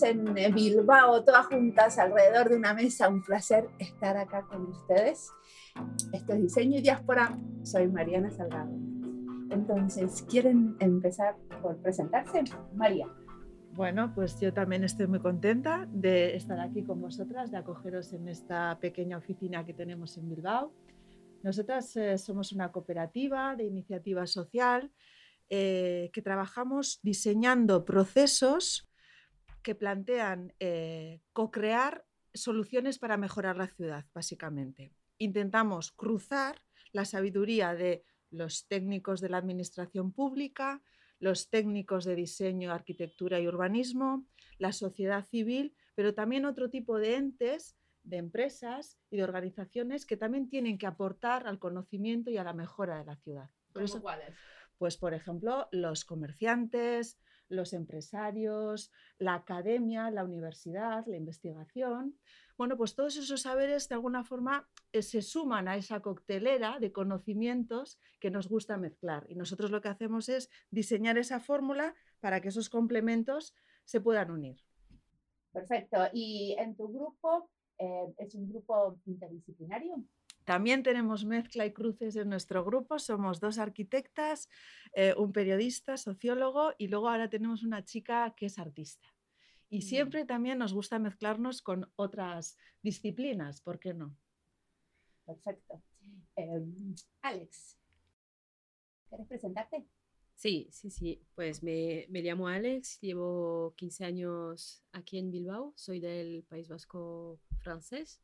En 0.00 0.54
Bilbao, 0.54 1.22
todas 1.22 1.46
juntas 1.48 1.98
alrededor 1.98 2.48
de 2.48 2.56
una 2.56 2.72
mesa. 2.72 3.10
Un 3.10 3.22
placer 3.22 3.68
estar 3.78 4.16
acá 4.16 4.46
con 4.46 4.62
ustedes. 4.68 5.30
Esto 6.14 6.32
es 6.32 6.40
Diseño 6.40 6.78
y 6.78 6.80
Diáspora. 6.80 7.38
Soy 7.62 7.88
Mariana 7.88 8.30
Salgado. 8.30 8.72
Entonces, 9.50 10.24
¿quieren 10.30 10.76
empezar 10.80 11.36
por 11.60 11.76
presentarse? 11.76 12.42
María. 12.74 13.06
Bueno, 13.74 14.14
pues 14.14 14.40
yo 14.40 14.54
también 14.54 14.82
estoy 14.82 15.08
muy 15.08 15.20
contenta 15.20 15.86
de 15.92 16.36
estar 16.36 16.58
aquí 16.58 16.84
con 16.84 17.02
vosotras, 17.02 17.50
de 17.50 17.58
acogeros 17.58 18.14
en 18.14 18.28
esta 18.28 18.78
pequeña 18.80 19.18
oficina 19.18 19.66
que 19.66 19.74
tenemos 19.74 20.16
en 20.16 20.30
Bilbao. 20.30 20.72
Nosotras 21.42 21.94
eh, 21.96 22.16
somos 22.16 22.52
una 22.52 22.72
cooperativa 22.72 23.56
de 23.56 23.64
iniciativa 23.64 24.26
social 24.26 24.90
eh, 25.50 26.10
que 26.14 26.22
trabajamos 26.22 26.98
diseñando 27.02 27.84
procesos 27.84 28.88
que 29.62 29.74
plantean 29.74 30.54
eh, 30.60 31.20
co-crear 31.32 32.04
soluciones 32.34 32.98
para 32.98 33.16
mejorar 33.16 33.56
la 33.56 33.68
ciudad, 33.68 34.06
básicamente. 34.14 34.92
Intentamos 35.18 35.92
cruzar 35.92 36.62
la 36.92 37.04
sabiduría 37.04 37.74
de 37.74 38.04
los 38.30 38.66
técnicos 38.66 39.20
de 39.20 39.28
la 39.28 39.38
administración 39.38 40.12
pública, 40.12 40.82
los 41.18 41.50
técnicos 41.50 42.04
de 42.04 42.16
diseño, 42.16 42.72
arquitectura 42.72 43.38
y 43.38 43.46
urbanismo, 43.46 44.26
la 44.58 44.72
sociedad 44.72 45.24
civil, 45.24 45.74
pero 45.94 46.14
también 46.14 46.46
otro 46.46 46.70
tipo 46.70 46.98
de 46.98 47.16
entes, 47.16 47.76
de 48.02 48.16
empresas 48.16 48.98
y 49.10 49.18
de 49.18 49.24
organizaciones 49.24 50.06
que 50.06 50.16
también 50.16 50.48
tienen 50.48 50.78
que 50.78 50.86
aportar 50.86 51.46
al 51.46 51.58
conocimiento 51.58 52.30
y 52.30 52.38
a 52.38 52.44
la 52.44 52.52
mejora 52.52 52.98
de 52.98 53.04
la 53.04 53.16
ciudad. 53.16 53.50
cuáles? 54.00 54.34
Pues, 54.78 54.96
por 54.96 55.14
ejemplo, 55.14 55.68
los 55.70 56.04
comerciantes, 56.04 57.20
los 57.52 57.72
empresarios, 57.72 58.90
la 59.18 59.34
academia, 59.34 60.10
la 60.10 60.24
universidad, 60.24 61.04
la 61.06 61.16
investigación. 61.16 62.18
Bueno, 62.56 62.76
pues 62.76 62.94
todos 62.94 63.16
esos 63.16 63.42
saberes 63.42 63.88
de 63.88 63.94
alguna 63.94 64.24
forma 64.24 64.68
eh, 64.92 65.02
se 65.02 65.22
suman 65.22 65.68
a 65.68 65.76
esa 65.76 66.00
coctelera 66.00 66.78
de 66.80 66.92
conocimientos 66.92 67.98
que 68.20 68.30
nos 68.30 68.48
gusta 68.48 68.76
mezclar. 68.76 69.26
Y 69.28 69.34
nosotros 69.34 69.70
lo 69.70 69.80
que 69.80 69.88
hacemos 69.88 70.28
es 70.28 70.50
diseñar 70.70 71.18
esa 71.18 71.40
fórmula 71.40 71.94
para 72.20 72.40
que 72.40 72.48
esos 72.48 72.68
complementos 72.68 73.54
se 73.84 74.00
puedan 74.00 74.30
unir. 74.30 74.56
Perfecto. 75.52 75.98
¿Y 76.12 76.56
en 76.58 76.74
tu 76.76 76.88
grupo 76.88 77.50
eh, 77.78 78.14
es 78.18 78.34
un 78.34 78.48
grupo 78.48 78.98
interdisciplinario? 79.06 80.02
También 80.44 80.82
tenemos 80.82 81.24
mezcla 81.24 81.64
y 81.66 81.72
cruces 81.72 82.16
en 82.16 82.28
nuestro 82.28 82.64
grupo. 82.64 82.98
Somos 82.98 83.40
dos 83.40 83.58
arquitectas, 83.58 84.48
eh, 84.94 85.14
un 85.16 85.32
periodista, 85.32 85.96
sociólogo 85.96 86.72
y 86.78 86.88
luego 86.88 87.08
ahora 87.08 87.28
tenemos 87.28 87.62
una 87.62 87.84
chica 87.84 88.34
que 88.36 88.46
es 88.46 88.58
artista. 88.58 89.08
Y 89.68 89.78
mm. 89.78 89.82
siempre 89.82 90.24
también 90.24 90.58
nos 90.58 90.72
gusta 90.72 90.98
mezclarnos 90.98 91.62
con 91.62 91.90
otras 91.96 92.56
disciplinas, 92.82 93.60
¿por 93.60 93.78
qué 93.78 93.94
no? 93.94 94.16
Perfecto. 95.24 95.82
Em, 96.34 96.94
Alex, 97.20 97.78
¿quieres 99.08 99.28
presentarte? 99.28 99.86
Sí, 100.34 100.68
sí, 100.72 100.90
sí. 100.90 101.22
Pues 101.36 101.62
me, 101.62 102.06
me, 102.08 102.20
llamo 102.22 102.48
Alex, 102.48 102.98
llevo 103.00 103.74
15 103.76 104.04
años 104.04 104.82
aquí 104.90 105.18
en 105.18 105.30
Bilbao, 105.30 105.72
soy 105.76 106.00
del 106.00 106.42
País 106.48 106.68
Vasco 106.68 107.38
francés 107.60 108.20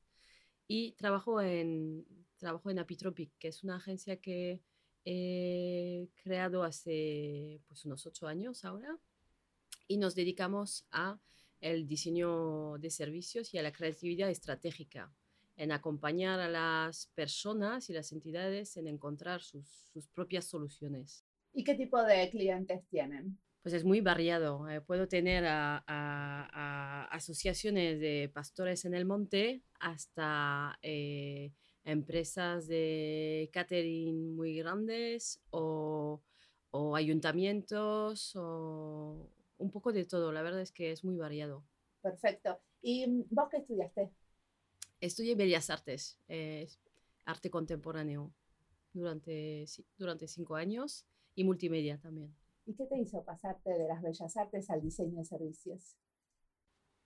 y 0.69 0.93
trabajo 0.93 1.41
en, 1.41 2.07
trabajo 2.37 2.71
en 2.71 2.79
Apitropic, 2.79 3.33
que 3.39 3.49
es 3.49 3.65
una 3.65 3.77
agencia 3.77 4.21
que 4.21 4.61
he 5.05 6.09
creado 6.23 6.63
hace 6.63 7.61
pues, 7.67 7.85
unos 7.87 8.07
ocho 8.07 8.27
años 8.27 8.65
ahora 8.65 8.99
y 9.89 9.97
nos 9.97 10.15
dedicamos 10.15 10.87
a 10.93 11.19
el 11.61 11.89
diseño 11.89 12.79
de 12.79 12.91
servicios 12.91 13.53
y 13.55 13.59
a 13.59 13.63
la 13.63 13.73
creatividad 13.73 14.31
estratégica, 14.31 15.13
en 15.57 15.73
acompañar 15.73 16.39
a 16.39 16.49
las 16.49 17.07
personas 17.15 17.91
y 17.91 17.95
las 17.95 18.13
entidades 18.13 18.77
en 18.77 18.87
encontrar 18.87 19.41
sus, 19.41 19.67
sus 19.93 20.07
propias 20.09 20.45
soluciones. 20.45 21.25
¿Y 21.53 21.65
qué 21.65 21.75
tipo 21.75 22.01
de 22.03 22.31
clientes 22.31 22.87
tienen? 22.89 23.39
Pues 23.63 23.75
es 23.75 23.85
muy 23.85 24.01
variado. 24.01 24.69
Eh, 24.69 24.81
puedo 24.81 25.09
tener 25.09 25.45
a, 25.47 27.09
asociaciones 27.11 28.01
de 28.01 28.31
pastores 28.33 28.85
en 28.85 28.95
el 28.95 29.05
monte 29.05 29.63
hasta 29.81 30.79
eh, 30.83 31.53
empresas 31.85 32.67
de 32.67 33.51
catering 33.53 34.37
muy 34.37 34.57
grandes 34.59 35.41
o, 35.51 36.23
ayuntamientos 36.95 38.37
o 38.37 39.31
un 39.59 39.71
poco 39.71 39.93
de 39.93 40.05
todo. 40.05 40.33
La 40.33 40.43
verdad 40.43 40.61
es 40.61 40.71
que 40.71 40.93
es 40.93 41.05
muy 41.05 41.17
variado. 41.17 41.65
Perfecto. 42.03 42.61
¿Y 42.81 43.07
mm, 43.07 43.25
vos 43.31 43.49
qué 43.51 43.59
estudiaste? 43.59 44.11
Estudié 45.01 45.35
Bellas 45.35 45.71
Artes, 45.71 46.19
arte 47.25 47.51
contemporáneo, 47.51 48.33
durante, 48.93 49.65
durante 49.97 50.27
cinco 50.27 50.57
años 50.57 51.07
y 51.35 51.45
multimedia 51.45 51.99
también. 51.99 52.35
¿Y 52.69 52.75
qué 52.75 52.85
te 52.85 52.99
hizo 52.99 53.25
pasarte 53.25 53.71
de 53.71 53.89
las 53.89 54.03
bellas 54.03 54.37
artes 54.37 54.69
al 54.69 54.83
diseño 54.83 55.17
de 55.17 55.25
servicios? 55.25 55.97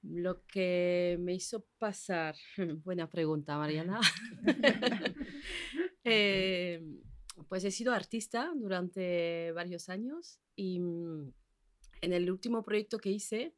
Lo 0.03 0.45
que 0.45 1.17
me 1.21 1.35
hizo 1.35 1.65
pasar, 1.79 2.35
buena 2.85 3.09
pregunta, 3.09 3.57
Mariana. 3.57 4.01
Eh, 6.05 6.83
pues 7.49 7.63
he 7.63 7.71
sido 7.71 7.93
artista 7.93 8.53
durante 8.57 9.53
varios 9.53 9.89
años 9.89 10.41
y 10.57 10.81
mm, 10.81 11.33
en 12.01 12.13
el 12.13 12.29
último 12.29 12.65
proyecto 12.65 12.99
que 12.99 13.11
hice 13.11 13.55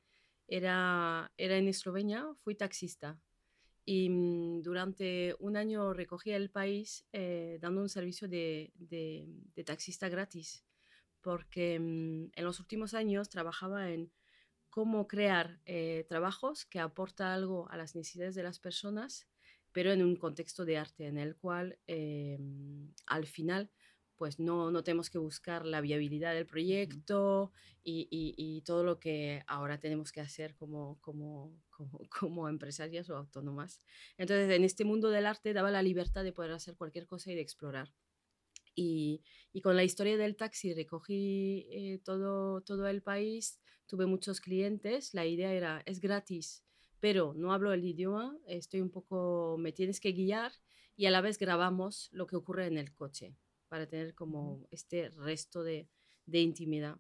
era, 0.47 1.33
era 1.39 1.57
en 1.57 1.69
Eslovenia, 1.69 2.27
fui 2.43 2.55
taxista. 2.55 3.19
Y 3.87 4.11
mm, 4.11 4.61
durante 4.61 5.35
un 5.39 5.57
año 5.57 5.95
recogí 5.95 6.33
el 6.33 6.51
país 6.51 7.07
eh, 7.15 7.57
dando 7.63 7.81
un 7.81 7.89
servicio 7.89 8.29
de, 8.29 8.71
de, 8.75 9.27
de 9.57 9.65
taxista 9.65 10.11
gratis 10.11 10.67
porque 11.25 11.81
mm, 11.81 12.33
en 12.37 12.45
los 12.45 12.61
últimos 12.61 12.95
años 12.95 13.31
trabajaba 13.31 13.91
en 13.91 14.13
cómo 14.69 15.09
crear 15.09 15.61
eh, 15.65 16.05
trabajos 16.09 16.67
que 16.67 16.81
aporta 16.81 17.33
algo 17.33 17.69
a 17.71 17.77
las 17.77 17.97
necesidades 17.97 18.35
de 18.35 18.43
las 18.43 18.61
personas, 18.61 19.27
pero 19.73 19.91
en 19.93 20.03
un 20.03 20.17
contexto 20.17 20.65
de 20.65 20.77
arte 20.77 21.07
en 21.07 21.17
el 21.19 21.35
cual 21.37 21.79
eh, 21.87 22.39
al 23.07 23.27
final 23.27 23.71
pues 24.17 24.39
no, 24.39 24.71
no 24.71 24.85
tenemos 24.85 25.11
que 25.11 25.19
buscar 25.19 25.67
la 25.67 25.81
viabilidad 25.81 26.35
del 26.35 26.47
proyecto 26.47 27.53
y, 27.83 28.09
y, 28.11 28.63
todo 28.63 28.85
lo 28.85 28.99
que 28.99 29.43
ahora 29.47 29.79
tenemos 29.81 30.13
que 30.13 30.21
hacer 30.21 30.55
como, 30.55 30.99
como, 31.01 31.61
como, 31.71 31.99
como, 32.21 32.49
empresarias 32.49 33.11
o 33.11 33.17
autónomas. 33.17 33.83
Entonces, 34.17 34.51
en 34.51 34.65
este 34.65 34.85
mundo 34.85 35.11
del 35.11 35.27
arte 35.27 35.53
daba 35.53 35.71
la 35.71 35.83
libertad 35.83 36.23
de 36.23 36.33
poder 36.33 36.53
hacer 36.53 36.77
cualquier 36.77 37.07
cosa 37.07 37.33
y 37.33 37.35
de 37.35 37.41
explorar. 37.43 37.93
Y, 38.75 39.23
con 39.63 39.77
la 39.77 39.85
historia 39.85 40.17
del 40.17 40.37
taxi 40.37 40.75
recogí 40.75 41.67
eh, 41.71 42.01
todo, 42.05 42.61
todo 42.63 42.89
el 42.89 43.03
país, 43.03 43.61
tuve 43.87 44.07
muchos 44.07 44.41
clientes, 44.41 45.15
la 45.15 45.27
idea 45.27 45.53
era, 45.53 45.83
es 45.87 46.01
gratis, 46.01 46.65
pero 47.01 47.35
no 47.35 47.53
hablo 47.53 47.73
el 47.73 47.85
idioma, 47.85 48.37
estoy 48.47 48.81
un 48.81 48.91
poco, 48.91 49.57
me 49.59 49.73
tienes 49.73 50.01
que 50.01 50.13
guiar 50.13 50.53
y 50.97 51.07
a 51.07 51.11
la 51.11 51.21
vez 51.21 51.39
grabamos 51.39 52.09
lo 52.13 52.27
que 52.27 52.37
ocurre 52.37 52.67
en 52.67 52.79
el 52.79 52.93
coche 52.93 53.37
para 53.69 53.87
tener 53.87 54.15
como 54.15 54.67
este 54.71 55.11
resto 55.11 55.63
de, 55.63 55.89
de 56.27 56.41
intimidad. 56.41 56.99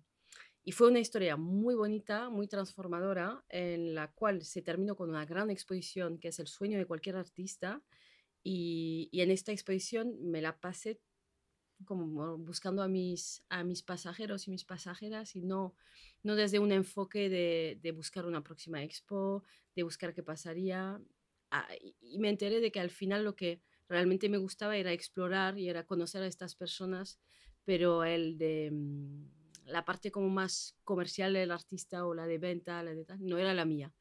Y 0.66 0.72
fue 0.72 0.88
una 0.88 1.00
historia 1.00 1.36
muy 1.36 1.74
bonita, 1.74 2.30
muy 2.30 2.48
transformadora, 2.48 3.44
en 3.50 3.94
la 3.94 4.10
cual 4.12 4.42
se 4.42 4.62
terminó 4.62 4.96
con 4.96 5.10
una 5.10 5.26
gran 5.26 5.50
exposición, 5.50 6.18
que 6.18 6.28
es 6.28 6.38
el 6.38 6.46
sueño 6.46 6.78
de 6.78 6.86
cualquier 6.86 7.16
artista. 7.16 7.82
Y, 8.42 9.10
y 9.12 9.20
en 9.20 9.30
esta 9.30 9.52
exposición 9.52 10.16
me 10.22 10.40
la 10.40 10.58
pasé 10.60 11.00
como 11.84 12.38
buscando 12.38 12.82
a 12.82 12.88
mis, 12.88 13.42
a 13.48 13.64
mis 13.64 13.82
pasajeros 13.82 14.46
y 14.46 14.50
mis 14.50 14.64
pasajeras 14.64 15.36
y 15.36 15.42
no, 15.42 15.74
no 16.22 16.36
desde 16.36 16.58
un 16.58 16.72
enfoque 16.72 17.28
de, 17.28 17.78
de 17.82 17.92
buscar 17.92 18.26
una 18.26 18.42
próxima 18.42 18.82
expo, 18.82 19.44
de 19.74 19.82
buscar 19.82 20.14
qué 20.14 20.22
pasaría. 20.22 21.00
Ah, 21.50 21.68
y 22.00 22.18
me 22.18 22.28
enteré 22.28 22.60
de 22.60 22.72
que 22.72 22.80
al 22.80 22.90
final 22.90 23.24
lo 23.24 23.36
que 23.36 23.60
realmente 23.88 24.28
me 24.28 24.38
gustaba 24.38 24.76
era 24.76 24.92
explorar 24.92 25.58
y 25.58 25.68
era 25.68 25.86
conocer 25.86 26.22
a 26.22 26.26
estas 26.26 26.54
personas, 26.54 27.20
pero 27.64 28.04
el 28.04 28.38
de 28.38 28.70
mm, 28.72 29.24
la 29.66 29.84
parte 29.84 30.10
como 30.10 30.28
más 30.28 30.76
comercial 30.84 31.32
del 31.34 31.50
artista 31.50 32.06
o 32.06 32.14
la 32.14 32.26
de 32.26 32.38
venta, 32.38 32.82
la 32.82 32.94
de 32.94 33.06
no 33.20 33.38
era 33.38 33.54
la 33.54 33.64
mía. 33.64 33.92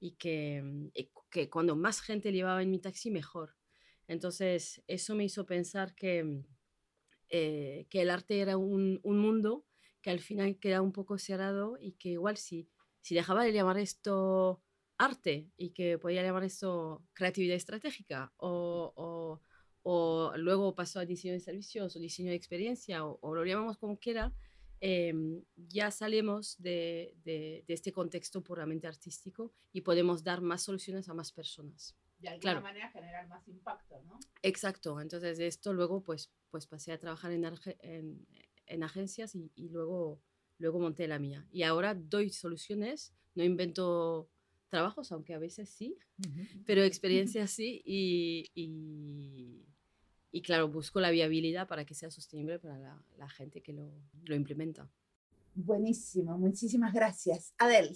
Y 0.00 0.12
que, 0.12 0.62
mm, 0.62 0.88
que 1.30 1.48
cuando 1.50 1.76
más 1.76 2.00
gente 2.00 2.32
llevaba 2.32 2.62
en 2.62 2.70
mi 2.70 2.80
taxi, 2.80 3.10
mejor. 3.10 3.56
Entonces, 4.08 4.82
eso 4.88 5.14
me 5.14 5.24
hizo 5.24 5.46
pensar 5.46 5.94
que, 5.94 6.24
mm, 6.24 6.44
eh, 7.34 7.86
que 7.88 8.02
el 8.02 8.10
arte 8.10 8.40
era 8.40 8.58
un, 8.58 9.00
un, 9.02 9.18
mundo 9.18 9.64
que 10.02 10.10
al 10.10 10.20
final 10.20 10.58
queda 10.58 10.82
un 10.82 10.92
poco 10.92 11.16
cerrado 11.16 11.78
y 11.80 11.92
que 11.92 12.10
igual 12.10 12.36
si, 12.36 12.68
si 13.00 13.14
dejaba 13.14 13.42
de 13.42 13.54
llamar 13.54 13.78
esto 13.78 14.62
arte 14.98 15.48
y 15.56 15.70
que 15.70 15.96
podía 15.96 16.22
llamar 16.22 16.44
esto 16.44 17.02
creatividad 17.14 17.56
estratégica 17.56 18.34
o, 18.36 18.92
o, 18.96 19.40
o 19.82 20.36
luego 20.36 20.74
pasó 20.74 21.00
a 21.00 21.06
diseño 21.06 21.32
de 21.32 21.40
servicios 21.40 21.96
o 21.96 21.98
diseño 21.98 22.28
de 22.28 22.36
experiencia 22.36 23.02
o, 23.06 23.34
lo 23.34 23.46
llamamos 23.46 23.78
como 23.78 23.98
quiera, 23.98 24.34
em, 24.80 25.42
ya 25.56 25.90
salimos 25.90 26.60
de, 26.60 27.16
de, 27.24 27.64
este 27.68 27.92
contexto 27.92 28.42
puramente 28.42 28.86
artístico 28.86 29.54
y 29.72 29.80
podemos 29.80 30.22
dar 30.22 30.42
más 30.42 30.64
soluciones 30.64 31.08
a 31.08 31.14
más 31.14 31.32
personas. 31.32 31.96
De 32.22 32.28
alguna 32.28 32.60
manera 32.60 32.90
generar 32.90 33.26
más 33.28 33.46
impacto, 33.48 34.00
¿no? 34.04 34.18
Exacto. 34.42 35.00
Entonces, 35.00 35.38
de 35.38 35.48
esto 35.48 35.72
luego 35.72 36.02
pues, 36.02 36.32
pues 36.50 36.66
pasé 36.66 36.92
a 36.92 36.98
trabajar 36.98 37.32
en, 37.32 37.44
en, 37.80 38.26
en 38.66 38.82
agencias 38.82 39.34
y, 39.34 39.50
y, 39.56 39.68
luego, 39.68 40.22
luego 40.58 40.78
monté 40.78 41.08
la 41.08 41.18
mía. 41.18 41.46
Y 41.50 41.64
ahora 41.64 41.94
doy 41.94 42.30
soluciones, 42.30 43.12
no 43.34 43.42
invento 43.42 44.30
trabajos, 44.68 45.12
aunque 45.12 45.34
a 45.34 45.38
veces 45.38 45.68
sí, 45.68 45.98
pero 46.64 46.82
experiencias 46.84 47.50
sí, 47.50 47.82
y, 47.84 48.50
y, 48.54 49.66
y, 50.30 50.42
claro, 50.42 50.68
busco 50.68 50.98
la 50.98 51.10
viabilidad 51.10 51.68
para 51.68 51.84
que 51.84 51.94
sea 51.94 52.10
sostenible 52.10 52.58
para 52.58 52.78
la, 52.78 53.04
la 53.18 53.28
gente 53.28 53.62
que 53.62 53.74
lo, 53.74 53.92
lo, 54.24 54.34
implementa. 54.34 54.90
Buenísimo, 55.54 56.38
muchísimas 56.38 56.94
gracias. 56.94 57.52
Adel. 57.58 57.94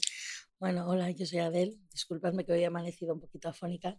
Bueno, 0.60 0.86
hola, 0.86 1.10
yo 1.10 1.24
soy 1.24 1.38
Adel. 1.38 1.78
Disculpadme 1.92 2.44
que 2.44 2.52
hoy 2.52 2.60
he 2.60 2.66
amanecido 2.66 3.14
un 3.14 3.20
poquito 3.20 3.48
afónica. 3.48 3.98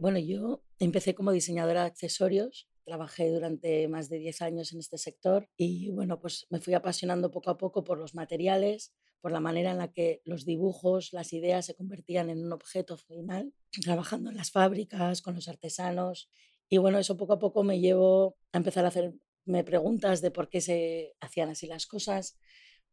Bueno, 0.00 0.18
yo 0.18 0.62
empecé 0.78 1.14
como 1.14 1.30
diseñadora 1.30 1.82
de 1.82 1.88
accesorios, 1.88 2.70
trabajé 2.84 3.30
durante 3.30 3.86
más 3.86 4.08
de 4.08 4.18
10 4.18 4.40
años 4.40 4.72
en 4.72 4.78
este 4.78 4.96
sector 4.96 5.50
y 5.58 5.90
bueno, 5.90 6.18
pues 6.18 6.46
me 6.48 6.58
fui 6.58 6.72
apasionando 6.72 7.30
poco 7.30 7.50
a 7.50 7.58
poco 7.58 7.84
por 7.84 7.98
los 7.98 8.14
materiales, 8.14 8.94
por 9.20 9.30
la 9.30 9.40
manera 9.40 9.72
en 9.72 9.76
la 9.76 9.92
que 9.92 10.22
los 10.24 10.46
dibujos, 10.46 11.12
las 11.12 11.34
ideas 11.34 11.66
se 11.66 11.74
convertían 11.74 12.30
en 12.30 12.42
un 12.42 12.50
objeto 12.54 12.96
final, 12.96 13.52
trabajando 13.82 14.30
en 14.30 14.38
las 14.38 14.50
fábricas, 14.50 15.20
con 15.20 15.34
los 15.34 15.48
artesanos. 15.48 16.30
Y 16.70 16.78
bueno, 16.78 16.98
eso 16.98 17.18
poco 17.18 17.34
a 17.34 17.38
poco 17.38 17.62
me 17.62 17.78
llevó 17.78 18.38
a 18.52 18.56
empezar 18.56 18.86
a 18.86 18.88
hacerme 18.88 19.64
preguntas 19.66 20.22
de 20.22 20.30
por 20.30 20.48
qué 20.48 20.62
se 20.62 21.14
hacían 21.20 21.50
así 21.50 21.66
las 21.66 21.86
cosas. 21.86 22.38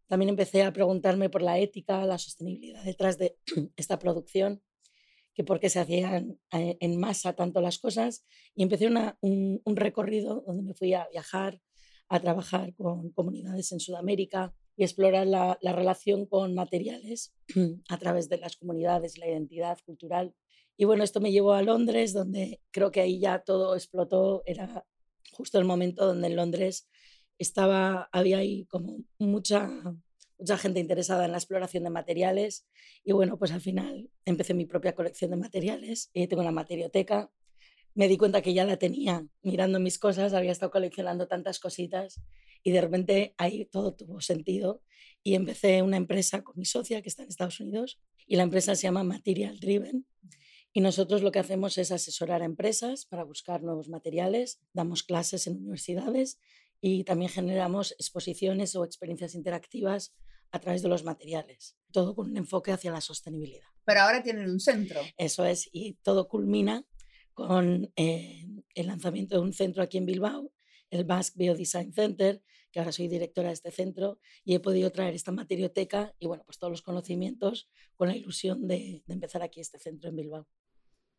También 0.07 0.27
empecé 0.27 0.63
a 0.63 0.74
preguntarme 0.74 1.30
por 1.30 1.42
la 1.42 1.57
ética, 1.57 2.04
la 2.06 2.18
sostenibilidad 2.18 2.83
detrás 2.83 3.18
de 3.18 3.38
esta 3.77 3.98
producción, 3.98 4.62
que 5.38 5.44
por 5.44 5.60
qué 5.60 5.69
se 5.69 5.80
hacían 5.80 6.39
eh, 6.51 6.78
en 6.80 7.00
masa 7.00 7.34
tanto 7.34 7.62
las 7.62 7.78
cosas. 7.78 8.25
Y 8.56 8.63
empecé 8.63 8.88
un, 9.22 9.62
recorrido 9.75 10.44
donde 10.48 10.63
me 10.63 10.74
fui 10.74 10.95
a 10.95 11.07
viajar, 11.12 11.62
a 12.10 12.19
trabajar 12.19 12.74
con 12.74 13.12
comunidades 13.12 13.72
en 13.72 13.80
Sudamérica, 13.80 14.56
y 14.75 14.84
explorar 14.84 15.28
la, 15.28 15.60
relación 15.62 16.25
con 16.25 16.56
materiales 16.56 17.36
a 17.88 17.98
través 18.00 18.30
de 18.30 18.39
las 18.39 18.56
comunidades, 18.56 19.19
la 19.19 19.28
identidad 19.28 19.78
cultural. 19.86 20.34
Y 20.75 20.86
bueno, 20.86 21.04
esto 21.04 21.19
me 21.19 21.31
llevó 21.31 21.54
a 21.54 21.62
Londres, 21.62 22.13
donde 22.13 22.60
creo 22.72 22.90
que 22.92 23.01
ahí 23.01 23.19
ya 23.19 23.38
todo 23.40 23.75
explotó. 23.75 24.42
Era 24.48 24.86
justo 25.33 25.60
el 25.60 25.66
momento 25.66 26.07
donde 26.07 26.28
en 26.28 26.36
Londres 26.36 26.90
estaba, 27.38 28.10
había 28.12 28.40
ahí 28.40 28.66
como 28.66 29.04
mucha, 29.19 29.69
mucha 30.38 30.57
gente 30.57 30.80
interesada 30.80 31.25
en 31.25 31.31
la 31.31 31.38
exploración 31.38 31.84
de 31.84 31.89
materiales. 31.89 32.68
Y 33.04 33.12
bueno, 33.13 33.38
pues 33.38 33.51
al 33.51 33.62
final 33.62 34.10
empecé 34.25 34.54
mi 34.54 34.66
propia 34.66 34.94
colección 34.94 35.31
de 35.31 35.38
materiales. 35.38 36.10
Y 36.13 36.28
tengo 36.28 36.42
una 36.42 36.51
materioteca. 36.51 37.31
Me 37.94 38.07
di 38.07 38.18
cuenta 38.18 38.42
que 38.42 38.54
ya 38.54 38.66
la 38.66 38.78
tenía 38.78 39.25
mirando 39.42 39.80
mis 39.80 39.98
cosas, 39.98 40.34
había 40.34 40.51
estado 40.51 40.72
coleccionando 40.72 41.28
tantas 41.28 41.60
cositas 41.60 42.22
y 42.63 42.72
de 42.72 42.81
repente 42.81 43.34
ahí 43.38 43.66
todo 43.66 43.95
tuvo 43.95 44.22
sentido 44.22 44.84
y 45.24 45.36
empecé 45.36 45.81
una 45.81 45.98
empresa 45.98 46.44
con 46.44 46.56
mi 46.57 46.66
socia 46.66 47.01
que 47.01 47.10
está 47.10 47.24
en 47.24 47.30
Estados 47.30 47.60
Unidos 47.60 48.00
y 48.28 48.36
la 48.36 48.44
empresa 48.44 48.75
se 48.75 48.83
llama 48.83 49.04
Material 49.04 49.60
Driven 49.60 50.06
y 50.74 50.81
nosotros 50.81 51.24
lo 51.24 51.31
que 51.31 51.40
hacemos 51.40 51.78
es 51.80 51.92
asesorar 51.92 52.44
a 52.44 52.45
empresas 52.45 53.06
para 53.06 53.24
buscar 53.24 53.63
nuevos 53.63 53.90
materiales, 53.90 54.62
damos 54.74 55.01
clases 55.01 55.48
en 55.48 55.57
universidades 55.57 56.40
y 56.81 57.03
también 57.03 57.31
generamos 57.31 57.94
exposiciones 57.94 58.75
o 58.75 58.83
experiencias 58.83 59.35
interactivas 59.35 60.13
a 60.51 60.59
través 60.59 60.81
de 60.81 60.89
los 60.89 61.03
materiales, 61.03 61.77
todo 61.91 62.15
con 62.15 62.29
un 62.31 62.38
enfoque 62.38 62.71
hacia 62.71 62.91
la 62.91 63.01
sostenibilidad. 63.01 63.68
Pero 63.85 64.01
ahora 64.01 64.24
tienen 64.24 64.50
un 64.50 64.59
centro. 64.59 65.01
Eso 65.18 65.45
es, 65.45 65.69
y 65.71 65.95
todo 66.03 66.27
culmina 66.27 66.85
con 67.33 67.91
eh, 67.95 68.45
el 68.74 68.88
lanzamiento 68.88 69.35
de 69.35 69.41
un 69.41 69.53
centro 69.53 69.83
aquí 69.83 69.97
en 69.97 70.06
Bilbao, 70.06 70.51
el 70.89 71.03
Basque 71.03 71.38
Biodesign 71.38 71.94
Center, 71.94 72.41
que 72.71 72.80
ahora 72.80 72.91
soy 72.91 73.07
directora 73.07 73.50
de 73.50 73.53
este 73.53 73.71
centro 73.71 74.19
y 74.44 74.56
he 74.56 74.59
podido 74.59 74.91
traer 74.91 75.13
esta 75.13 75.31
materioteca 75.31 76.15
y 76.19 76.27
bueno, 76.27 76.44
pues 76.45 76.57
todos 76.59 76.71
los 76.71 76.81
conocimientos 76.81 77.69
con 77.95 78.07
la 78.07 78.15
ilusión 78.15 78.68
de, 78.68 79.03
de 79.06 79.13
empezar 79.13 79.41
aquí 79.41 79.59
este 79.59 79.80
centro 79.80 80.09
en 80.09 80.15
Bilbao. 80.15 80.47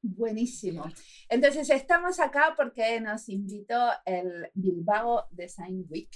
Buenísimo. 0.01 0.85
Entonces 1.29 1.69
estamos 1.71 2.21
acá 2.21 2.55
porque 2.57 3.01
nos 3.01 3.29
invitó 3.29 3.91
el 4.05 4.49
Bilbao 4.55 5.27
Design 5.31 5.87
Week. 5.91 6.11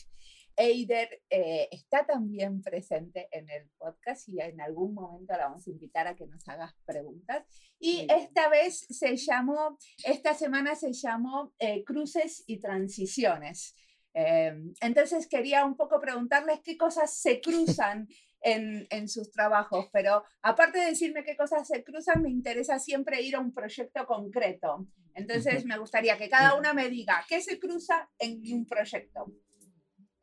Eider 0.56 1.22
eh, 1.30 1.68
está 1.70 2.04
también 2.04 2.60
presente 2.62 3.28
en 3.32 3.48
el 3.48 3.68
podcast 3.78 4.28
y 4.28 4.40
en 4.40 4.60
algún 4.60 4.94
momento 4.94 5.32
la 5.32 5.46
vamos 5.48 5.66
a 5.66 5.70
invitar 5.70 6.06
a 6.06 6.14
que 6.14 6.26
nos 6.26 6.46
hagas 6.48 6.74
preguntas. 6.84 7.44
Y 7.78 8.06
esta 8.08 8.48
vez 8.48 8.86
se 8.90 9.16
llamó, 9.16 9.78
esta 10.04 10.34
semana 10.34 10.74
se 10.74 10.92
llamó 10.92 11.52
eh, 11.58 11.82
Cruces 11.84 12.44
y 12.46 12.60
Transiciones. 12.60 13.74
Em, 14.14 14.74
entonces 14.80 15.26
quería 15.26 15.64
un 15.64 15.76
poco 15.76 15.98
preguntarles 16.00 16.60
qué 16.62 16.76
cosas 16.76 17.16
se 17.16 17.40
cruzan 17.40 18.06
en, 18.42 18.86
en, 18.90 19.08
sus 19.08 19.30
trabajos, 19.30 19.88
pero 19.92 20.24
aparte 20.42 20.78
de 20.78 20.86
decirme 20.86 21.24
qué 21.24 21.36
cosas 21.36 21.66
se 21.66 21.84
cruzan, 21.84 22.22
me 22.22 22.30
interesa 22.30 22.78
siempre 22.78 23.22
ir 23.22 23.36
a 23.36 23.40
un 23.40 23.52
proyecto 23.52 24.06
concreto. 24.06 24.86
Entonces 25.14 25.64
me 25.64 25.78
gustaría 25.78 26.18
que 26.18 26.28
cada 26.28 26.54
una 26.54 26.72
me 26.72 26.88
diga 26.88 27.24
qué 27.28 27.40
se 27.40 27.58
cruza 27.58 28.10
en 28.18 28.40
un 28.52 28.66
proyecto. 28.66 29.32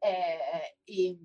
Eh, 0.01 0.39
y 0.85 1.19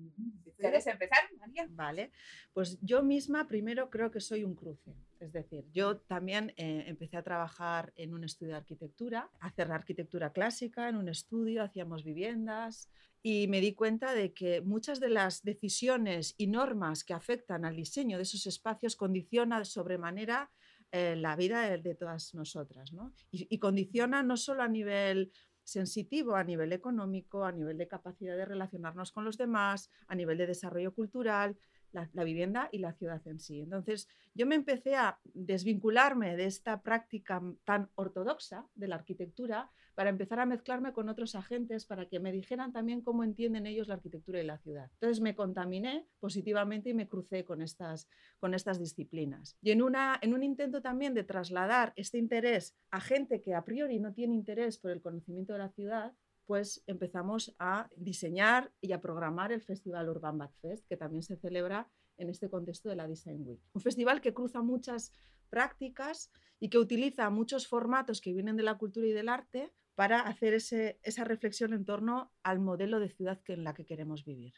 ¿Quieres 0.57 0.87
empezar, 0.87 1.19
María? 1.37 1.67
Vale, 1.69 2.11
pues 2.53 2.79
yo 2.81 3.03
misma 3.03 3.47
primero 3.47 3.89
creo 3.89 4.11
que 4.11 4.21
soy 4.21 4.43
un 4.43 4.55
cruce. 4.55 4.95
Es 5.19 5.31
decir, 5.33 5.65
yo 5.71 5.97
también 5.97 6.53
eh, 6.57 6.85
empecé 6.87 7.17
a 7.17 7.23
trabajar 7.23 7.93
en 7.95 8.13
un 8.13 8.23
estudio 8.23 8.53
de 8.53 8.59
arquitectura, 8.59 9.29
a 9.39 9.47
hacer 9.47 9.71
arquitectura 9.71 10.31
clásica 10.31 10.89
en 10.89 10.97
un 10.97 11.09
estudio, 11.09 11.63
hacíamos 11.63 12.03
viviendas 12.03 12.89
y 13.27 13.47
me 13.47 13.59
di 13.59 13.73
cuenta 13.73 14.13
de 14.13 14.33
que 14.33 14.61
muchas 14.61 14.99
de 14.99 15.09
las 15.09 15.43
decisiones 15.43 16.35
y 16.37 16.45
normas 16.45 17.03
que 17.03 17.15
afectan 17.15 17.65
al 17.65 17.75
diseño 17.75 18.17
de 18.17 18.23
esos 18.23 18.45
espacios 18.45 18.95
condicionan 18.95 19.65
sobremanera 19.65 20.51
eh, 20.91 21.15
la 21.15 21.35
vida 21.35 21.75
de, 21.75 21.95
todas 21.95 22.35
nosotras. 22.35 22.93
¿no? 22.93 23.15
Y, 23.31 23.47
y 23.49 23.57
condiciona 23.57 24.21
no 24.21 24.37
solo 24.37 24.61
a 24.61 24.67
nivel 24.67 25.31
sensitivo 25.63 26.35
a 26.35 26.43
nivel 26.43 26.71
económico, 26.71 27.43
a 27.43 27.51
nivel 27.51 27.79
de 27.79 27.87
capacidad 27.87 28.37
de 28.37 28.45
relacionarnos 28.45 29.11
con 29.11 29.25
los 29.25 29.37
demás, 29.37 29.89
a 30.05 30.13
nivel 30.13 30.37
de 30.37 30.45
desarrollo 30.45 30.93
cultural, 30.93 31.57
la, 31.95 32.23
vivienda 32.23 32.69
y 32.71 32.79
la 32.79 32.93
ciudad 32.93 33.25
en 33.27 33.39
sí. 33.39 33.61
Entonces, 33.61 34.07
yo 34.33 34.45
me 34.45 34.55
empecé 34.55 34.95
a 34.95 35.19
desvincularme 35.33 36.35
de 36.35 36.45
esta 36.45 36.81
práctica 36.81 37.41
tan 37.63 37.89
ortodoxa 37.95 38.67
de 38.75 38.87
la 38.87 38.95
arquitectura 38.95 39.71
para 39.95 40.09
empezar 40.09 40.39
a 40.41 40.45
mezclarme 40.45 40.91
con 40.91 41.07
otros 41.09 41.35
agentes 41.35 41.85
para 41.85 42.07
que 42.07 42.19
me 42.19 42.33
dijeran 42.33 42.73
también 42.73 43.01
cómo 43.01 43.23
entienden 43.23 43.65
ellos 43.65 43.87
la 43.87 43.95
arquitectura 43.95 44.41
y 44.41 44.45
la 44.45 44.57
ciudad. 44.57 44.91
Entonces 44.95 45.21
me 45.21 45.35
contaminé 45.35 46.05
positivamente 46.19 46.89
y 46.89 46.93
me 46.93 47.07
crucé 47.07 47.45
con 47.45 47.61
estas, 47.61 48.09
con 48.39 48.53
estas 48.53 48.77
disciplinas. 48.77 49.57
Y 49.61 49.71
en, 49.71 49.81
una, 49.81 50.19
en 50.21 50.33
un 50.33 50.43
intento 50.43 50.81
también 50.81 51.13
de 51.13 51.23
trasladar 51.23 51.93
este 51.95 52.17
interés 52.17 52.75
a 52.91 52.99
gente 52.99 53.41
que 53.41 53.55
a 53.55 53.63
priori 53.63 53.99
no 53.99 54.13
tiene 54.13 54.35
interés 54.35 54.77
por 54.77 54.91
el 54.91 55.01
conocimiento 55.01 55.53
de 55.53 55.59
la 55.59 55.69
ciudad, 55.69 56.13
pues 56.45 56.83
empezamos 56.87 57.55
a 57.59 57.89
diseñar 57.95 58.71
y 58.81 58.91
a 58.91 59.01
programar 59.01 59.51
el 59.51 59.61
Festival 59.61 60.09
Urban 60.09 60.37
Back 60.37 60.53
Fest, 60.61 60.87
que 60.87 60.97
también 60.97 61.23
se 61.23 61.37
celebra 61.37 61.89
en 62.17 62.29
este 62.29 62.49
contexto 62.49 62.89
de 62.89 62.95
la 62.95 63.07
Design 63.07 63.43
Week. 63.45 63.61
Un 63.73 63.81
festival 63.81 64.21
que 64.21 64.33
cruza 64.33 64.61
muchas 64.61 65.11
prácticas 65.49 66.31
y 66.59 66.69
que 66.69 66.77
utiliza 66.77 67.29
muchos 67.29 67.67
formatos 67.67 68.21
que 68.21 68.33
vienen 68.33 68.57
de 68.57 68.63
la 68.63 68.77
cultura 68.77 69.07
y 69.07 69.11
del 69.11 69.29
arte 69.29 69.73
para 69.95 70.21
hacer 70.21 70.53
ese, 70.53 70.99
esa 71.03 71.23
reflexión 71.23 71.73
en 71.73 71.85
torno 71.85 72.31
al 72.43 72.59
modelo 72.59 72.99
de 72.99 73.09
ciudad 73.09 73.41
que, 73.41 73.53
en 73.53 73.63
la 73.63 73.73
que 73.73 73.85
queremos 73.85 74.25
vivir. 74.25 74.53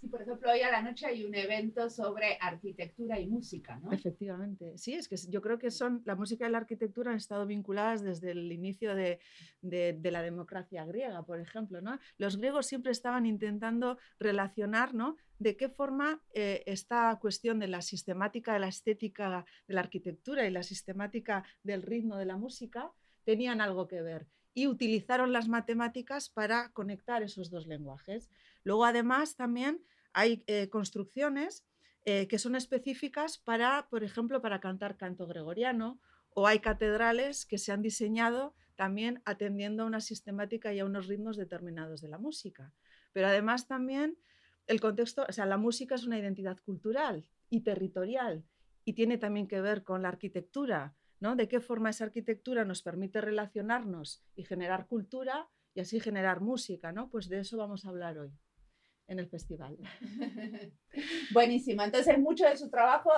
Sí, 0.00 0.08
por 0.08 0.22
ejemplo, 0.22 0.50
hoy 0.50 0.62
a 0.62 0.70
la 0.70 0.80
noche 0.80 1.04
hay 1.04 1.24
un 1.26 1.34
evento 1.34 1.90
sobre 1.90 2.38
arquitectura 2.40 3.20
y 3.20 3.26
música, 3.26 3.78
¿no? 3.82 3.92
Efectivamente, 3.92 4.78
sí, 4.78 4.94
es 4.94 5.08
que 5.08 5.16
yo 5.28 5.42
creo 5.42 5.58
que 5.58 5.70
son 5.70 6.00
la 6.06 6.16
música 6.16 6.48
y 6.48 6.50
la 6.50 6.56
arquitectura 6.56 7.10
han 7.10 7.18
estado 7.18 7.46
vinculadas 7.46 8.02
desde 8.02 8.30
el 8.30 8.50
inicio 8.50 8.94
de, 8.94 9.20
de, 9.60 10.10
la 10.10 10.22
democracia 10.22 10.86
griega, 10.86 11.22
por 11.22 11.38
ejemplo, 11.38 11.82
¿no? 11.82 11.98
Los 12.16 12.38
griegos 12.38 12.64
siempre 12.64 12.92
estaban 12.92 13.26
intentando 13.26 13.98
relacionar, 14.18 14.94
¿no? 14.94 15.16
De 15.38 15.58
qué 15.58 15.68
forma 15.68 16.22
eh, 16.32 16.62
esta 16.64 17.14
cuestión 17.20 17.58
de 17.58 17.68
la 17.68 17.82
sistemática 17.82 18.54
de 18.54 18.60
la 18.60 18.68
estética 18.68 19.44
de 19.68 19.74
la 19.74 19.82
arquitectura 19.82 20.46
y 20.46 20.50
la 20.50 20.62
sistemática 20.62 21.44
del 21.62 21.82
ritmo 21.82 22.16
de 22.16 22.24
la 22.24 22.38
música 22.38 22.90
tenían 23.24 23.60
algo 23.60 23.86
que 23.86 24.00
ver 24.00 24.26
y 24.54 24.66
utilizaron 24.66 25.32
las 25.32 25.48
matemáticas 25.48 26.28
para 26.28 26.72
conectar 26.72 27.22
esos 27.22 27.50
dos 27.50 27.66
lenguajes. 27.66 28.30
Luego, 28.64 28.84
además, 28.84 29.36
también 29.36 29.84
hay 30.12 30.44
eh, 30.46 30.68
construcciones 30.68 31.64
eh, 32.04 32.28
que 32.28 32.38
son 32.38 32.56
específicas 32.56 33.38
para, 33.38 33.88
por 33.90 34.04
ejemplo, 34.04 34.40
para 34.40 34.60
cantar 34.60 34.96
canto 34.96 35.26
gregoriano, 35.26 36.00
o 36.32 36.46
hay 36.46 36.60
catedrales 36.60 37.44
que 37.44 37.58
se 37.58 37.72
han 37.72 37.82
diseñado 37.82 38.54
también 38.76 39.20
atendiendo 39.26 39.82
a 39.82 39.86
una 39.86 40.00
sistemática 40.00 40.72
y 40.72 40.78
a 40.78 40.86
unos 40.86 41.08
ritmos 41.08 41.36
determinados 41.36 42.00
de 42.00 42.08
la 42.08 42.18
música. 42.18 42.72
Pero 43.12 43.26
además 43.26 43.66
también 43.66 44.16
el 44.66 44.80
contexto, 44.80 45.26
o 45.28 45.32
sea, 45.32 45.44
la 45.44 45.58
música 45.58 45.96
es 45.96 46.06
una 46.06 46.18
identidad 46.18 46.58
cultural 46.64 47.28
y 47.50 47.60
territorial 47.60 48.44
y 48.84 48.94
tiene 48.94 49.18
también 49.18 49.48
que 49.48 49.60
ver 49.60 49.84
con 49.84 50.02
la 50.02 50.08
arquitectura, 50.08 50.94
¿no? 51.18 51.36
De 51.36 51.48
qué 51.48 51.60
forma 51.60 51.90
esa 51.90 52.04
arquitectura 52.04 52.64
nos 52.64 52.82
permite 52.82 53.20
relacionarnos 53.20 54.22
y 54.34 54.44
generar 54.44 54.86
cultura 54.86 55.48
y 55.74 55.80
así 55.80 56.00
generar 56.00 56.40
música, 56.40 56.92
¿no? 56.92 57.10
Pues 57.10 57.28
de 57.28 57.40
eso 57.40 57.58
vamos 57.58 57.84
a 57.84 57.90
hablar 57.90 58.18
hoy 58.18 58.32
en 59.10 59.18
el 59.18 59.28
festival. 59.28 59.76
Buenísimo. 61.34 61.82
Entonces, 61.82 62.18
mucho 62.18 62.44
de 62.44 62.56
su 62.56 62.70
trabajo 62.70 63.10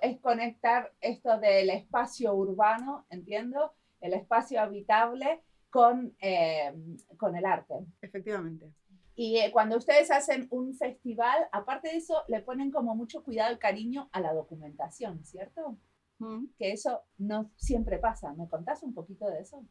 es 0.00 0.20
conectar 0.20 0.92
esto 1.00 1.38
del 1.38 1.70
espacio 1.70 2.32
urbano, 2.34 3.04
entiendo, 3.10 3.72
el 4.00 4.14
espacio 4.14 4.60
habitable 4.60 5.42
con, 5.68 6.14
eh, 6.20 6.72
con 7.16 7.36
el 7.36 7.44
arte. 7.44 7.74
Efectivamente. 8.00 8.72
Y 9.16 9.38
eh, 9.38 9.50
cuando 9.52 9.76
ustedes 9.76 10.10
hacen 10.12 10.46
un 10.50 10.74
festival, 10.74 11.48
aparte 11.50 11.88
de 11.88 11.96
eso, 11.96 12.22
le 12.28 12.40
ponen 12.42 12.70
como 12.70 12.94
mucho 12.94 13.24
cuidado 13.24 13.52
y 13.52 13.58
cariño 13.58 14.08
a 14.12 14.20
la 14.20 14.32
documentación, 14.32 15.24
¿cierto? 15.24 15.76
Que 16.58 16.72
eso 16.72 17.02
no 17.18 17.50
siempre 17.56 17.98
pasa. 17.98 18.32
¿Me 18.34 18.46
contás 18.46 18.82
un 18.82 18.94
poquito 18.94 19.26
de 19.26 19.40
eso? 19.40 19.64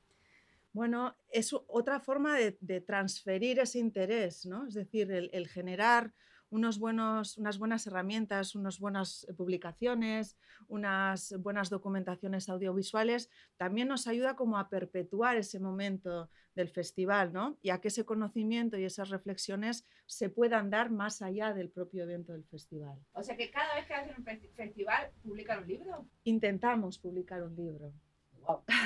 Bueno, 0.71 1.15
es 1.31 1.53
otra 1.53 1.99
forma 1.99 2.37
de, 2.37 2.81
transferir 2.81 3.59
ese 3.59 3.79
interés, 3.79 4.45
¿no? 4.45 4.67
Es 4.67 4.75
decir, 4.75 5.11
el, 5.11 5.47
generar 5.47 6.13
unos 6.51 6.79
buenos, 6.79 7.37
unas 7.37 7.59
buenas 7.59 7.85
herramientas, 7.87 8.55
unas 8.55 8.79
buenas 8.79 9.27
publicaciones, 9.37 10.37
unas 10.67 11.35
buenas 11.39 11.69
documentaciones 11.69 12.49
audiovisuales, 12.49 13.29
también 13.57 13.87
nos 13.87 14.07
ayuda 14.07 14.35
como 14.35 14.57
a 14.57 14.69
perpetuar 14.69 15.37
ese 15.37 15.59
momento 15.59 16.29
del 16.55 16.69
festival, 16.69 17.33
¿no? 17.33 17.57
Y 17.61 17.69
a 17.69 17.81
que 17.81 17.89
ese 17.89 18.05
conocimiento 18.05 18.77
y 18.77 18.83
esas 18.83 19.09
reflexiones 19.09 19.85
se 20.05 20.29
puedan 20.29 20.69
dar 20.69 20.89
más 20.89 21.21
allá 21.21 21.53
del 21.53 21.69
propio 21.69 22.03
evento 22.03 22.33
del 22.33 22.45
festival. 22.45 22.99
O 23.13 23.23
sea 23.23 23.37
que 23.37 23.51
cada 23.51 23.75
vez 23.75 23.85
que 23.85 23.93
hacen 23.93 24.15
un 24.17 24.25
festival, 24.55 25.11
¿publican 25.23 25.63
un 25.63 25.67
libro? 25.67 26.07
Intentamos 26.23 26.97
publicar 26.97 27.43
un 27.43 27.55
libro. 27.55 27.93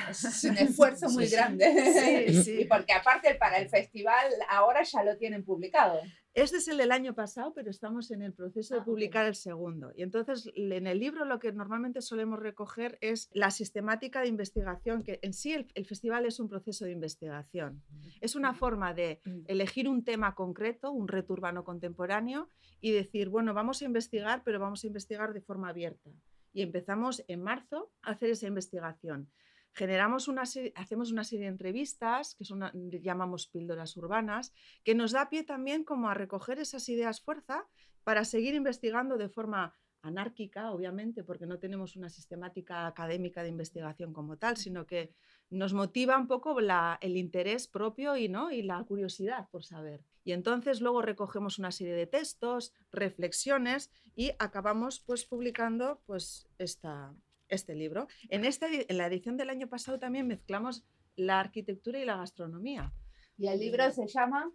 Es 0.08 0.44
un 0.44 0.56
esfuerzo 0.58 1.08
muy 1.10 1.26
grande. 1.26 2.26
Sí, 2.26 2.42
sí. 2.44 2.60
Y 2.60 2.64
porque 2.66 2.92
aparte 2.92 3.34
para 3.34 3.58
el 3.58 3.68
festival 3.68 4.26
ahora 4.48 4.82
ya 4.82 5.02
lo 5.02 5.16
tienen 5.16 5.44
publicado. 5.44 6.00
Este 6.34 6.56
es 6.56 6.66
el 6.66 6.78
del 6.78 6.90
año 6.90 7.14
pasado, 7.14 7.52
pero 7.54 7.70
estamos 7.70 8.10
en 8.10 8.20
el 8.20 8.32
proceso 8.32 8.74
de 8.74 8.80
ah, 8.80 8.84
publicar 8.84 9.24
el 9.24 9.36
segundo. 9.36 9.92
Y 9.94 10.02
entonces 10.02 10.50
en 10.56 10.88
el 10.88 10.98
libro 10.98 11.24
lo 11.24 11.38
que 11.38 11.52
normalmente 11.52 12.02
solemos 12.02 12.40
recoger 12.40 12.98
es 13.00 13.30
la 13.32 13.52
sistemática 13.52 14.20
de 14.20 14.28
investigación, 14.28 15.04
que 15.04 15.20
en 15.22 15.32
sí 15.32 15.52
el, 15.52 15.70
el 15.74 15.86
festival 15.86 16.26
es 16.26 16.40
un 16.40 16.48
proceso 16.48 16.84
de 16.86 16.90
investigación. 16.90 17.84
Es 18.20 18.34
una 18.34 18.52
forma 18.52 18.94
de 18.94 19.20
elegir 19.46 19.88
un 19.88 20.02
tema 20.02 20.34
concreto, 20.34 20.90
un 20.90 21.06
reto 21.06 21.34
urbano 21.34 21.62
contemporáneo, 21.62 22.48
y 22.80 22.90
decir, 22.90 23.28
bueno, 23.28 23.54
vamos 23.54 23.80
a 23.82 23.84
investigar, 23.84 24.42
pero 24.44 24.58
vamos 24.58 24.82
a 24.82 24.88
investigar 24.88 25.34
de 25.34 25.40
forma 25.40 25.68
abierta. 25.68 26.10
Y 26.52 26.62
empezamos 26.62 27.22
en 27.28 27.42
marzo 27.42 27.92
a 28.02 28.10
hacer 28.10 28.30
esa 28.30 28.48
investigación 28.48 29.30
generamos 29.74 30.28
una 30.28 30.44
hacemos 30.76 31.12
una 31.12 31.24
serie 31.24 31.46
de 31.46 31.52
entrevistas, 31.52 32.34
que 32.36 32.44
son 32.44 32.62
llamamos 33.02 33.48
píldoras 33.48 33.96
urbanas, 33.96 34.52
que 34.84 34.94
nos 34.94 35.12
da 35.12 35.28
pie 35.28 35.42
también 35.42 35.84
como 35.84 36.08
a 36.08 36.14
recoger 36.14 36.58
esas 36.58 36.88
ideas 36.88 37.20
fuerza 37.20 37.66
para 38.04 38.24
seguir 38.24 38.54
investigando 38.54 39.16
de 39.18 39.28
forma 39.28 39.74
anárquica, 40.02 40.70
obviamente, 40.70 41.24
porque 41.24 41.46
no 41.46 41.58
tenemos 41.58 41.96
una 41.96 42.10
sistemática 42.10 42.86
académica 42.86 43.42
de 43.42 43.48
investigación 43.48 44.12
como 44.12 44.36
tal, 44.36 44.56
sino 44.58 44.86
que 44.86 45.14
nos 45.50 45.72
motiva 45.72 46.18
un 46.18 46.26
poco 46.26 46.56
el 46.58 47.16
interés 47.16 47.66
propio 47.68 48.16
y, 48.16 48.28
¿no? 48.28 48.50
y 48.50 48.62
la 48.62 48.82
curiosidad 48.84 49.48
por 49.50 49.64
saber. 49.64 50.04
Y 50.22 50.32
entonces 50.32 50.80
luego 50.80 51.00
recogemos 51.00 51.58
una 51.58 51.70
serie 51.70 51.94
de 51.94 52.06
textos, 52.06 52.72
reflexiones 52.92 53.90
y 54.14 54.32
acabamos 54.38 55.00
pues 55.00 55.24
publicando 55.24 56.02
pues 56.06 56.48
esta, 56.58 57.14
este 57.48 57.74
libro. 57.74 58.08
En, 58.28 58.44
este, 58.44 58.90
en 58.90 58.98
la 58.98 59.06
edición 59.06 59.36
del 59.36 59.50
año 59.50 59.68
pasado 59.68 59.98
también 59.98 60.26
mezclamos 60.26 60.84
la 61.16 61.40
arquitectura 61.40 61.98
y 61.98 62.04
la 62.04 62.16
gastronomía. 62.16 62.92
Y 63.36 63.48
el 63.48 63.58
libro 63.58 63.90
se 63.90 64.06
llama 64.06 64.50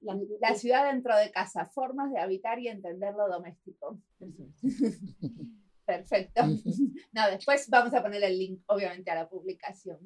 La, 0.00 0.54
ciudad 0.54 0.90
dentro 0.92 1.16
de 1.16 1.30
casa, 1.30 1.66
formas 1.66 2.12
de 2.12 2.20
habitar 2.20 2.58
y 2.58 2.68
entender 2.68 3.14
lo 3.14 3.28
doméstico. 3.28 4.00
Perfecto. 5.84 6.42
No, 7.14 7.30
después 7.30 7.68
vamos 7.68 7.92
a 7.92 8.02
poner 8.02 8.24
el 8.24 8.38
link, 8.38 8.62
obviamente, 8.66 9.10
a 9.10 9.14
la 9.14 9.28
publicación. 9.28 9.98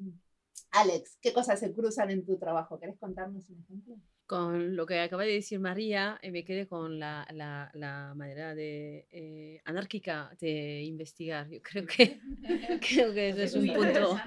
Alex, 0.71 1.17
¿qué 1.21 1.31
cosas 1.31 1.57
se 1.57 1.73
cruzan 1.73 2.09
en 2.09 2.25
tu 2.25 2.37
trabajo? 2.37 2.77
¿Querés 2.77 2.99
contarnos 2.99 3.49
un 3.49 3.61
ejemplo? 3.61 3.95
Con 4.27 4.75
lo 4.75 4.85
que 4.85 4.99
acaba 4.99 5.23
de 5.23 5.31
decir 5.31 5.59
María, 5.59 6.19
eh, 6.21 6.31
me 6.31 6.43
quedé 6.43 6.67
con 6.67 6.99
la, 6.99 7.25
la, 7.31 7.71
la 7.73 8.13
manera 8.13 8.53
de, 8.53 9.07
eh, 9.09 9.61
anárquica 9.63 10.29
de 10.39 10.83
investigar. 10.83 11.49
Yo 11.49 11.61
creo 11.61 11.85
que, 11.87 12.19
creo 12.81 13.13
que 13.13 13.29
es 13.29 13.55
un 13.55 13.73
punto, 13.73 14.19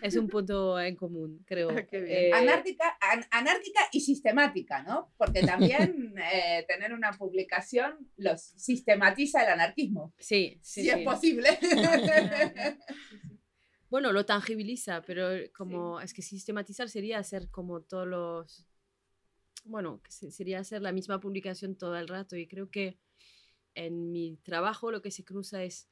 es 0.00 0.16
un 0.16 0.28
punto 0.28 0.80
en 0.80 0.94
común, 0.94 1.42
creo. 1.44 1.70
Ah, 1.70 1.84
eh, 1.90 2.30
anárquica, 2.32 2.96
anárquica 3.32 3.80
y 3.92 4.00
sistemática, 4.00 4.82
¿no? 4.84 5.12
Porque 5.18 5.42
también 5.42 6.14
tener 6.68 6.92
una 6.92 7.10
publicación 7.12 8.08
los 8.16 8.40
sistematiza 8.56 9.42
el 9.42 9.50
anarquismo. 9.50 10.14
Sí, 10.18 10.60
sí 10.62 10.82
si 10.82 10.90
es 10.90 10.98
posible. 11.04 11.48
Bueno, 13.90 14.12
lo 14.12 14.24
tangibiliza, 14.24 15.02
pero 15.02 15.28
como 15.52 16.00
es 16.00 16.14
que 16.14 16.22
sistematizar 16.22 16.88
sería 16.88 17.18
hacer 17.18 17.50
como 17.50 17.82
todos 17.82 18.06
los, 18.06 18.66
bueno, 19.64 20.00
sería 20.08 20.60
hacer 20.60 20.80
la 20.80 20.92
misma 20.92 21.20
publicación 21.20 21.74
todo 21.74 21.96
el 21.96 22.06
rato 22.06 22.36
y 22.36 22.46
creo 22.46 22.70
que 22.70 22.98
en 23.74 24.12
mi 24.12 24.36
trabajo 24.44 24.92
lo 24.92 25.02
que 25.02 25.10
se 25.10 25.24
cruza 25.24 25.64
es 25.64 25.88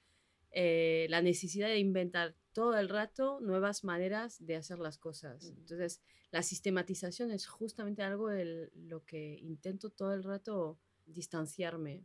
eh, 0.53 1.07
la 1.11 1.23
necesidad 1.23 1.69
de 1.69 1.79
inventar 1.79 2.37
todo 2.53 2.79
el 2.79 2.89
rato 2.89 3.41
nuevas 3.41 3.85
maneras 3.85 4.37
de 4.45 4.57
hacer 4.57 4.79
las 4.79 4.97
cosas. 4.97 5.53
Entonces, 5.57 6.01
la 6.31 6.43
sistematización 6.43 7.31
es 7.31 7.47
justamente 7.47 8.03
algo 8.03 8.29
de 8.29 8.71
lo 8.75 9.05
que 9.05 9.39
intento 9.41 9.91
todo 9.91 10.15
el 10.15 10.23
rato 10.23 10.79
distanciarme, 11.07 12.05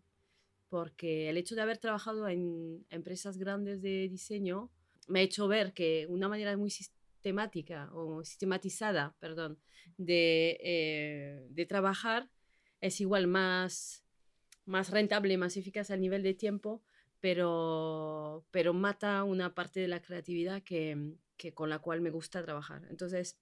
porque 0.70 1.30
el 1.30 1.38
hecho 1.38 1.56
de 1.56 1.62
haber 1.62 1.78
trabajado 1.78 2.28
en 2.28 2.86
empresas 2.90 3.38
grandes 3.38 3.82
de 3.82 4.08
diseño, 4.10 4.72
me 5.08 5.20
ha 5.20 5.24
hecho 5.24 5.48
ver 5.48 5.74
que 5.74 6.06
una 6.10 6.28
manera 6.28 6.56
muy 6.58 6.70
sistemática 6.70 7.90
o 7.94 8.24
sistematizada, 8.24 9.16
perdón, 9.20 9.60
de, 9.98 10.58
eh, 10.62 11.48
de 11.50 11.66
trabajar 11.66 12.30
es 12.82 13.00
igual 13.02 13.28
más, 13.28 14.04
más 14.66 14.90
rentable, 14.90 15.38
más 15.38 15.58
eficaz 15.58 15.92
a 15.92 15.98
nivel 15.98 16.24
de 16.24 16.34
tiempo, 16.34 16.84
pero, 17.20 18.46
pero 18.52 18.74
mata 18.74 19.24
una 19.24 19.56
parte 19.56 19.80
de 19.80 19.88
la 19.88 20.02
creatividad 20.02 20.62
que, 20.64 21.16
que 21.38 21.54
con 21.54 21.70
la 21.70 21.80
cual 21.80 22.02
me 22.02 22.10
gusta 22.10 22.44
trabajar. 22.44 22.86
Entonces, 22.90 23.40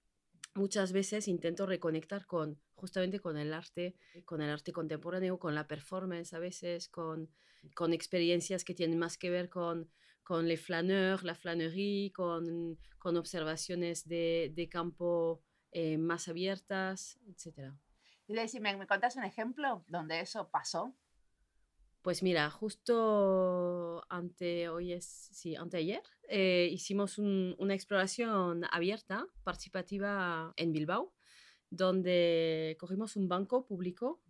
muchas 0.54 0.92
veces 0.92 1.28
intento 1.28 1.66
reconectar 1.66 2.26
con 2.26 2.60
justamente 2.74 3.20
con 3.20 3.38
el 3.38 3.52
arte, 3.54 3.94
con 4.24 4.42
el 4.42 4.50
arte 4.50 4.72
contemporáneo, 4.72 5.38
con 5.38 5.54
la 5.54 5.68
performance 5.68 6.32
a 6.34 6.38
veces, 6.38 6.88
con, 6.88 7.30
con 7.74 7.92
experiencias 7.92 8.64
que 8.64 8.74
tienen 8.74 8.98
más 8.98 9.16
que 9.16 9.30
ver 9.30 9.48
con 9.48 9.88
con 10.22 10.46
les 10.46 10.60
flaneurs, 10.60 11.22
la 11.24 11.34
flanerie, 11.34 12.12
con, 12.12 12.78
con 12.98 13.16
observaciones 13.16 14.06
de, 14.06 14.52
de 14.54 14.68
campo 14.68 15.42
eh, 15.72 15.98
más 15.98 16.28
abiertas, 16.28 17.18
etc. 17.28 17.72
Y 18.26 18.34
decime, 18.34 18.76
¿me 18.76 18.86
contás 18.86 19.16
un 19.16 19.24
ejemplo 19.24 19.84
donde 19.88 20.20
eso 20.20 20.50
pasó? 20.50 20.94
Pues 22.02 22.22
mira, 22.22 22.50
justo 22.50 24.04
ante 24.08 24.68
hoy 24.68 24.92
es, 24.92 25.04
sí, 25.04 25.54
anteayer, 25.54 26.02
eh, 26.28 26.68
hicimos 26.72 27.18
una 27.18 27.74
exploración 27.74 28.64
abierta, 28.72 29.26
participativa 29.44 30.52
en 30.56 30.72
Bilbao, 30.72 31.14
donde 31.70 32.76
cogimos 32.80 33.14
un 33.14 33.28
banco 33.28 33.66
público 33.66 34.20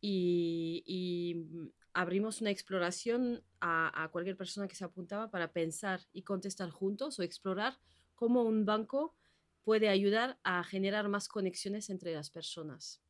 y, 0.00 0.82
y 0.86 1.72
abrimos 1.92 2.40
una 2.40 2.50
exploración 2.50 3.42
a, 3.60 4.08
cualquier 4.12 4.36
persona 4.36 4.68
que 4.68 4.74
se 4.74 4.84
apuntaba 4.84 5.30
para 5.30 5.52
pensar 5.52 6.00
y 6.12 6.22
contestar 6.22 6.70
juntos 6.70 7.18
o 7.18 7.22
explorar 7.22 7.78
cómo 8.14 8.42
un 8.42 8.64
banco 8.64 9.14
puede 9.62 9.88
ayudar 9.88 10.38
a 10.42 10.62
generar 10.64 11.08
más 11.08 11.28
conexiones 11.28 11.90
entre 11.90 12.14
las 12.14 12.30
personas. 12.30 13.02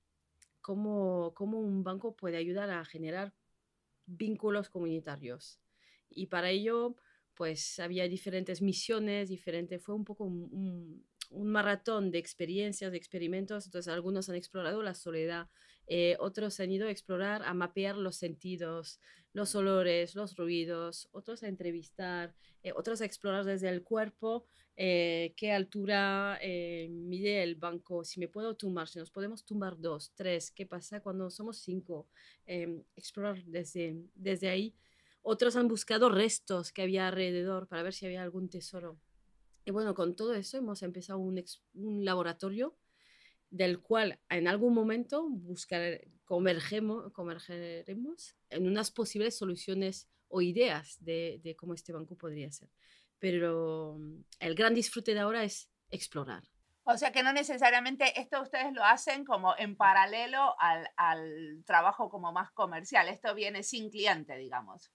Cómo, 0.60 1.32
cómo 1.34 1.60
un 1.60 1.84
banco 1.84 2.16
puede 2.16 2.36
ayudar 2.36 2.70
a 2.70 2.84
generar 2.84 3.34
vínculos 4.06 4.68
comunitarios. 4.68 5.60
Y 6.08 6.26
para 6.26 6.50
ello, 6.50 6.96
pues 7.34 7.78
había 7.78 8.08
diferentes 8.08 8.60
misiones, 8.60 9.28
diferente, 9.28 9.78
fue 9.78 9.94
un 9.94 10.04
poco 10.04 10.24
un, 10.24 11.04
un 11.30 11.46
maratón 11.46 12.10
de 12.10 12.18
experiencias, 12.18 12.90
de 12.90 12.98
experimentos. 12.98 13.66
Entonces, 13.66 13.92
algunos 13.92 14.28
han 14.28 14.34
explorado 14.34 14.82
la 14.82 14.94
soledad, 14.94 15.48
eh, 15.92 16.16
otros 16.20 16.60
han 16.60 16.70
ido 16.70 16.86
a 16.86 16.92
explorar, 16.92 17.42
a 17.42 17.52
mapear 17.52 17.96
los 17.96 18.14
sentidos, 18.14 19.00
los 19.32 19.56
olores, 19.56 20.14
los 20.14 20.36
ruidos, 20.36 21.08
otros 21.10 21.42
a 21.42 21.48
entrevistar, 21.48 22.32
eh, 22.62 22.70
otros 22.76 23.00
a 23.00 23.04
explorar 23.04 23.44
desde 23.44 23.68
el 23.68 23.82
cuerpo 23.82 24.46
eh, 24.76 25.34
qué 25.36 25.50
altura 25.50 26.38
mide 26.88 27.42
el 27.42 27.56
banco, 27.56 28.04
si 28.04 28.20
me 28.20 28.28
puedo 28.28 28.54
tumbar, 28.54 28.86
si 28.86 29.00
nos 29.00 29.10
podemos 29.10 29.44
tumbar 29.44 29.80
dos, 29.80 30.12
tres, 30.14 30.52
qué 30.52 30.64
pasa 30.64 31.00
cuando 31.02 31.28
somos 31.28 31.58
cinco, 31.58 32.06
em, 32.46 32.84
explorar 32.94 33.42
desde, 33.44 33.96
desde 34.14 34.48
ahí. 34.48 34.76
Otros 35.22 35.56
han 35.56 35.66
buscado 35.66 36.08
restos 36.08 36.70
que 36.70 36.82
había 36.82 37.08
alrededor 37.08 37.66
para 37.66 37.82
ver 37.82 37.94
si 37.94 38.06
había 38.06 38.22
algún 38.22 38.48
tesoro. 38.48 38.96
Y 39.64 39.72
bueno, 39.72 39.92
con 39.94 40.14
todo 40.14 40.34
eso 40.34 40.56
hemos 40.56 40.84
empezado 40.84 41.18
un, 41.18 41.44
un 41.74 42.04
laboratorio 42.04 42.76
del 43.50 43.80
cual 43.80 44.18
en 44.28 44.48
algún 44.48 44.74
momento 44.74 45.28
buscar, 45.28 46.00
convergemos, 46.24 47.12
convergeremos 47.12 48.36
en 48.48 48.66
unas 48.66 48.90
posibles 48.90 49.36
soluciones 49.36 50.08
o 50.28 50.40
ideas 50.40 50.96
de, 51.00 51.56
cómo 51.58 51.74
este 51.74 51.92
banco 51.92 52.16
podría 52.16 52.50
ser. 52.52 52.70
Pero 53.18 53.96
mm, 53.98 54.24
el 54.38 54.54
gran 54.54 54.74
disfrute 54.74 55.14
de 55.14 55.20
ahora 55.20 55.42
es 55.44 55.68
explorar. 55.90 56.44
O 56.84 56.96
sea 56.96 57.12
que 57.12 57.22
no 57.22 57.32
necesariamente 57.32 58.18
esto 58.18 58.40
ustedes 58.40 58.72
lo 58.72 58.82
hacen 58.84 59.24
como 59.24 59.54
en 59.58 59.76
paralelo 59.76 60.54
al, 60.58 60.88
al 60.96 61.62
trabajo 61.66 62.08
como 62.08 62.32
más 62.32 62.50
comercial. 62.52 63.08
Esto 63.08 63.34
viene 63.34 63.62
sin 63.62 63.90
cliente, 63.90 64.36
digamos. 64.36 64.90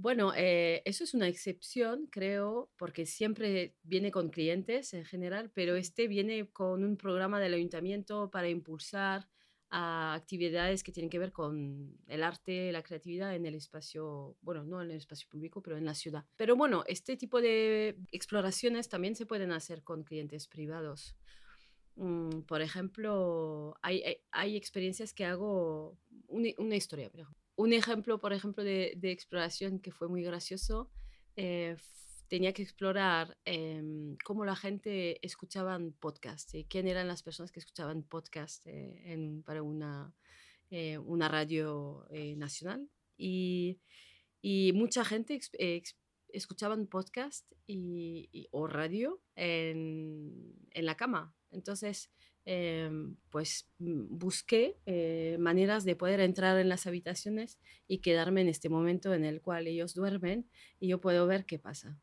Bueno, 0.00 0.32
eh, 0.36 0.80
eso 0.84 1.02
es 1.02 1.12
una 1.12 1.26
excepción, 1.26 2.06
creo, 2.06 2.70
porque 2.76 3.04
siempre 3.04 3.74
viene 3.82 4.12
con 4.12 4.30
clientes 4.30 4.94
en 4.94 5.04
general, 5.04 5.50
pero 5.52 5.74
este 5.74 6.06
viene 6.06 6.46
con 6.52 6.84
un 6.84 6.96
programa 6.96 7.40
del 7.40 7.54
ayuntamiento 7.54 8.30
para 8.30 8.48
impulsar 8.48 9.28
actividades 9.70 10.84
que 10.84 10.92
tienen 10.92 11.10
que 11.10 11.18
ver 11.18 11.32
con 11.32 11.98
el 12.06 12.22
arte, 12.22 12.70
la 12.70 12.84
creatividad 12.84 13.34
en 13.34 13.44
el 13.44 13.56
espacio, 13.56 14.36
bueno, 14.40 14.62
no 14.62 14.80
en 14.82 14.92
el 14.92 14.98
espacio 14.98 15.28
público, 15.28 15.62
pero 15.62 15.76
en 15.76 15.84
la 15.84 15.94
ciudad. 15.94 16.24
Pero 16.36 16.54
bueno, 16.54 16.84
este 16.86 17.16
tipo 17.16 17.40
de 17.40 17.98
exploraciones 18.12 18.88
también 18.88 19.16
se 19.16 19.26
pueden 19.26 19.50
hacer 19.50 19.82
con 19.82 20.04
clientes 20.04 20.46
privados. 20.46 21.16
Mm, 21.96 22.42
por 22.42 22.62
ejemplo, 22.62 23.76
hay, 23.82 24.20
hay, 24.30 24.56
experiencias 24.56 25.12
que 25.12 25.24
hago, 25.24 25.98
una, 26.28 26.50
una 26.58 26.76
historia, 26.76 27.10
por 27.10 27.20
ejemplo 27.22 27.47
un 27.58 27.72
ejemplo, 27.72 28.20
por 28.20 28.32
ejemplo, 28.32 28.62
de, 28.62 28.96
exploración 29.02 29.80
que 29.80 29.90
fue 29.90 30.08
muy 30.08 30.22
gracioso, 30.22 30.92
eh, 31.34 31.76
tenía 32.28 32.52
que 32.52 32.62
explorar 32.62 33.36
em, 33.44 34.16
cómo 34.24 34.44
la 34.44 34.54
gente 34.54 35.18
escuchaba 35.26 35.76
podcast 35.98 36.54
y 36.54 36.66
quién 36.66 36.86
eran 36.86 37.08
las 37.08 37.24
personas 37.24 37.50
que 37.50 37.58
escuchaban 37.58 38.04
podcast 38.04 38.64
eh, 38.66 39.42
para 39.44 39.64
una, 39.64 40.14
eh, 40.70 40.98
una 40.98 41.26
radio 41.28 42.06
nacional. 42.36 42.88
Y, 43.16 43.80
mucha 44.74 45.04
gente 45.04 45.40
escuchaba 46.28 46.76
podcast 46.88 47.44
y, 47.66 48.46
o 48.52 48.68
radio 48.68 49.20
en, 49.34 50.54
en 50.70 50.86
la 50.86 50.96
cama. 50.96 51.34
Entonces, 51.50 52.12
Em, 52.50 53.14
pues 53.28 53.68
mm, 53.78 54.06
busqué 54.08 54.78
eh, 54.86 55.36
maneras 55.38 55.84
de 55.84 55.94
poder 55.96 56.20
entrar 56.20 56.58
en 56.58 56.70
las 56.70 56.86
habitaciones 56.86 57.58
y 57.86 57.98
quedarme 57.98 58.40
en 58.40 58.48
este 58.48 58.70
momento 58.70 59.12
en 59.12 59.26
el 59.26 59.42
cual 59.42 59.66
ellos 59.66 59.92
duermen 59.92 60.48
y 60.80 60.88
yo 60.88 60.98
puedo 60.98 61.26
ver 61.26 61.44
qué 61.44 61.58
pasa. 61.58 61.98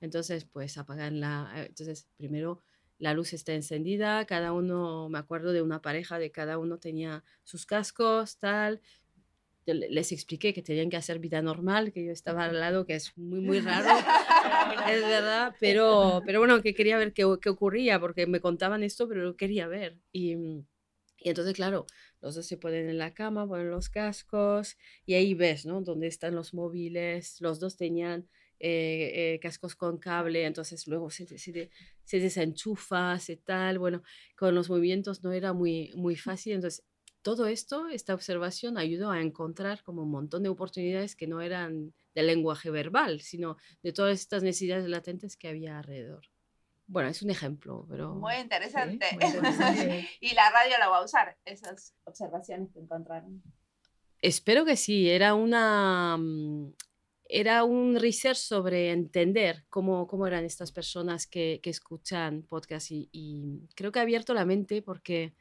Entonces, 0.00 0.46
pues 0.46 0.78
apagan 0.78 1.20
la... 1.20 1.48
Eh, 1.54 1.66
entonces, 1.68 2.08
primero 2.16 2.60
la 2.98 3.14
luz 3.14 3.34
está 3.34 3.54
encendida, 3.54 4.24
cada 4.24 4.52
uno, 4.52 5.08
me 5.08 5.18
acuerdo 5.20 5.52
de 5.52 5.62
una 5.62 5.80
pareja, 5.80 6.18
de 6.18 6.32
cada 6.32 6.58
uno 6.58 6.78
tenía 6.78 7.22
sus 7.44 7.64
cascos, 7.64 8.38
tal, 8.38 8.80
les 9.66 10.10
expliqué 10.10 10.52
que 10.52 10.62
tenían 10.62 10.90
que 10.90 10.96
hacer 10.96 11.20
vida 11.20 11.40
normal, 11.40 11.92
que 11.92 12.04
yo 12.04 12.10
estaba 12.10 12.46
al 12.46 12.58
lado, 12.58 12.84
que 12.84 12.96
es 12.96 13.16
muy, 13.16 13.40
muy 13.40 13.60
raro, 13.60 13.88
es 14.88 15.00
verdad, 15.02 15.54
pero, 15.60 16.22
pero 16.24 16.38
bueno, 16.38 16.62
que 16.62 16.74
quería 16.74 16.96
ver 16.98 17.12
qué, 17.12 17.24
qué, 17.40 17.48
ocurría, 17.48 18.00
porque 18.00 18.26
me 18.26 18.40
contaban 18.40 18.82
esto, 18.82 19.08
pero 19.08 19.22
lo 19.22 19.36
quería 19.36 19.66
ver. 19.66 19.98
Y, 20.12 20.34
y, 20.34 21.28
entonces, 21.28 21.54
claro, 21.54 21.86
los 22.20 22.34
dos 22.34 22.46
se 22.46 22.56
ponen 22.56 22.88
en 22.88 22.98
la 22.98 23.14
cama, 23.14 23.46
ponen 23.46 23.70
los 23.70 23.88
cascos, 23.88 24.76
y 25.06 25.14
ahí 25.14 25.34
ves, 25.34 25.66
¿no? 25.66 25.80
Dónde 25.80 26.06
están 26.06 26.34
los 26.34 26.54
móviles, 26.54 27.40
los 27.40 27.60
dos 27.60 27.76
tenían... 27.76 28.28
Eh, 28.60 29.34
eh, 29.34 29.40
cascos 29.40 29.74
con 29.74 29.98
cable, 29.98 30.46
entonces 30.46 30.86
luego 30.86 31.10
se, 31.10 31.26
se, 31.26 31.70
se 32.04 32.18
desenchufa, 32.18 33.18
se 33.18 33.36
tal, 33.36 33.78
bueno, 33.78 34.02
con 34.36 34.54
los 34.54 34.70
movimientos 34.70 35.22
no 35.22 35.32
era 35.32 35.52
muy, 35.52 35.92
muy 35.96 36.16
fácil, 36.16 36.54
entonces 36.54 36.86
todo 37.24 37.46
esto, 37.46 37.88
esta 37.88 38.14
observación 38.14 38.76
ayudó 38.76 39.10
a 39.10 39.22
encontrar 39.22 39.82
como 39.82 40.02
un 40.02 40.10
montón 40.10 40.42
de 40.42 40.50
oportunidades 40.50 41.16
que 41.16 41.26
no 41.26 41.40
eran 41.40 41.94
de 42.14 42.22
lenguaje 42.22 42.70
verbal, 42.70 43.22
sino 43.22 43.56
de 43.82 43.94
todas 43.94 44.20
estas 44.20 44.42
necesidades 44.42 44.86
latentes 44.88 45.36
que 45.36 45.48
había 45.48 45.78
alrededor. 45.78 46.28
Bueno, 46.86 47.08
es 47.08 47.22
un 47.22 47.30
ejemplo, 47.30 47.86
pero... 47.88 48.14
Muy 48.14 48.34
interesante. 48.34 49.06
y 50.20 50.34
la 50.34 50.50
radio 50.50 50.74
la 50.78 50.88
va 50.88 50.98
a 50.98 51.04
usar, 51.04 51.38
esas 51.46 51.94
observaciones 52.04 52.70
que 52.74 52.80
encontraron. 52.80 53.42
Espero 54.20 54.66
que 54.66 54.76
sí. 54.76 55.08
Era 55.08 55.34
una... 55.34 56.18
Mm, 56.18 56.74
era 57.26 57.64
un 57.64 57.98
research 57.98 58.36
sobre 58.36 58.90
entender 58.90 59.64
cómo, 59.70 60.06
cómo 60.06 60.26
eran 60.26 60.44
estas 60.44 60.72
personas 60.72 61.26
que, 61.26 61.58
que 61.62 61.70
escuchan 61.70 62.42
podcast 62.42 62.90
y, 62.90 63.08
y 63.12 63.66
creo 63.74 63.90
que 63.92 63.98
ha 63.98 64.02
abierto 64.02 64.34
la 64.34 64.44
mente 64.44 64.82
porque 64.82 65.34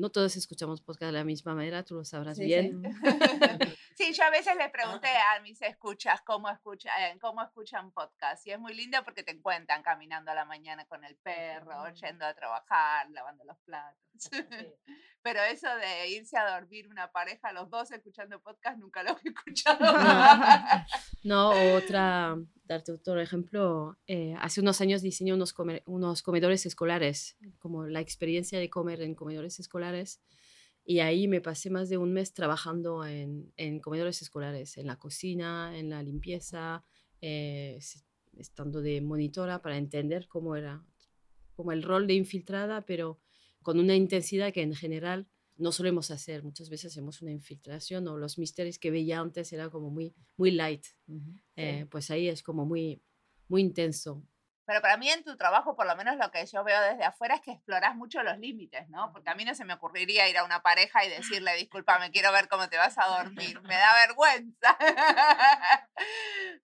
no 0.00 0.10
todos 0.10 0.36
escuchamos 0.36 0.80
podcast 0.80 1.12
de 1.12 1.18
la 1.18 1.24
misma 1.24 1.54
manera, 1.54 1.84
tú 1.84 1.94
lo 1.94 2.04
sabrás 2.04 2.38
bien. 2.38 2.82
Sí. 2.82 2.90
yo 4.12 4.24
a 4.24 4.30
veces 4.30 4.56
le 4.56 4.68
pregunté 4.70 5.08
a 5.08 5.40
mis 5.40 5.60
escuchas 5.62 6.20
cómo, 6.22 6.48
escucha, 6.48 6.90
eh, 7.06 7.18
cómo 7.20 7.42
escuchan 7.42 7.92
podcast 7.92 8.46
y 8.46 8.52
es 8.52 8.58
muy 8.58 8.74
lindo 8.74 8.98
porque 9.04 9.22
te 9.22 9.32
encuentran 9.32 9.82
caminando 9.82 10.30
a 10.30 10.34
la 10.34 10.44
mañana 10.44 10.84
con 10.86 11.04
el 11.04 11.16
perro, 11.16 11.88
yendo 11.94 12.24
a 12.24 12.34
trabajar, 12.34 13.10
lavando 13.10 13.44
los 13.44 13.58
platos. 13.58 14.30
Pero 15.22 15.40
eso 15.42 15.68
de 15.76 16.08
irse 16.10 16.38
a 16.38 16.58
dormir 16.58 16.88
una 16.88 17.12
pareja, 17.12 17.52
los 17.52 17.68
dos 17.68 17.90
escuchando 17.90 18.40
podcast, 18.40 18.78
nunca 18.78 19.02
lo 19.02 19.10
he 19.10 19.28
escuchado. 19.28 19.78
No, 21.22 21.50
otra, 21.76 22.36
darte 22.64 22.92
otro 22.92 23.20
ejemplo, 23.20 23.98
eh, 24.06 24.34
hace 24.40 24.62
unos 24.62 24.80
años 24.80 25.02
diseñé 25.02 25.34
unos, 25.34 25.54
unos 25.84 26.22
comedores 26.22 26.64
escolares, 26.64 27.36
como 27.58 27.86
la 27.86 28.00
experiencia 28.00 28.58
de 28.58 28.70
comer 28.70 29.02
en 29.02 29.14
comedores 29.14 29.60
escolares. 29.60 30.22
Y 30.90 30.98
ahí 30.98 31.28
me 31.28 31.40
pasé 31.40 31.70
más 31.70 31.88
de 31.88 31.98
un 31.98 32.12
mes 32.12 32.34
trabajando 32.34 33.06
en, 33.06 33.52
en 33.56 33.78
comedores 33.78 34.22
escolares, 34.22 34.76
en 34.76 34.88
la 34.88 34.96
cocina, 34.96 35.78
en 35.78 35.88
la 35.88 36.02
limpieza, 36.02 36.82
eh, 37.20 37.78
estando 38.36 38.80
de 38.80 39.00
monitora 39.00 39.62
para 39.62 39.78
entender 39.78 40.26
cómo 40.26 40.56
era, 40.56 40.84
como 41.54 41.70
el 41.70 41.84
rol 41.84 42.08
de 42.08 42.14
infiltrada, 42.14 42.84
pero 42.86 43.20
con 43.62 43.78
una 43.78 43.94
intensidad 43.94 44.52
que 44.52 44.62
en 44.62 44.74
general 44.74 45.28
no 45.56 45.70
solemos 45.70 46.10
hacer. 46.10 46.42
Muchas 46.42 46.68
veces 46.70 46.90
hacemos 46.90 47.22
una 47.22 47.30
infiltración 47.30 48.08
o 48.08 48.18
los 48.18 48.36
misterios 48.36 48.80
que 48.80 48.90
veía 48.90 49.20
antes 49.20 49.52
era 49.52 49.70
como 49.70 49.90
muy, 49.90 50.12
muy 50.36 50.50
light. 50.50 50.86
Eh, 51.54 51.86
pues 51.88 52.10
ahí 52.10 52.26
es 52.26 52.42
como 52.42 52.66
muy, 52.66 53.00
muy 53.46 53.60
intenso. 53.60 54.24
Pero 54.70 54.82
para 54.82 54.96
mí 54.96 55.10
en 55.10 55.24
tu 55.24 55.36
trabajo, 55.36 55.74
por 55.74 55.84
lo 55.84 55.96
menos 55.96 56.16
lo 56.16 56.30
que 56.30 56.46
yo 56.46 56.62
veo 56.62 56.80
desde 56.80 57.02
afuera, 57.02 57.34
es 57.34 57.40
que 57.40 57.50
exploras 57.50 57.96
mucho 57.96 58.22
los 58.22 58.38
límites, 58.38 58.88
¿no? 58.88 59.10
Porque 59.12 59.28
a 59.28 59.34
mí 59.34 59.44
no 59.44 59.52
se 59.52 59.64
me 59.64 59.74
ocurriría 59.74 60.28
ir 60.28 60.38
a 60.38 60.44
una 60.44 60.62
pareja 60.62 61.04
y 61.04 61.10
decirle, 61.10 61.56
disculpa, 61.56 61.98
me 61.98 62.12
quiero 62.12 62.30
ver 62.30 62.46
cómo 62.48 62.68
te 62.68 62.76
vas 62.76 62.96
a 62.96 63.18
dormir. 63.18 63.60
Me 63.62 63.74
da 63.74 63.92
vergüenza. 64.06 64.78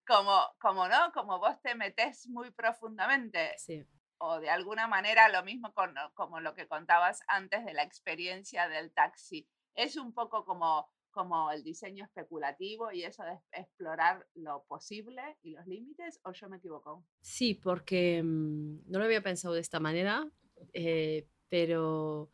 como, 0.07 0.41
como, 0.61 0.87
¿no? 0.87 1.11
Como 1.11 1.41
vos 1.41 1.61
te 1.63 1.75
metes 1.75 2.29
muy 2.29 2.53
profundamente. 2.53 3.57
Sí 3.59 3.85
o 4.19 4.41
de 4.41 4.49
alguna 4.49 4.87
manera 4.87 5.29
lo 5.29 5.43
mismo 5.43 5.75
con, 5.75 5.95
como 6.15 6.41
lo 6.41 6.55
que 6.55 6.67
contabas 6.67 7.21
antes 7.27 7.67
de 7.67 7.75
la 7.75 7.83
experiencia 7.83 8.67
del 8.67 8.91
taxi. 8.91 9.47
Es 9.75 9.97
un 9.97 10.15
poco 10.15 10.47
como, 10.47 10.91
como 11.17 11.51
el 11.51 11.65
diseño 11.65 12.05
especulativo 12.05 12.93
y 12.93 13.03
eso 13.03 13.25
de 13.25 13.39
explorar 13.53 14.27
lo 14.35 14.65
posible 14.69 15.23
y 15.43 15.53
los 15.53 15.67
límites, 15.67 16.21
o 16.25 16.33
yo 16.33 16.49
me 16.49 16.59
equivoco? 16.59 17.05
Sí, 17.23 17.55
porque 17.55 18.23
mm, 18.23 18.91
no 18.91 18.99
lo 18.99 19.05
había 19.07 19.23
pensado 19.23 19.55
de 19.55 19.61
esta 19.61 19.81
manera, 19.81 20.31
eh, 20.75 21.27
pero 21.49 22.31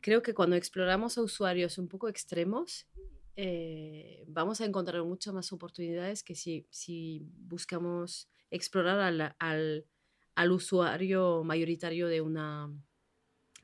creo 0.00 0.22
que 0.22 0.34
cuando 0.34 0.56
exploramos 0.56 1.16
a 1.16 1.22
usuarios 1.22 1.78
un 1.78 1.86
poco 1.86 2.08
extremos, 2.08 2.88
eh, 3.36 4.24
vamos 4.26 4.60
a 4.60 4.64
encontrar 4.64 5.04
muchas 5.04 5.32
más 5.32 5.52
oportunidades 5.52 6.24
que 6.24 6.34
si, 6.34 6.66
si 6.70 7.28
buscamos 7.32 8.28
explorar 8.50 8.98
al, 8.98 9.36
al 9.38 9.86
al 10.36 10.52
usuario 10.52 11.42
mayoritario 11.42 12.08
de, 12.08 12.20
una, 12.20 12.70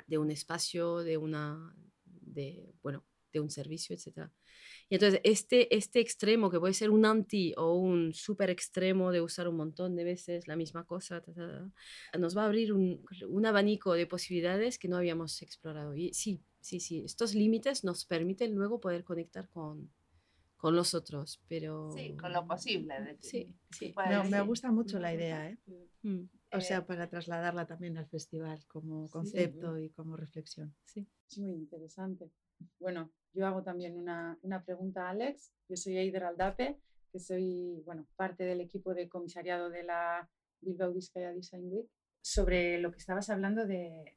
de 0.07 0.19
un 0.19 0.31
espacio, 0.31 0.99
de, 0.99 1.19
una, 1.19 1.77
de, 2.05 2.75
bueno, 2.83 3.05
de 3.33 3.41
un 3.41 3.51
servicio, 3.51 3.95
etc. 3.95 4.29
Y 4.89 4.97
entonces 4.97 5.21
este, 5.25 5.75
este 5.75 6.01
extremo, 6.01 6.51
que 6.51 6.61
puede 6.61 6.75
ser 6.75 6.91
un 6.91 7.05
anti 7.05 7.55
o 7.57 7.75
un 7.75 8.13
super 8.15 8.51
extremo 8.51 9.11
de 9.11 9.21
usar 9.21 9.49
un 9.49 9.57
montón 9.57 9.97
de 9.97 10.05
veces 10.05 10.49
la 10.49 10.57
misma 10.57 10.85
cosa, 10.85 11.23
nos 12.19 12.37
va 12.37 12.43
a 12.43 12.47
abrir 12.47 12.73
un, 12.73 13.05
un, 13.29 13.47
abanico 13.47 13.95
de 13.95 14.07
posibilidades 14.07 14.79
que 14.79 14.89
no 14.89 14.97
habíamos 14.97 15.41
explorado. 15.43 15.95
Y 15.95 16.13
sí, 16.13 16.43
sí, 16.61 16.81
sí, 16.81 17.03
estos 17.05 17.35
límites 17.35 17.85
nos 17.85 18.05
permiten 18.05 18.55
luego 18.55 18.81
poder 18.81 19.05
conectar 19.05 19.49
con, 19.49 19.91
con 20.63 20.77
los 20.77 20.95
otros, 20.95 21.43
pero... 21.49 21.91
Sí, 21.91 22.17
con 22.17 22.33
lo 22.33 22.47
posible. 22.47 23.01
De 23.03 23.17
sí, 23.21 23.53
sí. 23.71 23.93
me 24.31 24.41
gusta 24.43 24.71
mucho 24.71 25.01
la 25.01 25.13
idea, 25.13 25.51
¿eh? 25.51 25.59
Mm. 26.03 26.23
O 26.53 26.61
sea, 26.61 26.79
eh, 26.79 26.83
para 26.83 27.09
trasladarla 27.09 27.67
también 27.67 27.97
al 27.97 28.07
festival 28.07 28.65
como 28.69 29.09
concepto 29.11 29.77
y 29.79 29.91
como 29.91 30.17
reflexión. 30.17 30.73
Sí. 30.85 31.05
Es 31.29 31.39
muy 31.39 31.53
interesante. 31.53 32.31
Bueno, 32.79 33.11
yo 33.33 33.47
hago 33.47 33.63
también 33.63 33.97
una, 33.97 34.39
una 34.43 34.65
pregunta 34.65 35.07
a 35.07 35.11
Alex. 35.11 35.53
Yo 35.69 35.77
soy 35.77 35.99
Eider 35.99 36.25
Aldape, 36.25 36.79
que 37.11 37.19
soy 37.19 37.83
bueno, 37.85 38.07
parte 38.17 38.45
del 38.45 38.61
equipo 38.61 38.95
de 38.95 39.09
comisariado 39.09 39.71
de 39.71 39.83
la 39.85 40.29
Bilbao 40.61 40.93
Vizcaya 40.93 41.33
Design 41.33 41.73
Week 41.73 41.89
sobre 42.23 42.79
lo 42.79 42.93
que 42.93 42.99
estabas 42.99 43.29
hablando 43.31 43.67
de, 43.67 44.15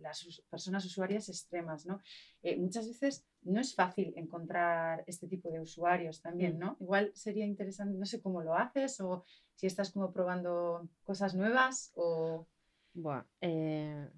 las 0.00 0.42
personas 0.50 0.84
usuarias 0.84 1.28
extremas, 1.28 1.86
¿no? 1.86 2.00
Eh, 2.42 2.56
muchas 2.58 2.86
veces 2.86 3.26
no 3.42 3.60
es 3.60 3.74
fácil 3.74 4.12
encontrar 4.16 5.02
este 5.06 5.26
tipo 5.26 5.50
de 5.50 5.60
usuarios 5.60 6.20
también, 6.20 6.56
mm. 6.56 6.58
¿no? 6.58 6.76
Igual 6.78 7.10
sería 7.14 7.46
interesante, 7.46 7.98
no 7.98 8.04
sé 8.04 8.20
cómo 8.20 8.42
lo 8.42 8.54
haces 8.54 9.00
o 9.00 9.24
si 9.54 9.66
estás 9.66 9.90
como 9.90 10.12
probando 10.12 10.88
cosas 11.02 11.34
nuevas 11.34 11.92
o... 11.96 12.46
Bueno, 12.92 13.26
eh, 13.40 14.08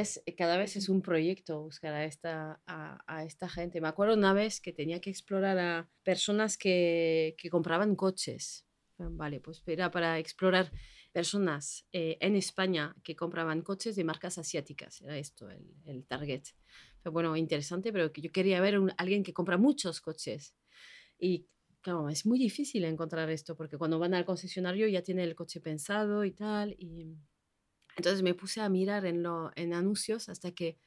es, 0.00 0.22
cada 0.36 0.56
vez 0.56 0.76
es 0.76 0.88
un 0.88 1.02
proyecto 1.02 1.62
buscar 1.62 1.94
a 1.94 2.04
esta, 2.04 2.60
a, 2.66 3.24
esta 3.24 3.48
gente. 3.48 3.80
Me 3.80 3.88
acuerdo 3.88 4.14
una 4.14 4.32
vez 4.32 4.60
que 4.60 4.72
tenía 4.72 5.00
que 5.00 5.10
explorar 5.10 5.58
a 5.58 5.90
personas 6.02 6.56
que, 6.58 7.34
que 7.38 7.50
compraban 7.50 7.96
coches. 7.96 8.66
Vale, 8.98 9.40
pues 9.40 9.62
era 9.66 9.90
para 9.90 10.18
explorar 10.18 10.72
personas 11.12 11.86
eh, 11.92 12.16
en 12.20 12.34
España 12.36 12.94
que 13.02 13.14
compraban 13.14 13.62
coches 13.62 13.96
de 13.96 14.04
marcas 14.04 14.38
asiáticas. 14.38 15.00
Era 15.02 15.18
esto 15.18 15.50
el, 15.50 15.66
el 15.84 16.06
target. 16.06 16.42
Pero 17.02 17.12
bueno, 17.12 17.36
interesante, 17.36 17.92
pero 17.92 18.12
yo 18.12 18.32
quería 18.32 18.60
ver 18.60 18.76
a 18.76 18.94
alguien 18.98 19.22
que 19.22 19.32
compra 19.32 19.58
muchos 19.58 20.00
coches. 20.00 20.54
Y 21.18 21.46
claro, 21.80 22.08
es 22.08 22.26
muy 22.26 22.38
difícil 22.38 22.84
encontrar 22.84 23.30
esto 23.30 23.56
porque 23.56 23.78
cuando 23.78 23.98
van 23.98 24.14
al 24.14 24.24
concesionario 24.24 24.88
ya 24.88 25.02
tiene 25.02 25.24
el 25.24 25.34
coche 25.34 25.60
pensado 25.60 26.24
y 26.24 26.32
tal. 26.32 26.74
Y 26.78 27.16
entonces 27.96 28.22
me 28.22 28.34
puse 28.34 28.60
a 28.60 28.68
mirar 28.68 29.06
en, 29.06 29.22
lo, 29.22 29.50
anuncios 29.56 30.28
hasta 30.28 30.52
que, 30.52 30.78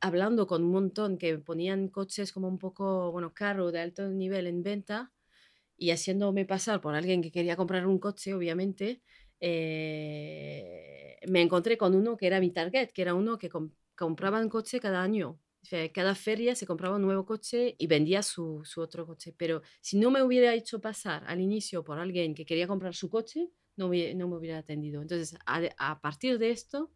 hablando 0.00 0.46
con 0.46 0.62
un 0.64 0.70
montón 0.70 1.18
que 1.18 1.38
ponían 1.38 1.88
coches 1.88 2.32
como 2.32 2.48
un 2.48 2.58
poco, 2.58 3.10
bueno, 3.12 3.32
caro, 3.34 3.72
de 3.72 3.80
alto 3.80 4.08
nivel 4.10 4.46
en 4.46 4.62
venta 4.62 5.12
y 5.76 5.90
haciéndome 5.92 6.44
pasar 6.44 6.80
por 6.80 6.94
alguien 6.94 7.22
que 7.22 7.32
quería 7.32 7.56
comprar 7.56 7.86
un 7.86 7.98
coche, 7.98 8.34
obviamente, 8.34 9.02
eh, 9.40 11.16
me 11.28 11.42
encontré 11.42 11.78
con 11.78 11.94
uno 11.94 12.16
que 12.16 12.26
era 12.26 12.40
mi 12.40 12.50
target, 12.50 12.90
que 12.92 13.02
era 13.02 13.14
uno 13.14 13.38
que 13.38 13.50
compraba 13.94 14.40
un 14.40 14.48
coche 14.48 14.80
cada 14.80 15.02
año. 15.02 15.40
cada 15.92 16.14
feria 16.14 16.54
se 16.54 16.66
compraba 16.66 16.96
un 16.96 17.02
nuevo 17.02 17.24
coche 17.26 17.74
y 17.78 17.86
vendía 17.86 18.22
su, 18.22 18.62
otro 18.76 19.06
coche. 19.06 19.34
Pero 19.36 19.62
si 19.80 19.98
no 19.98 20.10
me 20.10 20.22
hubiera 20.22 20.54
hecho 20.54 20.80
pasar 20.80 21.24
al 21.26 21.40
inicio 21.40 21.84
por 21.84 21.98
alguien 21.98 22.34
que 22.34 22.46
quería 22.46 22.66
comprar 22.66 22.94
su 22.94 23.10
coche, 23.10 23.50
no 23.78 23.88
me, 23.88 24.14
no 24.14 24.28
me 24.28 24.36
hubiera 24.36 24.58
atendido. 24.58 25.00
Entonces, 25.00 25.38
a, 25.46 25.62
a, 25.78 26.00
partir 26.00 26.38
de 26.38 26.50
esto, 26.50 26.90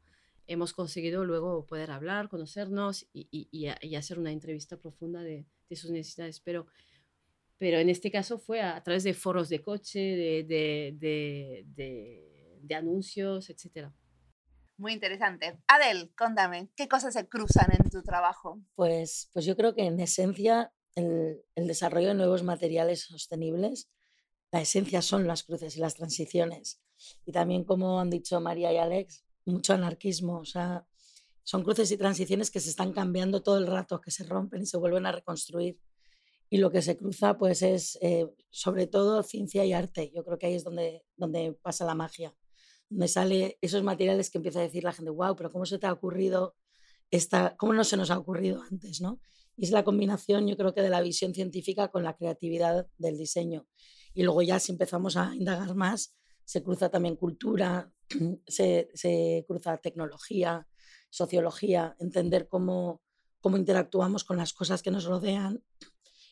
hemos 0.46 0.72
conseguido 0.72 1.24
luego 1.24 1.66
poder 1.66 1.90
hablar, 1.90 2.28
conocernos 2.28 3.06
y, 3.12 3.28
y, 3.30 3.48
y, 3.80 3.94
hacer 3.94 4.18
una 4.18 4.32
entrevista 4.32 4.76
profunda 4.76 5.22
de, 5.22 5.46
de 5.70 5.76
sus 5.76 5.90
necesidades. 5.90 6.40
Pero 6.40 6.66
pero 7.62 7.78
en 7.78 7.88
este 7.88 8.10
caso 8.10 8.40
fue 8.40 8.60
a, 8.60 8.82
través 8.82 9.04
de 9.04 9.14
foros 9.14 9.48
de 9.48 9.62
coche, 9.62 10.00
de, 10.00 10.42
de, 10.42 11.64
de, 11.76 12.58
de 12.60 12.74
anuncios, 12.74 13.50
etc. 13.50 13.88
Muy 14.76 14.94
interesante. 14.94 15.60
Adel, 15.68 16.12
contame, 16.16 16.70
¿qué 16.74 16.88
cosas 16.88 17.14
se 17.14 17.28
cruzan 17.28 17.68
en 17.70 17.88
tu 17.88 18.02
trabajo? 18.02 18.60
Pues, 18.74 19.30
pues 19.32 19.44
yo 19.44 19.56
creo 19.56 19.76
que 19.76 19.84
en 19.84 20.00
esencia 20.00 20.72
el, 20.96 21.44
el 21.54 21.68
desarrollo 21.68 22.08
de 22.08 22.14
nuevos 22.14 22.42
materiales 22.42 23.02
sostenibles, 23.02 23.88
la 24.52 24.60
esencia 24.60 25.02
son 25.02 25.26
las 25.26 25.42
cruces 25.42 25.76
y 25.76 25.80
las 25.80 25.96
transiciones. 25.96 26.80
Y 27.26 27.32
también, 27.32 27.64
como 27.64 27.98
han 27.98 28.10
dicho 28.10 28.40
María 28.40 28.72
y 28.72 28.76
Alex, 28.76 29.24
mucho 29.44 29.72
anarquismo. 29.72 30.38
O 30.38 30.44
sea, 30.44 30.86
son 31.42 31.64
cruces 31.64 31.90
y 31.90 31.96
transiciones 31.96 32.50
que 32.50 32.60
se 32.60 32.70
están 32.70 32.92
cambiando 32.92 33.42
todo 33.42 33.58
el 33.58 33.66
rato, 33.66 34.00
que 34.00 34.12
se 34.12 34.24
rompen 34.24 34.62
y 34.62 34.66
se 34.66 34.76
vuelven 34.76 35.06
a 35.06 35.12
reconstruir 35.12 35.80
y 36.52 36.58
lo 36.58 36.70
que 36.70 36.82
se 36.82 36.98
cruza 36.98 37.38
pues 37.38 37.62
es 37.62 37.98
eh, 38.02 38.26
sobre 38.50 38.86
todo 38.86 39.22
ciencia 39.22 39.64
y 39.64 39.72
arte. 39.72 40.12
Yo 40.14 40.22
creo 40.22 40.36
que 40.36 40.48
ahí 40.48 40.54
es 40.54 40.64
donde, 40.64 41.02
donde 41.16 41.58
pasa 41.62 41.86
la 41.86 41.94
magia, 41.94 42.36
donde 42.90 43.08
sale 43.08 43.56
esos 43.62 43.82
materiales 43.82 44.28
que 44.28 44.36
empieza 44.36 44.58
a 44.58 44.64
decir 44.64 44.84
la 44.84 44.92
gente, 44.92 45.10
wow, 45.10 45.34
pero 45.34 45.50
¿cómo 45.50 45.64
se 45.64 45.78
te 45.78 45.86
ha 45.86 45.92
ocurrido 45.94 46.54
esta, 47.10 47.56
cómo 47.56 47.72
no 47.72 47.84
se 47.84 47.96
nos 47.96 48.10
ha 48.10 48.18
ocurrido 48.18 48.60
antes, 48.70 49.00
¿no? 49.00 49.18
Y 49.56 49.64
es 49.64 49.70
la 49.70 49.82
combinación, 49.82 50.46
yo 50.46 50.58
creo 50.58 50.74
que 50.74 50.82
de 50.82 50.90
la 50.90 51.00
visión 51.00 51.32
científica 51.32 51.88
con 51.88 52.04
la 52.04 52.18
creatividad 52.18 52.86
del 52.98 53.16
diseño. 53.16 53.66
Y 54.14 54.22
luego 54.22 54.42
ya 54.42 54.58
si 54.58 54.72
empezamos 54.72 55.16
a 55.16 55.34
indagar 55.34 55.74
más, 55.74 56.14
se 56.44 56.62
cruza 56.62 56.90
también 56.90 57.16
cultura, 57.16 57.92
se, 58.46 58.90
se 58.94 59.44
cruza 59.46 59.78
tecnología, 59.78 60.66
sociología, 61.10 61.94
entender 61.98 62.48
cómo, 62.48 63.02
cómo 63.40 63.56
interactuamos 63.56 64.24
con 64.24 64.38
las 64.38 64.52
cosas 64.52 64.82
que 64.82 64.90
nos 64.90 65.04
rodean 65.04 65.62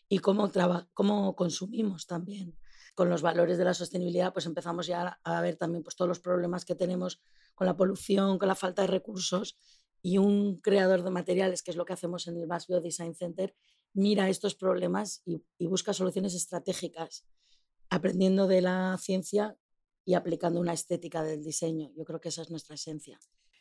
y 0.09 0.19
cómo, 0.19 0.51
cómo 0.95 1.37
consumimos 1.37 2.07
también. 2.07 2.57
Con 2.95 3.09
los 3.09 3.23
valores 3.23 3.57
de 3.59 3.65
la 3.65 3.75
sostenibilidad, 3.75 4.33
pues 4.33 4.47
empezamos 4.47 4.87
ya 4.87 5.21
a 5.23 5.41
ver 5.41 5.57
también 5.57 5.83
pues, 5.83 5.97
todos 5.97 6.09
los 6.09 6.19
problemas 6.19 6.65
que 6.65 6.75
tenemos 6.75 7.21
con 7.55 7.67
la 7.67 7.77
polución, 7.77 8.39
con 8.39 8.49
la 8.49 8.57
falta 8.57 8.83
de 8.83 8.89
recursos. 8.89 9.57
Y 10.03 10.19
un 10.19 10.61
creador 10.61 11.03
de 11.03 11.11
materiales, 11.11 11.63
que 11.63 11.71
es 11.71 11.77
lo 11.77 11.85
que 11.85 11.93
hacemos 11.93 12.27
en 12.27 12.39
el 12.39 12.47
Mass 12.47 12.67
Design 12.67 13.15
Center, 13.15 13.55
mira 13.93 14.29
estos 14.29 14.55
problemas 14.55 15.23
y, 15.25 15.45
y 15.59 15.67
busca 15.67 15.93
soluciones 15.93 16.35
estratégicas, 16.35 17.27
aprendiendo 17.91 18.47
de 18.47 18.63
la 18.63 18.97
ciencia 18.99 19.57
y 20.05 20.15
aplicando 20.15 20.61
una 20.61 20.73
estética 20.73 21.23
del 21.23 21.45
diseño. 21.45 21.91
Yo 21.97 22.05
creo 22.05 22.21
que 22.21 22.31
esa 22.31 22.43
es 22.43 22.51
nuestra 22.51 22.75
esencia. 22.75 23.19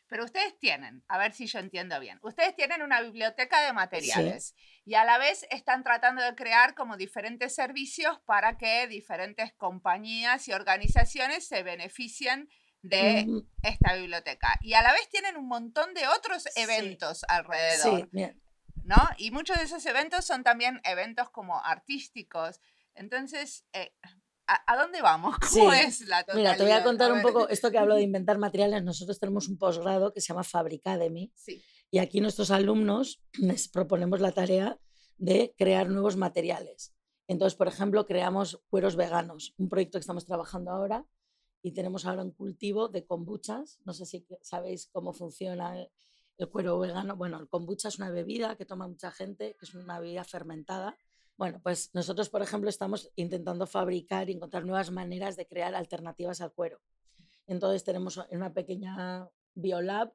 Pero 0.07 0.25
ustedes 0.25 0.57
tienen, 0.57 1.03
a 1.07 1.19
ver 1.19 1.33
si 1.33 1.45
yo 1.45 1.59
entiendo 1.59 1.99
bien, 1.99 2.17
ustedes 2.23 2.55
tienen 2.55 2.81
una 2.81 2.99
biblioteca 3.01 3.63
de 3.63 3.73
materiales 3.73 4.55
y 4.83 4.95
a 4.95 5.05
la 5.05 5.19
vez 5.19 5.45
están 5.51 5.83
tratando 5.83 6.23
de 6.23 6.33
crear 6.33 6.73
como 6.73 6.97
diferentes 6.97 7.53
servicios 7.53 8.19
para 8.25 8.57
que 8.57 8.87
diferentes 8.87 9.53
compañías 9.53 10.47
y 10.47 10.53
organizaciones 10.53 11.47
se 11.47 11.61
beneficien 11.61 12.49
de 12.81 13.27
esta 13.61 13.95
biblioteca. 13.95 14.57
Y 14.61 14.73
a 14.73 14.81
la 14.81 14.93
vez 14.93 15.07
tienen 15.09 15.37
un 15.37 15.47
montón 15.47 15.93
de 15.93 16.07
otros 16.07 16.45
eventos 16.55 17.23
alrededor. 17.27 17.99
Sí, 17.99 18.07
bien. 18.11 18.41
¿no? 18.83 19.07
Y 19.17 19.29
muchos 19.29 19.57
de 19.57 19.65
esos 19.65 19.85
eventos 19.85 20.25
son 20.25 20.43
también 20.43 20.81
eventos 20.83 21.29
como 21.29 21.63
artísticos. 21.63 22.59
Entonces, 22.95 23.65
eh, 23.73 23.91
¿A, 24.65 24.77
dónde 24.77 25.01
vamos? 25.01 25.35
¿Cómo 25.53 25.73
es 25.73 26.07
la 26.07 26.23
totalidad? 26.23 26.53
Mira, 26.53 26.57
te 26.57 26.63
voy 26.63 26.71
a 26.71 26.83
contar 26.83 27.11
un 27.11 27.21
poco 27.21 27.47
esto 27.49 27.69
que 27.69 27.77
hablo 27.77 27.95
de 27.95 28.01
inventar 28.09 28.37
materiales. 28.39 28.83
Nosotros 28.83 29.19
tenemos 29.19 29.47
un 29.47 29.57
posgrado 29.57 30.11
que 30.11 30.21
se 30.21 30.29
llama 30.29 30.43
Fabricademy. 30.43 31.31
Sí. 31.35 31.61
Y 31.91 31.99
aquí 31.99 32.19
nuestros 32.19 32.51
alumnos 32.51 33.21
les 33.33 33.67
proponemos 33.67 34.19
la 34.21 34.31
tarea 34.31 34.79
de 35.17 35.53
crear 35.57 35.89
nuevos 35.89 36.15
materiales. 36.15 36.95
Entonces, 37.27 37.55
por 37.55 37.67
ejemplo, 37.67 38.07
creamos 38.07 38.59
cueros 38.69 38.95
veganos, 38.95 39.53
un 39.57 39.69
proyecto 39.69 39.99
que 39.99 40.01
estamos 40.01 40.25
trabajando 40.25 40.71
ahora 40.71 41.05
y 41.61 41.73
tenemos 41.73 42.05
ahora 42.05 42.23
un 42.23 42.31
cultivo 42.31 42.87
de 42.87 43.05
kombuchas. 43.05 43.79
No 43.85 43.93
sé 43.93 44.07
si 44.07 44.25
sabéis 44.41 44.87
cómo 44.91 45.13
funciona 45.13 45.79
el, 45.79 45.91
el 46.37 46.49
cuero 46.49 46.79
vegano. 46.79 47.15
Bueno, 47.15 47.39
el 47.39 47.47
kombucha 47.47 47.89
es 47.89 47.99
una 47.99 48.09
bebida 48.09 48.55
que 48.55 48.65
toma 48.65 48.87
mucha 48.87 49.11
gente, 49.11 49.55
que 49.59 49.65
es 49.65 49.75
una 49.75 49.99
bebida 49.99 50.23
fermentada 50.23 50.97
bueno, 51.39 51.61
pues 51.63 51.89
nosotros, 51.93 52.29
por 52.29 52.41
ejemplo, 52.41 52.69
estamos 52.69 53.13
intentando 53.15 53.65
fabricar 53.65 54.29
y 54.29 54.33
encontrar 54.33 54.65
nuevas 54.65 54.91
maneras 54.91 55.37
de 55.37 55.47
crear 55.47 55.73
alternativas 55.73 56.41
al 56.41 56.51
cuero. 56.51 56.81
Entonces 57.47 57.85
tenemos 57.85 58.19
una 58.29 58.53
pequeña 58.53 59.25
biolab 59.55 60.13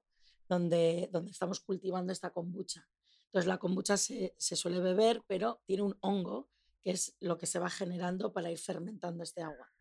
donde, 0.50 1.08
donde 1.10 1.30
estamos 1.30 1.60
cultivando 1.60 2.12
esta 2.12 2.28
kombucha. 2.28 2.86
Entonces 3.24 3.48
la 3.48 3.56
kombucha 3.56 3.96
se, 3.96 4.34
se 4.36 4.54
suele 4.54 4.80
beber, 4.80 5.22
pero 5.26 5.62
tiene 5.64 5.84
un 5.84 5.96
hongo, 6.00 6.50
que 6.82 6.90
es 6.90 7.16
lo 7.20 7.38
que 7.38 7.46
se 7.46 7.58
va 7.58 7.70
generando 7.70 8.34
para 8.34 8.50
ir 8.50 8.58
fermentando 8.58 9.22
este 9.22 9.40
agua. 9.40 9.72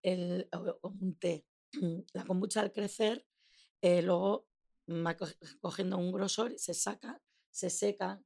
El, 0.00 0.48
un 0.80 1.14
té. 1.16 1.44
La 2.14 2.24
kombucha 2.24 2.62
al 2.62 2.72
crecer, 2.72 3.26
eh, 3.82 4.00
luego 4.00 4.48
va 4.88 5.14
cogiendo 5.60 5.98
un 5.98 6.10
grosor, 6.10 6.54
se 6.56 6.72
saca, 6.72 7.20
se 7.50 7.68
seca, 7.68 8.22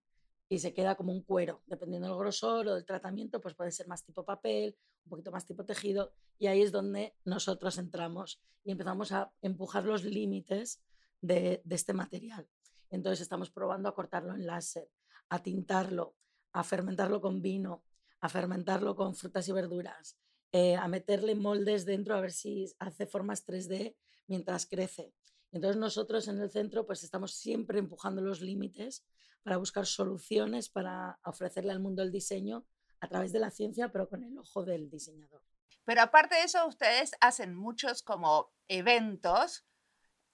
y 0.49 0.59
se 0.59 0.75
queda 0.75 0.95
como 0.95 1.13
un 1.13 1.23
cuero. 1.23 1.63
Dependiendo 1.67 2.09
del 2.09 2.19
grosor 2.19 2.69
o 2.69 2.75
del 2.75 2.85
tratamiento, 2.85 3.41
pues 3.41 3.55
puede 3.55 3.71
ser 3.71 3.89
más 3.89 4.05
tipo 4.05 4.25
papel, 4.25 4.77
un 5.05 5.11
poquito 5.11 5.31
más 5.31 5.47
tipo 5.47 5.65
tejido. 5.65 6.13
Y 6.39 6.47
ahí 6.47 6.63
es 6.63 6.73
donde 6.73 7.15
nosotros 7.25 7.79
entramos 7.79 8.41
y 8.63 8.73
empezamos 8.73 9.13
a 9.13 9.33
empujar 9.43 9.85
los 9.85 10.05
límites 10.05 10.83
de, 11.21 11.63
este 11.71 11.95
material. 11.95 12.49
Entonces 12.91 13.23
estamos 13.23 13.51
probando 13.51 13.89
a 13.89 13.95
cortarlo 13.95 14.35
en 14.35 14.47
láser, 14.47 14.91
a 15.29 15.43
tintarlo, 15.43 16.15
a 16.53 16.63
fermentarlo 16.63 17.21
con 17.21 17.43
vino, 17.43 17.83
a 18.21 18.29
fermentarlo 18.29 18.95
con 18.95 19.15
frutas 19.15 19.49
y 19.49 19.53
verduras, 19.53 20.19
eh, 20.53 20.77
a 20.77 20.87
meterle 20.89 21.35
moldes 21.35 21.85
dentro 21.85 22.15
a 22.15 22.21
ver 22.21 22.33
si 22.33 22.67
hace 22.79 23.07
formas 23.07 23.47
3D 23.47 23.97
mientras 24.27 24.67
crece. 24.67 25.13
Entonces 25.51 25.79
nosotros 25.81 26.29
en 26.29 26.39
el 26.41 26.51
centro 26.51 26.87
pues 26.87 27.03
estamos 27.03 27.35
siempre 27.35 27.79
empujando 27.79 28.21
los 28.21 28.41
límites 28.41 29.05
para 29.45 29.59
buscar 29.59 29.87
soluciones 29.87 30.69
para 30.69 31.21
ofrecerle 31.25 31.71
al 31.71 31.79
mundo 31.79 32.03
el 32.03 32.11
diseño 32.11 32.65
a 33.01 33.09
través 33.09 33.31
de 33.33 33.39
la 33.39 33.51
ciencia, 33.51 33.93
pero 33.93 34.09
con 34.09 34.25
el 34.25 34.37
ojo 34.39 34.65
del 34.65 34.91
diseñador. 34.91 35.43
Pero 35.85 36.01
aparte 36.01 36.35
de 36.35 36.45
eso, 36.45 36.67
ustedes 36.67 37.13
hacen 37.21 37.55
muchos 37.55 38.03
como 38.03 38.51
eventos, 38.69 39.67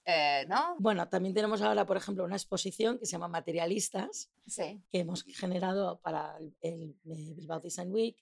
eh, 0.05 0.45
¿no? 0.47 0.77
Bueno, 0.79 1.07
también 1.09 1.35
tenemos 1.35 1.61
ahora, 1.61 1.85
por 1.85 1.97
ejemplo, 1.97 2.23
una 2.23 2.37
exposición 2.37 2.97
que 2.97 3.05
se 3.05 3.11
llama 3.11 3.27
Materialistas, 3.27 4.31
Sí. 4.47 4.81
que 4.91 4.99
hemos 4.99 5.23
generado 5.23 5.99
para 5.99 6.37
el, 6.37 6.55
el, 6.61 6.95
eh, 7.05 7.33
Bilbao 7.35 7.59
Design 7.59 7.91
Week. 7.91 8.17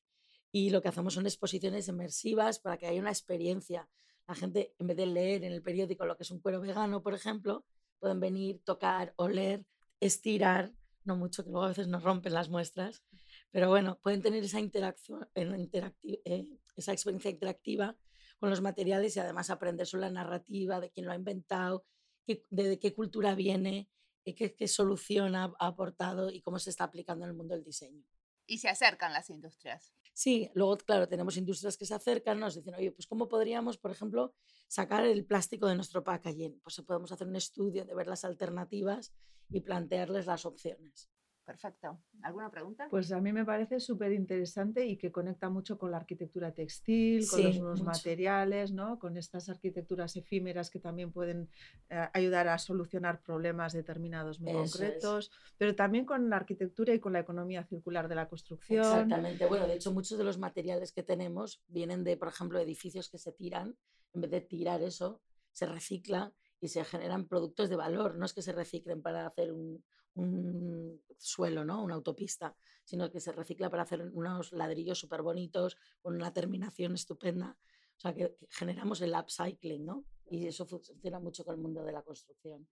Y 0.51 0.71
lo 0.71 0.81
que 0.81 0.87
hacemos 0.89 1.13
son 1.13 1.27
exposiciones 1.27 1.87
inmersivas 1.87 2.57
para 2.57 2.77
que 2.77 2.87
haya 2.87 2.99
una 2.99 3.11
experiencia. 3.11 3.87
La 4.27 4.33
gente, 4.33 4.73
en 4.79 4.87
vez 4.87 4.97
de 4.97 5.05
leer 5.05 5.43
en 5.43 5.53
el 5.53 5.61
periódico 5.61 6.05
lo 6.05 6.17
que 6.17 6.23
es 6.23 6.31
un 6.31 6.39
cuero 6.39 6.59
vegano, 6.59 7.03
por 7.03 7.13
ejemplo, 7.13 7.63
pueden 7.99 8.19
venir, 8.19 8.59
tocar, 8.63 9.13
oler, 9.17 9.63
estirar, 9.99 10.71
no 11.03 11.15
mucho, 11.15 11.43
que 11.43 11.49
luego 11.49 11.65
a 11.65 11.69
veces 11.69 11.87
nos 11.87 12.03
rompen 12.03 12.33
las 12.33 12.49
muestras, 12.49 13.03
pero 13.51 13.69
bueno, 13.69 13.99
pueden 14.01 14.21
tener 14.21 14.43
esa, 14.43 14.59
interacción, 14.59 15.27
interacti 15.35 16.21
eh, 16.25 16.47
esa 16.75 16.93
experiencia 16.93 17.31
interactiva 17.31 17.95
con 18.39 18.49
los 18.49 18.61
materiales 18.61 19.15
y 19.15 19.19
además 19.19 19.49
aprender 19.49 19.85
sobre 19.85 20.01
la 20.01 20.11
narrativa, 20.11 20.79
de 20.79 20.91
quién 20.91 21.05
lo 21.05 21.11
ha 21.11 21.15
inventado, 21.15 21.85
qué, 22.25 22.45
de, 22.49 22.79
qué 22.79 22.93
cultura 22.93 23.35
viene, 23.35 23.89
eh, 24.25 24.35
qué, 24.35 24.55
qué 24.55 24.67
solución 24.67 25.35
ha, 25.35 25.53
ha 25.59 25.67
aportado 25.67 26.31
y 26.31 26.41
cómo 26.41 26.59
se 26.59 26.69
está 26.69 26.85
aplicando 26.85 27.25
en 27.25 27.31
el 27.31 27.37
mundo 27.37 27.55
del 27.55 27.63
diseño. 27.63 28.03
Y 28.45 28.59
se 28.59 28.69
acercan 28.69 29.13
las 29.13 29.29
industrias. 29.29 29.93
Sí, 30.19 30.49
luego, 30.53 30.75
claro, 30.75 31.07
tenemos 31.07 31.37
industrias 31.37 31.77
que 31.77 31.85
se 31.85 31.93
acercan, 31.93 32.41
nos 32.41 32.53
dicen, 32.53 32.75
oye, 32.75 32.91
pues 32.91 33.07
¿cómo 33.07 33.29
podríamos, 33.29 33.77
por 33.77 33.89
ejemplo, 33.89 34.33
sacar 34.67 35.05
el 35.05 35.25
plástico 35.25 35.65
de 35.65 35.75
nuestro 35.75 36.03
packaging? 36.03 36.59
Pues 36.59 36.81
podemos 36.85 37.09
hacer 37.13 37.25
un 37.25 37.37
estudio 37.37 37.85
de 37.85 37.95
ver 37.95 38.07
las 38.07 38.25
alternativas 38.25 39.13
y 39.49 39.61
plantearles 39.61 40.25
las 40.25 40.45
opciones. 40.45 41.09
Perfecto. 41.49 41.99
¿Alguna 42.21 42.51
pregunta? 42.51 42.85
Pues 42.91 43.11
a 43.11 43.19
mí 43.19 43.33
me 43.33 43.43
parece 43.43 43.79
súper 43.79 44.11
interesante 44.11 44.85
y 44.85 44.97
que 44.97 45.11
conecta 45.11 45.49
mucho 45.49 45.79
con 45.79 45.89
la 45.89 45.97
arquitectura 45.97 46.53
textil, 46.53 47.27
con 47.27 47.39
Sí, 47.39 47.43
los 47.43 47.57
nuevos 47.59 47.79
mucho. 47.79 47.89
materiales, 47.89 48.71
¿no? 48.71 48.99
con 48.99 49.17
estas 49.17 49.49
arquitecturas 49.49 50.15
efímeras 50.15 50.69
que 50.69 50.79
también 50.79 51.11
pueden 51.11 51.49
eh, 51.89 52.07
ayudar 52.13 52.49
a 52.49 52.59
solucionar 52.59 53.23
problemas 53.23 53.73
determinados 53.73 54.39
muy 54.39 54.51
Eso 54.51 54.61
es. 54.63 54.71
concretos, 54.71 55.31
pero 55.57 55.73
también 55.75 56.05
con 56.05 56.29
la 56.29 56.35
arquitectura 56.35 56.93
y 56.93 56.99
con 56.99 57.13
la 57.13 57.19
economía 57.21 57.63
circular 57.63 58.07
de 58.07 58.13
la 58.13 58.27
construcción. 58.29 58.77
Exactamente. 58.83 59.47
Bueno, 59.47 59.65
de 59.65 59.73
hecho, 59.73 59.91
muchos 59.91 60.19
de 60.19 60.25
los 60.25 60.37
materiales 60.37 60.91
que 60.91 61.01
tenemos 61.01 61.63
vienen 61.67 62.03
de, 62.03 62.15
por 62.15 62.27
ejemplo, 62.27 62.59
edificios 62.59 63.09
que 63.09 63.17
se 63.17 63.31
tiran. 63.31 63.75
En 64.13 64.21
vez 64.21 64.29
de 64.29 64.41
tirar 64.41 64.83
eso, 64.83 65.19
se 65.51 65.65
recicla 65.65 66.31
y 66.61 66.67
se 66.67 66.83
generan 66.85 67.25
productos 67.27 67.69
de 67.71 67.75
valor. 67.75 68.17
No 68.17 68.25
es 68.27 68.33
que 68.33 68.43
se 68.43 68.51
reciclen 68.51 69.01
para 69.01 69.25
hacer 69.25 69.51
un, 69.51 69.83
un 70.15 71.01
suelo, 71.17 71.65
¿no? 71.65 71.83
una 71.83 71.95
autopista, 71.95 72.55
sino 72.83 73.11
que 73.11 73.19
se 73.19 73.31
recicla 73.31 73.69
para 73.69 73.83
hacer 73.83 74.01
unos 74.13 74.51
ladrillos 74.51 74.99
súper 74.99 75.21
bonitos 75.21 75.77
con 76.01 76.15
una 76.15 76.33
terminación 76.33 76.93
estupenda. 76.93 77.57
O 77.97 77.99
sea, 77.99 78.13
que 78.13 78.35
generamos 78.49 79.01
el 79.01 79.13
upcycling, 79.13 79.85
¿no? 79.85 80.05
Y 80.31 80.47
eso 80.47 80.65
funciona 80.65 81.19
mucho 81.19 81.43
con 81.43 81.55
el 81.55 81.61
mundo 81.61 81.83
de 81.83 81.91
la 81.91 82.01
construcción. 82.01 82.67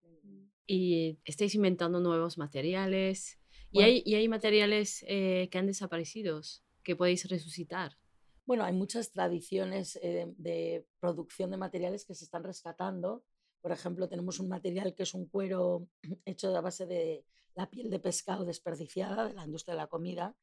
Y 0.66 1.20
estáis 1.26 1.54
inventando 1.56 2.00
nuevos 2.00 2.38
materiales. 2.38 3.38
Y, 3.72 3.82
hay, 3.82 4.04
y 4.06 4.16
hay 4.16 4.28
materiales 4.30 5.04
eh, 5.08 5.50
que 5.52 5.58
han 5.58 5.66
desaparecido, 5.66 6.42
que 6.84 6.96
podéis 6.96 7.28
resucitar. 7.30 7.98
Bueno, 8.46 8.64
hay 8.64 8.74
muchas 8.74 9.12
tradiciones 9.12 9.98
eh, 10.02 10.34
de 10.38 10.88
producción 11.02 11.52
de 11.52 11.58
materiales 11.58 12.06
que 12.06 12.16
se 12.16 12.24
están 12.24 12.46
rescatando. 12.46 13.26
Por 13.68 13.74
ejemplo, 13.74 14.08
tenemos 14.08 14.40
un 14.40 14.48
material 14.48 14.96
que 14.96 15.04
es 15.04 15.14
un 15.14 15.26
cuero 15.28 15.90
hecho 16.26 16.56
a 16.56 16.62
base 16.62 16.86
de 16.86 17.26
la 17.54 17.70
piel 17.70 17.90
de 17.90 18.00
pescado 18.00 18.46
desperdiciada 18.46 19.28
de 19.28 19.34
la 19.34 19.44
industria 19.44 19.74
de 19.74 19.82
la 19.82 19.88
comida. 19.88 20.38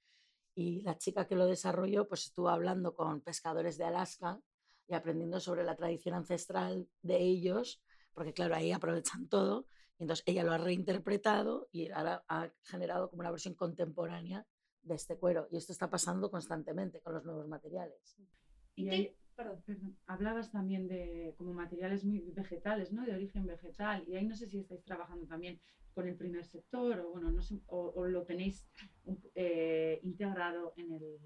Y 0.55 0.83
la 0.83 0.99
chica 0.99 1.27
que 1.27 1.35
lo 1.35 1.47
desarrolló 1.47 2.07
pues 2.07 2.27
estuvo 2.27 2.51
hablando 2.51 2.95
con 2.95 3.23
pescadores 3.23 3.79
de 3.79 3.85
Alaska 3.85 4.43
y 4.87 4.93
aprendiendo 4.93 5.41
sobre 5.41 5.65
la 5.65 5.75
tradición 5.75 6.15
ancestral 6.15 6.87
de 7.01 7.17
ellos, 7.17 7.81
porque 8.13 8.35
claro, 8.35 8.57
ahí 8.57 8.73
aprovechan 8.73 9.27
todo. 9.27 9.69
Y 9.97 10.03
entonces 10.03 10.23
ella 10.27 10.45
lo 10.45 10.53
ha 10.53 10.59
reinterpretado 10.59 11.71
y 11.73 11.91
ahora 11.93 12.27
ha 12.29 12.53
generado 12.65 13.09
como 13.09 13.21
una 13.21 13.31
versión 13.31 13.55
contemporánea 13.55 14.47
de 14.83 14.97
este 14.97 15.17
cuero. 15.17 15.49
Y 15.51 15.57
esto 15.57 15.73
está 15.73 15.89
pasando 15.89 16.31
constantemente 16.31 17.01
con 17.01 17.15
los 17.15 17.25
nuevos 17.25 17.49
materiales. 17.49 18.19
Y 18.75 18.91
ahí, 18.91 19.17
perdón, 19.35 19.63
perdón, 19.67 19.97
hablabas 20.07 20.51
también 20.51 20.87
de 20.89 21.35
como 21.37 21.53
materiales 21.53 22.05
muy 22.05 22.21
vegetales, 22.21 22.93
¿no? 22.93 23.05
De 23.05 23.15
origen 23.15 23.47
vegetal. 23.47 24.05
Y 24.09 24.17
ahí 24.17 24.27
no 24.27 24.35
sé 24.37 24.47
si 24.49 24.59
estáis 24.59 24.83
trabajando 24.85 25.27
también 25.27 25.61
con 25.95 26.09
el 26.09 26.17
primer 26.17 26.45
sector 26.45 26.99
o, 27.01 27.11
bueno, 27.11 27.31
no 27.31 27.43
sé, 27.43 27.61
o, 27.67 27.93
o 27.95 28.07
lo 28.07 28.25
tenéis 28.25 28.67
eh, 29.35 30.01
integrado 30.03 30.73
en 30.77 30.93
el, 30.93 31.19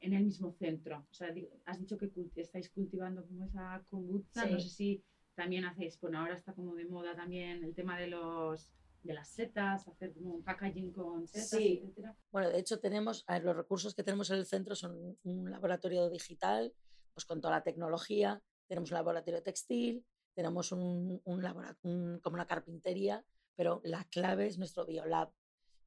en 0.00 0.12
el 0.12 0.24
mismo 0.24 0.52
centro. 0.52 1.06
O 1.10 1.14
sea, 1.14 1.32
has 1.66 1.78
dicho 1.78 1.96
que 1.98 2.12
culti- 2.12 2.32
estáis 2.40 2.70
cultivando 2.70 3.26
como 3.26 3.44
esa 3.44 3.82
kombucha. 3.88 4.46
No 4.46 4.58
sé 4.58 4.68
si 4.68 5.04
también 5.34 5.64
hacéis, 5.64 5.98
bueno, 6.00 6.18
ahora 6.18 6.34
está 6.34 6.52
como 6.52 6.74
de 6.74 6.84
moda 6.84 7.14
también 7.16 7.64
el 7.64 7.74
tema 7.74 7.98
de 7.98 8.08
los 8.08 8.70
de 9.02 9.14
las 9.14 9.30
setas, 9.30 9.88
hacer 9.88 10.12
como 10.12 10.32
un 10.32 10.44
packaging 10.44 10.92
con 10.92 11.26
setas, 11.26 11.48
Sí. 11.48 11.80
etcétera. 11.82 12.14
Bueno, 12.30 12.50
de 12.50 12.58
hecho 12.60 12.78
tenemos, 12.78 13.24
a 13.26 13.32
ver, 13.32 13.42
los 13.42 13.56
recursos 13.56 13.96
que 13.96 14.04
tenemos 14.04 14.30
en 14.30 14.36
el 14.36 14.46
centro 14.46 14.76
son 14.76 15.18
un 15.24 15.50
laboratorio 15.50 16.08
digital, 16.08 16.72
pues 17.14 17.24
con 17.24 17.40
toda 17.40 17.54
la 17.54 17.62
tecnología, 17.62 18.42
tenemos 18.66 18.90
un 18.90 18.94
laboratorio 18.96 19.42
textil, 19.42 20.04
tenemos 20.34 20.72
un, 20.72 21.20
un 21.24 21.42
labora- 21.42 21.76
un- 21.82 22.18
como 22.22 22.34
una 22.34 22.46
carpintería, 22.46 23.24
pero 23.54 23.80
la 23.84 24.04
clave 24.04 24.46
es 24.46 24.58
nuestro 24.58 24.86
biolab, 24.86 25.30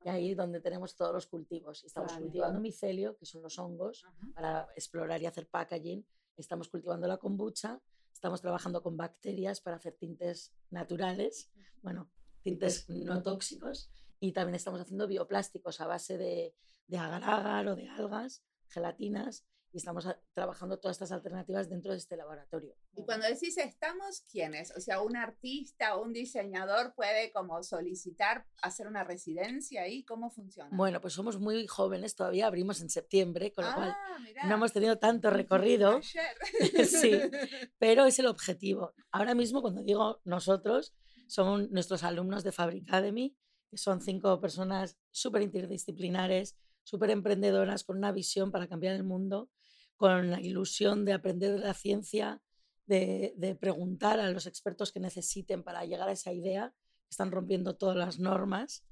y 0.03 0.09
ahí 0.09 0.31
es 0.31 0.37
donde 0.37 0.61
tenemos 0.61 0.95
todos 0.95 1.11
los 1.13 1.25
cultivos. 1.25 1.83
Estamos 1.83 2.11
Vale. 2.11 2.23
cultivando 2.25 2.59
micelio, 2.59 3.17
que 3.17 3.25
son 3.25 3.41
los 3.41 3.57
hongos, 3.57 4.03
Ajá. 4.05 4.27
para 4.35 4.67
explorar 4.75 5.19
y 5.21 5.25
hacer 5.25 5.47
packaging. 5.47 6.05
Estamos 6.37 6.69
cultivando 6.69 7.07
la 7.07 7.17
kombucha, 7.17 7.81
estamos 8.13 8.39
trabajando 8.41 8.83
con 8.83 8.97
bacterias 8.97 9.61
para 9.61 9.77
hacer 9.77 9.95
tintes 9.95 10.53
naturales, 10.69 11.49
bueno, 11.81 12.11
tintes 12.43 12.87
no 12.87 13.23
tóxicos, 13.23 13.89
y 14.19 14.31
también 14.31 14.55
estamos 14.55 14.79
haciendo 14.79 15.07
bioplásticos 15.07 15.81
a 15.81 15.87
base 15.87 16.19
de, 16.19 16.53
de 16.87 16.97
agar-agar 16.99 17.67
o 17.69 17.75
de 17.75 17.89
algas, 17.89 18.43
gelatinas, 18.69 19.45
y 19.75 19.77
estamos 19.77 20.07
trabajando 20.33 20.79
todas 20.79 20.95
estas 20.95 21.11
alternativas 21.11 21.69
dentro 21.69 21.91
de 21.91 21.97
este 21.97 22.15
laboratorio. 22.15 22.73
Y 22.95 23.03
cuando 23.03 23.27
decís 23.27 23.57
estamos, 23.57 24.21
¿quiénes? 24.31 24.71
O 24.77 24.79
sea, 24.79 25.01
un 25.01 25.17
artista 25.17 25.97
o 25.97 26.03
un 26.03 26.13
diseñador 26.13 26.93
puede 26.95 27.29
como 27.33 27.61
solicitar 27.61 28.45
hacer 28.61 28.87
una 28.87 29.03
residencia 29.03 29.81
ahí, 29.81 30.05
¿cómo 30.05 30.29
funciona? 30.29 30.69
Bueno, 30.71 31.01
pues 31.01 31.13
somos 31.13 31.41
muy 31.41 31.67
jóvenes, 31.67 32.15
todavía 32.15 32.47
abrimos 32.47 32.79
en 32.79 32.89
septiembre, 32.89 33.51
con 33.51 33.65
lo 33.65 33.73
cual 33.73 33.89
ah, 33.89 34.17
mirá. 34.23 34.45
no 34.47 34.55
hemos 34.55 34.71
tenido 34.71 34.97
tanto 34.97 35.29
recorrido. 35.29 35.97
Ayer. 35.97 36.85
Sí. 36.85 37.11
pero 37.77 38.05
es 38.05 38.17
el 38.19 38.27
objetivo. 38.27 38.93
Ahora 39.11 39.35
mismo, 39.35 39.61
cuando 39.61 39.83
digo 39.83 40.21
nosotros, 40.23 40.93
son 41.27 41.69
nuestros 41.71 42.03
alumnos 42.03 42.45
de 42.45 42.53
Fabric 42.53 42.87
Academy, 42.87 43.35
que 43.69 43.77
son 43.77 43.99
cinco 43.99 44.39
personas 44.39 44.97
súper 45.11 45.41
interdisciplinares, 45.41 46.55
súper 46.85 47.09
emprendedoras, 47.09 47.83
con 47.83 47.97
una 47.97 48.13
visión 48.13 48.51
para 48.51 48.67
cambiar 48.67 48.95
el 48.95 49.03
mundo, 49.03 49.49
con 49.97 50.29
la 50.31 50.39
ilusión 50.39 51.03
de 51.03 51.13
aprender 51.13 51.53
de 51.53 51.59
la 51.59 51.73
ciencia, 51.73 52.41
de, 52.85 53.57
preguntar 53.59 54.19
a 54.19 54.29
los 54.29 54.45
expertos 54.45 54.91
que 54.91 54.99
necesiten 54.99 55.63
para 55.63 55.83
llegar 55.83 56.07
a 56.07 56.13
esa 56.13 56.31
idea. 56.31 56.73
Están 57.09 57.31
rompiendo 57.31 57.75
todas 57.75 57.97
las 57.97 58.19
normas. 58.19 58.85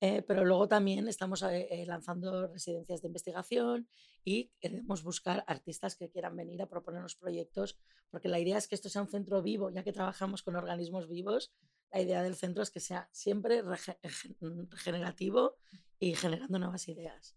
eh, 0.00 0.20
pero 0.20 0.44
luego 0.44 0.68
también 0.68 1.08
estamos 1.08 1.42
eh, 1.42 1.84
lanzando 1.86 2.48
residencias 2.48 3.00
de 3.00 3.06
investigación 3.08 3.88
y 4.24 4.50
queremos 4.60 5.02
buscar 5.02 5.42
artistas 5.46 5.96
que 5.96 6.10
quieran 6.10 6.36
venir 6.36 6.60
a 6.60 6.68
proponernos 6.68 7.16
proyectos, 7.16 7.78
porque 8.10 8.28
la 8.28 8.38
idea 8.38 8.58
es 8.58 8.68
que 8.68 8.74
esto 8.74 8.90
sea 8.90 9.00
un 9.00 9.08
centro 9.08 9.40
vivo, 9.40 9.70
ya 9.70 9.82
que 9.84 9.94
trabajamos 9.94 10.42
con 10.42 10.54
organismos 10.54 11.08
vivos, 11.08 11.50
la 11.90 12.02
idea 12.02 12.22
del 12.22 12.34
centro 12.34 12.62
es 12.62 12.70
que 12.70 12.80
sea 12.80 13.08
siempre 13.10 13.62
rege- 13.62 13.98
gen- 14.02 14.68
regenerativo 14.70 15.56
y 15.98 16.14
generando 16.14 16.58
nuevas 16.58 16.88
ideas. 16.88 17.36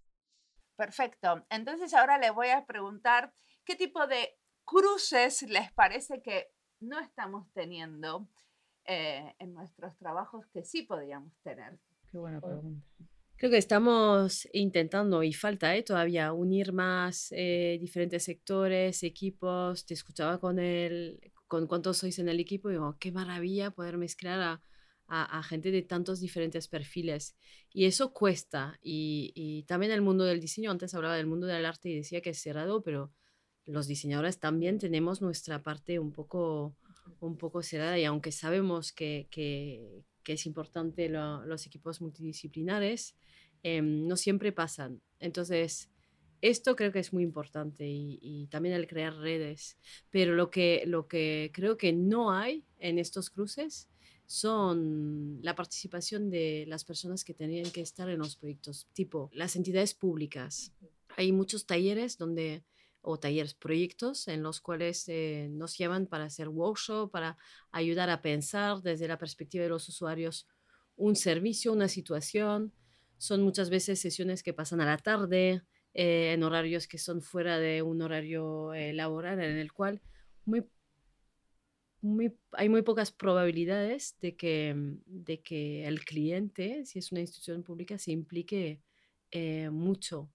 Perfecto. 0.76 1.45
Entonces 1.50 1.93
ahora 1.93 2.17
les 2.17 2.34
voy 2.34 2.50
a 2.50 2.65
preguntar 2.65 3.34
qué 3.65 3.76
tipo 3.76 4.08
de 4.08 4.38
cruces 4.65 5.41
les 5.43 5.72
parece 5.74 6.22
que 6.22 6.52
no 6.80 7.00
estamos 7.00 7.52
teniendo 7.54 8.30
eh, 8.86 9.36
en 9.39 9.54
nuestros 9.54 9.98
trabajos 9.98 10.45
que 10.54 10.63
sí 10.63 10.84
podríamos 10.84 11.34
tener. 11.43 11.80
Qué 12.12 12.17
buena 12.17 12.39
pregunta. 12.39 12.88
Creo 13.36 13.52
que 13.52 13.58
estamos 13.58 14.50
intentando, 14.52 15.24
y 15.24 15.32
falta 15.32 15.74
¿eh? 15.76 15.84
todavía, 15.84 16.34
unir 16.34 16.74
más 16.74 17.32
eh, 17.32 17.78
diferentes 17.80 18.24
sectores, 18.24 19.02
equipos. 19.04 19.86
Te 19.86 19.93
escuchaba 19.93 20.39
con 20.39 20.60
el, 20.60 21.32
con 21.48 21.65
cuántos 21.67 21.98
sois 21.98 22.19
en 22.19 22.28
el 22.28 22.39
equipo 22.39 22.69
y 22.69 22.74
digo, 22.74 22.98
qué 23.00 23.12
maravilla 23.13 23.72
poder 23.72 23.98
mezclar 23.98 24.41
a, 24.41 24.62
a, 25.10 25.43
gente 25.43 25.72
de 25.72 25.82
tantos 25.82 26.19
diferentes 26.19 26.67
perfiles. 26.67 27.36
Y 27.74 27.86
eso 27.86 28.13
cuesta. 28.13 28.80
Y, 28.82 29.63
también 29.67 29.91
el 29.91 30.02
mundo 30.02 30.24
del 30.24 30.39
diseño, 30.39 30.72
antes 30.72 30.93
hablaba 30.93 31.15
del 31.15 31.28
mundo 31.28 31.48
del 31.48 31.65
arte 31.65 31.89
y 31.89 31.95
decía 31.95 32.22
que 32.22 32.32
es 32.32 32.39
cerrado, 32.39 32.84
pero 32.84 33.12
los 33.65 33.88
diseñadores 33.88 34.39
también 34.39 34.80
tenemos 34.80 35.22
nuestra 35.22 35.62
parte 35.62 36.00
un 36.00 36.12
poco, 36.12 36.76
un 37.19 37.38
poco 37.38 37.62
cerrada 37.62 37.98
y 38.00 38.06
aunque 38.06 38.32
sabemos 38.32 38.91
que, 38.91 39.28
que, 39.30 40.04
que 40.24 40.34
es 40.34 40.45
importante 40.45 41.10
los 41.10 41.65
equipos 41.65 42.02
multidisciplinares, 42.02 43.15
em, 43.63 44.08
no 44.08 44.15
siempre 44.15 44.52
pasan. 44.52 45.02
Entonces, 45.19 45.89
esto 46.41 46.76
creo 46.76 46.91
que 46.91 47.00
es 47.00 47.13
muy 47.13 47.24
importante 47.24 47.86
y, 47.88 48.48
también 48.50 48.76
el 48.76 48.88
crear 48.88 49.15
redes. 49.15 49.78
Pero 50.10 50.34
lo 50.34 50.50
que, 50.50 50.84
lo 50.86 51.08
que 51.08 51.52
creo 51.54 51.78
que 51.78 51.93
no 51.93 52.32
hay 52.32 52.65
en 52.80 52.98
estos 53.00 53.30
cruces 53.30 53.89
son 54.29 55.39
la 55.41 55.55
participación 55.55 56.29
de 56.29 56.65
las 56.67 56.85
personas 56.85 57.23
que 57.23 57.33
tenían 57.33 57.71
que 57.71 57.81
estar 57.81 58.07
en 58.09 58.19
los 58.19 58.35
proyectos, 58.35 58.87
tipo 58.93 59.31
las 59.33 59.55
entidades 59.55 59.95
públicas. 59.95 60.71
Hay 61.17 61.31
muchos 61.31 61.65
talleres 61.65 62.15
donde 62.15 62.63
o 63.01 63.17
talleres, 63.17 63.55
proyectos 63.55 64.27
en 64.27 64.43
los 64.43 64.61
cuales 64.61 65.09
eh, 65.09 65.47
nos 65.49 65.75
llevan 65.79 66.05
para 66.05 66.25
hacer 66.25 66.47
workshop, 66.47 67.09
para 67.09 67.39
ayudar 67.71 68.11
a 68.11 68.21
pensar 68.21 68.83
desde 68.83 69.07
la 69.07 69.17
perspectiva 69.17 69.63
de 69.63 69.71
los 69.71 69.89
usuarios 69.89 70.47
un 70.95 71.15
servicio, 71.15 71.73
una 71.73 71.87
situación. 71.87 72.71
Son 73.17 73.41
muchas 73.41 73.71
veces 73.71 73.99
sesiones 73.99 74.43
que 74.43 74.53
pasan 74.53 74.79
a 74.79 74.85
la 74.85 74.97
tarde, 74.97 75.63
eh, 75.95 76.33
en 76.33 76.43
horarios 76.43 76.87
que 76.87 76.99
son 76.99 77.23
fuera 77.23 77.57
de 77.57 77.81
un 77.81 78.03
horario 78.03 78.75
eh, 78.75 78.93
laboral, 78.93 79.41
en 79.41 79.57
el 79.57 79.73
cual 79.73 80.03
muy, 80.45 80.63
muy, 82.01 82.38
hay 82.53 82.69
muy 82.69 82.81
pocas 82.81 83.12
probabilidades 83.12 84.17
de 84.21 84.35
que, 84.35 84.73
de 85.05 85.41
que 85.41 85.85
el 85.85 86.03
cliente, 86.05 86.85
si 86.85 86.99
es 86.99 87.12
una 87.12 87.21
institución 87.21 87.63
pública, 87.63 87.97
se 87.97 88.12
implique 88.12 88.81
mucho. 89.71 90.31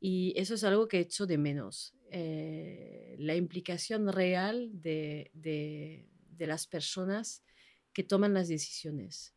Y 0.00 0.32
eso 0.36 0.54
es 0.54 0.64
algo 0.64 0.88
que 0.88 0.98
echo 0.98 1.26
de 1.26 1.38
menos. 1.38 1.94
Eh, 2.10 3.14
la 3.18 3.36
implicación 3.36 4.12
real 4.12 4.68
de, 4.72 5.30
de, 5.32 6.08
de, 6.28 6.46
las 6.46 6.66
personas 6.66 7.44
que 7.92 8.02
toman 8.02 8.34
las 8.34 8.48
decisiones. 8.48 9.32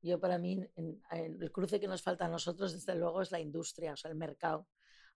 Yo 0.00 0.20
para 0.20 0.38
mí, 0.38 0.64
el 1.10 1.52
cruce 1.52 1.80
que 1.80 1.88
nos 1.88 2.02
falta 2.02 2.26
a 2.26 2.28
nosotros, 2.28 2.72
desde 2.72 2.94
luego, 2.94 3.20
es 3.20 3.32
la 3.32 3.40
industria, 3.40 3.92
o 3.92 3.96
sea, 3.96 4.12
el 4.12 4.16
mercado. 4.16 4.68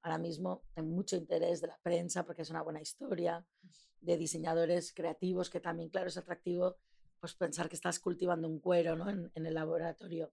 Ahora 0.02 0.18
mismo 0.18 0.64
hay 0.74 0.82
mucho 0.82 1.16
interés 1.16 1.60
de 1.60 1.68
la 1.68 1.78
prensa 1.82 2.26
porque 2.26 2.42
es 2.42 2.50
una 2.50 2.62
buena 2.62 2.82
historia, 2.82 3.46
de 4.00 4.16
diseñadores 4.16 4.92
creativos, 4.92 5.50
que 5.50 5.60
también, 5.60 5.90
claro, 5.90 6.08
es 6.08 6.16
atractivo 6.16 6.76
pues 7.20 7.34
pensar 7.34 7.68
que 7.68 7.76
estás 7.76 7.98
cultivando 7.98 8.48
un 8.48 8.60
cuero 8.60 8.96
¿no? 8.96 9.08
en, 9.08 9.30
en 9.34 9.46
el 9.46 9.54
laboratorio. 9.54 10.32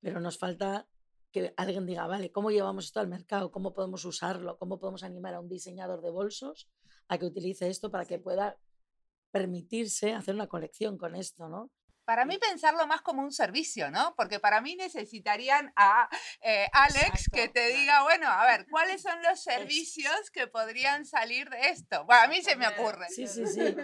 Pero 0.00 0.20
nos 0.20 0.38
falta 0.38 0.88
que 1.32 1.52
alguien 1.56 1.86
diga, 1.86 2.06
vale, 2.06 2.30
¿cómo 2.30 2.50
llevamos 2.50 2.84
esto 2.86 3.00
al 3.00 3.08
mercado? 3.08 3.50
¿Cómo 3.50 3.72
podemos 3.72 4.04
usarlo? 4.04 4.58
¿Cómo 4.58 4.78
podemos 4.78 5.02
animar 5.02 5.34
a 5.34 5.40
un 5.40 5.48
diseñador 5.48 6.02
de 6.02 6.10
bolsos 6.10 6.68
a 7.08 7.18
que 7.18 7.26
utilice 7.26 7.68
esto 7.68 7.90
para 7.90 8.04
que 8.04 8.18
pueda 8.18 8.58
permitirse 9.30 10.12
hacer 10.12 10.34
una 10.34 10.46
colección 10.46 10.98
con 10.98 11.14
esto, 11.14 11.48
¿no? 11.48 11.70
Para 12.04 12.24
mí 12.24 12.38
pensarlo 12.38 12.86
más 12.86 13.02
como 13.02 13.22
un 13.22 13.32
servicio, 13.32 13.90
¿no? 13.90 14.14
Porque 14.16 14.40
para 14.40 14.60
mí 14.60 14.76
necesitarían 14.76 15.72
a 15.76 16.08
eh, 16.40 16.66
Alex 16.72 17.28
que 17.32 17.48
te 17.48 17.68
diga, 17.68 18.02
bueno, 18.02 18.26
a 18.28 18.44
ver, 18.46 18.66
¿cuáles 18.70 19.02
son 19.02 19.22
los 19.22 19.42
servicios 19.42 20.30
que 20.32 20.46
podrían 20.46 21.04
salir 21.06 21.48
de 21.48 21.68
esto? 21.68 22.04
Bueno, 22.04 22.22
a 22.22 22.28
mí 22.28 22.42
se 22.42 22.56
me 22.56 22.66
ocurre. 22.68 23.08
Sí, 23.08 23.26
sí, 23.26 23.46
sí. 23.46 23.76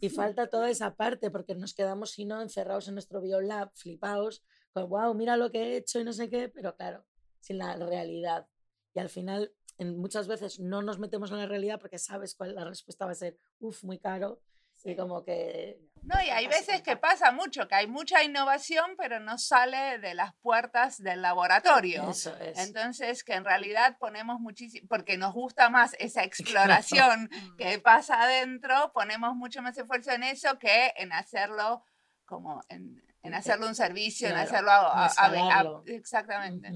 Y 0.00 0.10
falta 0.10 0.48
toda 0.48 0.70
esa 0.70 0.94
parte 0.94 1.30
porque 1.30 1.54
nos 1.54 1.74
quedamos, 1.74 2.12
si 2.12 2.24
no, 2.24 2.40
encerrados 2.40 2.88
en 2.88 2.94
nuestro 2.94 3.20
biolab, 3.20 3.70
flipados, 3.74 4.42
wow, 4.86 5.14
mira 5.14 5.36
lo 5.36 5.50
que 5.50 5.58
he 5.58 5.76
hecho 5.76 6.00
y 6.00 6.04
no 6.04 6.12
sé 6.12 6.30
qué, 6.30 6.48
pero 6.48 6.76
claro, 6.76 7.04
sin 7.40 7.58
la 7.58 7.76
realidad. 7.76 8.46
Y 8.94 9.00
al 9.00 9.08
final, 9.08 9.52
en, 9.78 9.98
muchas 9.98 10.28
veces 10.28 10.60
no 10.60 10.82
nos 10.82 10.98
metemos 10.98 11.30
en 11.30 11.38
la 11.38 11.46
realidad 11.46 11.80
porque 11.80 11.98
sabes 11.98 12.34
cuál 12.34 12.54
la 12.54 12.64
respuesta 12.64 13.06
va 13.06 13.12
a 13.12 13.16
ser, 13.16 13.38
uff, 13.58 13.84
muy 13.84 13.98
caro. 13.98 14.40
Y 14.84 14.96
como 14.96 15.24
que... 15.24 15.80
No, 16.02 16.14
y 16.22 16.30
hay 16.30 16.46
veces 16.46 16.80
que 16.82 16.96
pasa 16.96 17.32
mucho, 17.32 17.66
que 17.68 17.74
hay 17.74 17.86
mucha 17.86 18.22
innovación, 18.22 18.94
pero 18.96 19.20
no 19.20 19.36
sale 19.36 19.98
de 19.98 20.14
las 20.14 20.32
puertas 20.36 20.96
del 21.02 21.20
laboratorio. 21.20 22.08
Eso 22.10 22.34
es. 22.38 22.58
Entonces, 22.58 23.24
que 23.24 23.34
en 23.34 23.44
realidad 23.44 23.98
ponemos 23.98 24.40
muchísimo, 24.40 24.86
porque 24.88 25.18
nos 25.18 25.34
gusta 25.34 25.68
más 25.70 25.94
esa 25.98 26.22
exploración 26.24 27.28
que 27.58 27.78
pasa 27.78 28.22
adentro, 28.22 28.92
ponemos 28.94 29.34
mucho 29.34 29.60
más 29.60 29.76
esfuerzo 29.76 30.12
en 30.12 30.22
eso 30.22 30.58
que 30.58 30.94
en 30.96 31.12
hacerlo 31.12 31.84
como 32.24 32.62
en, 32.68 33.02
en 33.22 33.34
hacerlo 33.34 33.66
un 33.66 33.74
servicio, 33.74 34.28
en 34.28 34.36
hacerlo 34.36 34.70
a, 34.70 35.82
exactamente. 35.86 36.70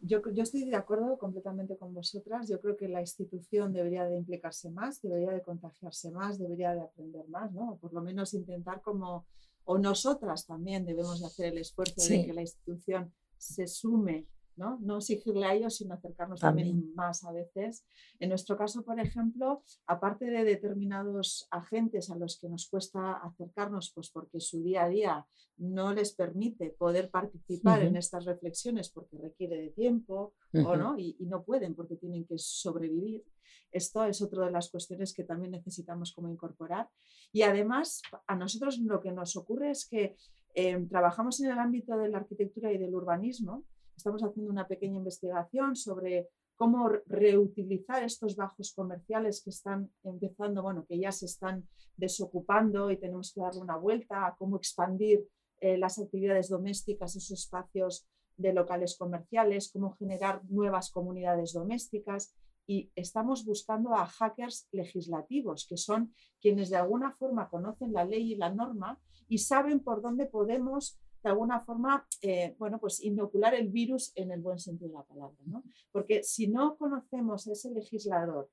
Yo, 0.00 0.22
yo, 0.32 0.42
estoy 0.42 0.64
de 0.64 0.76
acuerdo 0.76 1.18
completamente 1.18 1.76
con 1.76 1.92
vosotras. 1.92 2.48
Yo 2.48 2.60
creo 2.60 2.76
que 2.76 2.88
la 2.88 3.00
institución 3.00 3.72
debería 3.72 4.04
de 4.04 4.16
implicarse 4.16 4.70
más, 4.70 5.02
debería 5.02 5.32
de 5.32 5.42
contagiarse 5.42 6.10
más, 6.10 6.38
debería 6.38 6.74
de 6.74 6.82
aprender 6.82 7.28
más, 7.28 7.52
¿no? 7.52 7.78
Por 7.80 7.92
lo 7.92 8.00
menos 8.00 8.34
intentar 8.34 8.80
como, 8.80 9.26
o 9.64 9.76
nosotras 9.78 10.46
también 10.46 10.84
debemos 10.84 11.20
de 11.20 11.26
hacer 11.26 11.46
el 11.46 11.58
esfuerzo 11.58 12.00
de 12.08 12.24
que 12.24 12.32
la 12.32 12.42
institución 12.42 13.12
se 13.36 13.66
sume 13.66 14.26
¿no? 14.58 14.78
No 14.80 14.98
exigirle 14.98 15.46
a 15.46 15.54
ellos, 15.54 15.76
sino 15.76 15.94
acercarnos 15.94 16.40
también. 16.40 16.92
más 16.94 17.24
a 17.24 17.32
veces. 17.32 17.86
En 18.18 18.28
nuestro 18.30 18.56
caso, 18.56 18.84
por 18.84 18.98
ejemplo, 19.00 19.62
aparte 19.86 20.26
de 20.26 20.44
determinados 20.44 21.46
agentes 21.50 22.10
a 22.10 22.16
los 22.16 22.38
que 22.38 22.48
nos 22.48 22.68
cuesta 22.68 23.14
acercarnos, 23.18 23.92
pues 23.94 24.10
porque 24.10 24.40
su 24.40 24.62
día 24.62 24.84
a 24.84 24.88
día 24.88 25.26
no 25.58 25.92
les 25.92 26.12
permite 26.12 26.70
poder 26.70 27.10
participar 27.10 27.82
en 27.82 27.96
estas 27.96 28.24
reflexiones 28.24 28.90
porque 28.90 29.18
requiere 29.18 29.60
de 29.60 29.70
tiempo 29.70 30.34
o 30.52 30.76
no, 30.76 30.98
y, 30.98 31.16
no 31.20 31.42
pueden 31.42 31.74
porque 31.74 31.96
tienen 31.96 32.24
que 32.24 32.38
sobrevivir. 32.38 33.24
Esto 33.70 34.04
es 34.04 34.22
otra 34.22 34.46
de 34.46 34.52
las 34.52 34.70
cuestiones 34.70 35.12
que 35.12 35.24
también 35.24 35.52
necesitamos 35.52 36.12
como 36.12 36.30
incorporar. 36.30 36.88
Y 37.32 37.42
además, 37.42 38.02
a 38.26 38.34
nosotros 38.34 38.78
lo 38.78 39.00
que 39.00 39.12
nos 39.12 39.36
ocurre 39.36 39.70
es 39.70 39.86
que 39.86 40.16
em, 40.54 40.88
trabajamos 40.88 41.40
en 41.40 41.50
el 41.50 41.58
ámbito 41.58 41.96
de 41.98 42.08
la 42.08 42.18
arquitectura 42.18 42.72
y 42.72 42.78
del 42.78 42.94
urbanismo 42.94 43.64
Estamos 43.98 44.22
haciendo 44.22 44.52
una 44.52 44.68
pequeña 44.68 44.96
investigación 44.96 45.74
sobre 45.74 46.28
cómo 46.54 46.88
reutilizar 47.06 48.04
estos 48.04 48.36
bajos 48.36 48.72
comerciales 48.72 49.42
que 49.42 49.50
están 49.50 49.90
empezando, 50.04 50.62
bueno, 50.62 50.86
que 50.88 51.00
ya 51.00 51.10
se 51.10 51.26
están 51.26 51.68
desocupando 51.96 52.92
y 52.92 52.96
tenemos 52.96 53.32
que 53.34 53.40
darle 53.40 53.60
una 53.60 53.76
vuelta 53.76 54.24
a 54.24 54.36
cómo 54.36 54.56
expandir 54.56 55.26
eh, 55.60 55.76
las 55.78 55.98
actividades 55.98 56.48
domésticas, 56.48 57.16
esos 57.16 57.40
espacios 57.40 58.06
de 58.36 58.52
locales 58.52 58.96
comerciales, 58.96 59.72
cómo 59.72 59.96
generar 59.96 60.44
nuevas 60.48 60.92
comunidades 60.92 61.52
domésticas. 61.52 62.36
Y 62.68 62.92
estamos 62.94 63.44
buscando 63.44 63.96
a 63.96 64.06
hackers 64.06 64.68
legislativos, 64.70 65.66
que 65.68 65.76
son 65.76 66.14
quienes 66.40 66.70
de 66.70 66.76
alguna 66.76 67.16
forma 67.16 67.48
conocen 67.48 67.92
la 67.92 68.04
ley 68.04 68.34
y 68.34 68.36
la 68.36 68.54
norma 68.54 69.00
y 69.26 69.38
saben 69.38 69.80
por 69.80 70.02
dónde 70.02 70.26
podemos 70.26 71.00
de 71.22 71.30
alguna 71.30 71.60
forma, 71.60 72.06
eh, 72.22 72.54
bueno, 72.58 72.78
pues 72.78 73.02
inocular 73.02 73.54
el 73.54 73.68
virus 73.68 74.12
en 74.14 74.30
el 74.30 74.40
buen 74.40 74.58
sentido 74.58 74.90
de 74.90 74.94
la 74.94 75.04
palabra, 75.04 75.36
¿no? 75.46 75.64
Porque 75.90 76.22
si 76.22 76.48
no 76.48 76.76
conocemos 76.76 77.46
a 77.46 77.52
ese 77.52 77.70
legislador 77.70 78.50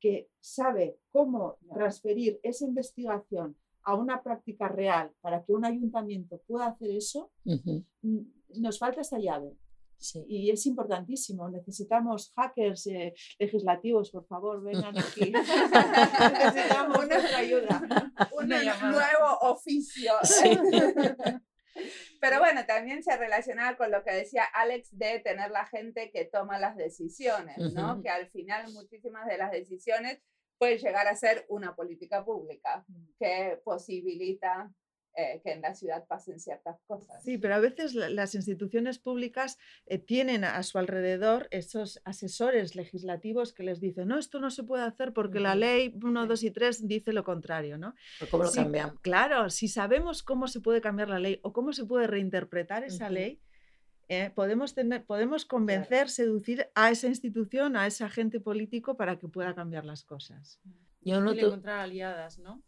que 0.00 0.28
sabe 0.40 0.98
cómo 1.10 1.58
transferir 1.72 2.40
esa 2.42 2.66
investigación 2.66 3.56
a 3.84 3.94
una 3.94 4.22
práctica 4.22 4.68
real 4.68 5.12
para 5.20 5.44
que 5.44 5.52
un 5.52 5.64
ayuntamiento 5.64 6.40
pueda 6.46 6.66
hacer 6.66 6.90
eso, 6.90 7.30
nos 8.54 8.78
falta 8.78 9.00
esta 9.00 9.18
llave. 9.18 9.56
Y 10.26 10.50
es 10.50 10.66
importantísimo. 10.66 11.48
Necesitamos 11.48 12.32
hackers 12.34 12.88
eh, 12.88 13.14
legislativos, 13.38 14.10
por 14.10 14.26
favor, 14.26 14.62
vengan 14.62 14.98
aquí. 14.98 15.30
Necesitamos 16.44 17.06
nuestra 17.08 17.38
ayuda. 17.38 17.80
Un 18.32 18.48
nuevo 18.48 19.38
oficio. 19.42 20.12
Sí. 20.24 20.58
Pero 22.22 22.38
bueno, 22.38 22.64
también 22.66 23.02
se 23.02 23.16
relacionaba 23.16 23.76
con 23.76 23.90
lo 23.90 24.04
que 24.04 24.12
decía 24.12 24.44
Alex 24.44 24.96
de 24.96 25.18
tener 25.18 25.50
la 25.50 25.66
gente 25.66 26.12
que 26.12 26.24
toma 26.24 26.56
las 26.60 26.76
decisiones, 26.76 27.58
¿no? 27.74 28.00
Que 28.00 28.10
al 28.10 28.30
final 28.30 28.72
muchísimas 28.72 29.26
de 29.26 29.38
las 29.38 29.50
decisiones 29.50 30.22
pueden 30.56 30.78
llegar 30.78 31.08
a 31.08 31.16
ser 31.16 31.44
una 31.48 31.74
política 31.74 32.24
pública 32.24 32.86
que 33.18 33.60
posibilita 33.64 34.70
eh, 35.14 35.40
que 35.44 35.52
en 35.52 35.60
la 35.60 35.74
ciudad 35.74 36.06
pasen 36.06 36.40
ciertas 36.40 36.80
cosas. 36.86 37.22
Sí, 37.22 37.36
pero 37.36 37.54
a 37.54 37.58
veces 37.58 37.94
las 37.94 38.34
instituciones 38.34 38.98
públicas 38.98 39.58
eh, 39.86 39.98
tienen 39.98 40.42
a 40.44 40.62
su 40.62 40.78
alrededor 40.78 41.48
esos 41.50 42.00
asesores 42.04 42.76
legislativos 42.76 43.52
que 43.52 43.62
les 43.62 43.78
dicen, 43.80 44.08
no, 44.08 44.18
esto 44.18 44.40
no 44.40 44.50
se 44.50 44.64
puede 44.64 44.84
hacer 44.84 45.12
porque 45.12 45.38
la 45.38 45.54
ley 45.54 45.94
1, 46.02 46.26
2 46.26 46.42
y 46.44 46.50
3 46.50 46.88
dice 46.88 47.12
lo 47.12 47.24
contrario, 47.24 47.76
¿no? 47.76 47.94
¿Cómo 48.30 48.44
lo 48.44 48.52
cambiamos? 48.52 49.00
Claro, 49.00 49.50
si 49.50 49.68
sabemos 49.68 50.22
cómo 50.22 50.48
se 50.48 50.60
puede 50.60 50.80
cambiar 50.80 51.10
la 51.10 51.18
ley 51.18 51.40
o 51.42 51.52
cómo 51.52 51.74
se 51.74 51.84
puede 51.84 52.06
reinterpretar 52.06 52.84
esa 52.84 53.10
ley, 53.10 53.38
eh, 54.08 54.30
podemos, 54.34 54.74
tener, 54.74 55.04
podemos 55.04 55.44
convencer, 55.44 56.08
seducir 56.08 56.68
a 56.74 56.90
esa 56.90 57.06
institución, 57.06 57.76
a 57.76 57.86
ese 57.86 58.04
agente 58.04 58.40
político 58.40 58.96
para 58.96 59.18
que 59.18 59.28
pueda 59.28 59.54
cambiar 59.54 59.84
las 59.84 60.04
cosas. 60.04 60.58
Yo 61.04 61.20
no 61.20 61.32
encontrar 61.32 61.80
aliadas, 61.80 62.38
¿no? 62.38 62.62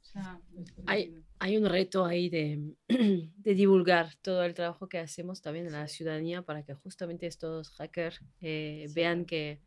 hay, 0.86 1.22
hay 1.44 1.58
un 1.58 1.66
reto 1.66 2.06
ahí 2.06 2.30
de, 2.30 2.72
de, 2.88 3.54
divulgar 3.54 4.14
todo 4.22 4.42
el 4.44 4.54
trabajo 4.54 4.88
que 4.88 4.98
hacemos 4.98 5.42
también 5.42 5.66
en 5.66 5.72
la 5.72 5.88
ciudadanía 5.88 6.40
para 6.40 6.64
que 6.64 6.72
justamente 6.72 7.26
estos 7.26 7.68
hackers 7.72 8.22
eh, 8.40 8.86
vean 8.94 9.26
que, 9.26 9.60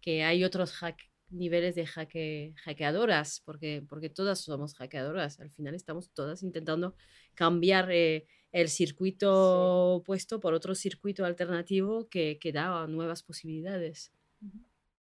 que 0.00 0.22
hay 0.22 0.44
otros 0.44 0.70
hack, 0.74 0.96
niveles 1.30 1.74
de 1.74 1.86
hacke, 1.86 2.54
hackeadoras, 2.62 3.42
porque, 3.44 3.84
porque 3.88 4.10
todas 4.10 4.42
somos 4.42 4.76
hackeadoras. 4.76 5.40
Al 5.40 5.50
final 5.50 5.74
estamos 5.74 6.08
todas 6.10 6.44
intentando 6.44 6.94
cambiar 7.34 7.90
eh, 7.90 8.28
el 8.52 8.68
circuito 8.68 10.04
puesto 10.06 10.38
por 10.38 10.54
otro 10.54 10.76
circuito 10.76 11.24
alternativo 11.24 12.08
que, 12.08 12.38
que 12.40 12.52
da 12.52 12.86
nuevas 12.86 13.24
posibilidades. 13.24 14.12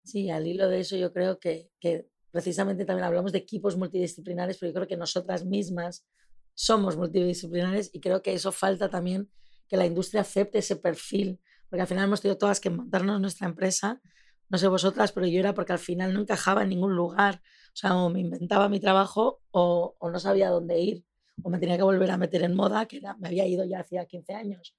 Sí, 0.06 0.30
al 0.30 0.48
hilo 0.48 0.70
de 0.70 0.80
eso 0.80 0.96
yo 0.96 1.12
creo 1.12 1.40
que, 1.40 1.70
que 1.82 2.08
precisamente 2.32 2.86
también 2.86 3.04
hablamos 3.04 3.34
de 3.34 3.40
equipos 3.40 3.76
multidisciplinares, 3.76 4.58
pero 4.58 4.70
yo 4.70 4.76
creo 4.76 4.88
que 4.88 4.96
nosotras 4.96 5.46
mismas 5.46 6.06
somos 6.54 6.98
multidisciplinares 6.98 7.90
y 7.94 8.00
creo 8.00 8.22
que 8.22 8.34
eso 8.34 8.52
falta 8.52 8.90
también 8.90 9.30
que 9.68 9.78
la 9.78 9.86
industria 9.86 10.22
acepte 10.22 10.60
ese 10.60 10.76
perfil, 10.76 11.40
porque 11.70 11.82
al 11.82 11.88
final 11.88 12.06
hemos 12.06 12.22
tenido 12.22 12.38
todas 12.38 12.60
que 12.60 12.70
montarnos 12.70 13.22
nuestra 13.22 13.48
empresa, 13.48 14.02
no 14.50 14.58
sé 14.58 14.68
vosotras, 14.68 15.14
pero 15.14 15.28
yo 15.28 15.40
era 15.40 15.54
porque 15.54 15.72
al 15.72 15.80
final 15.80 16.14
no 16.14 16.20
encajaba 16.20 16.64
en 16.64 16.70
ningún 16.70 16.94
lugar, 16.94 17.42
o 17.74 17.76
sea, 17.76 17.96
o 17.96 18.10
me 18.10 18.20
inventaba 18.20 18.68
mi 18.68 18.82
trabajo 18.82 19.42
o, 19.52 19.96
no 20.02 20.20
sabía 20.20 20.50
dónde 20.50 20.80
ir, 20.80 21.06
o 21.42 21.50
me 21.50 21.58
tenía 21.58 21.78
que 21.78 21.84
volver 21.84 22.12
a 22.12 22.18
meter 22.18 22.44
en 22.44 22.54
moda, 22.54 22.86
que 22.86 23.00
me 23.20 23.30
había 23.30 23.48
ido 23.48 23.64
ya 23.64 23.80
hacía 23.80 24.06
15 24.06 24.34
años. 24.34 24.76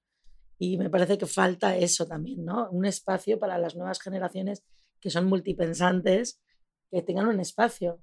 Y 0.59 0.77
me 0.77 0.91
parece 0.91 1.17
que 1.17 1.25
falta 1.25 1.75
eso 1.75 2.05
también, 2.05 2.45
¿no? 2.45 2.69
Un 2.69 2.85
espacio 2.85 3.39
para 3.39 3.57
las 3.57 3.75
nuevas 3.75 3.99
generaciones 3.99 4.63
que 4.99 5.09
son 5.09 5.25
multipensantes, 5.25 6.39
que 6.91 7.01
tengan 7.01 7.27
un 7.27 7.39
espacio. 7.39 7.99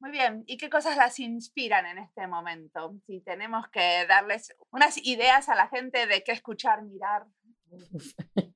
Muy 0.00 0.12
bien, 0.12 0.44
¿y 0.46 0.56
qué 0.56 0.70
cosas 0.70 0.96
las 0.96 1.20
inspiran 1.20 1.84
en 1.84 1.98
este 1.98 2.26
momento? 2.26 2.98
Si 3.06 3.20
tenemos 3.20 3.68
que 3.68 4.06
darles 4.08 4.56
unas 4.70 4.96
ideas 4.96 5.50
a 5.50 5.54
la 5.54 5.68
gente 5.68 6.06
de 6.06 6.24
qué 6.24 6.32
escuchar, 6.32 6.82
mirar. 6.82 7.26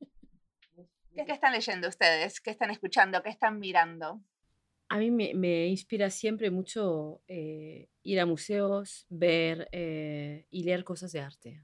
¿Qué, 1.14 1.32
están 1.32 1.53
leyendo 1.53 1.86
ustedes? 1.86 2.40
¿Qué 2.40 2.51
están 2.51 2.70
escuchando? 2.70 3.22
¿Qué 3.22 3.28
están 3.28 3.59
mirando? 3.59 4.22
A 4.88 4.97
mí 4.97 5.11
me, 5.11 5.66
inspira 5.66 6.09
siempre 6.09 6.51
mucho 6.51 7.20
eh, 7.28 7.90
ir 8.03 8.20
a 8.20 8.26
museos, 8.26 9.07
ver 9.11 9.68
eh, 9.70 10.47
y 10.51 10.64
leer 10.64 10.82
cosas 10.82 11.12
de 11.12 11.20
arte. 11.20 11.62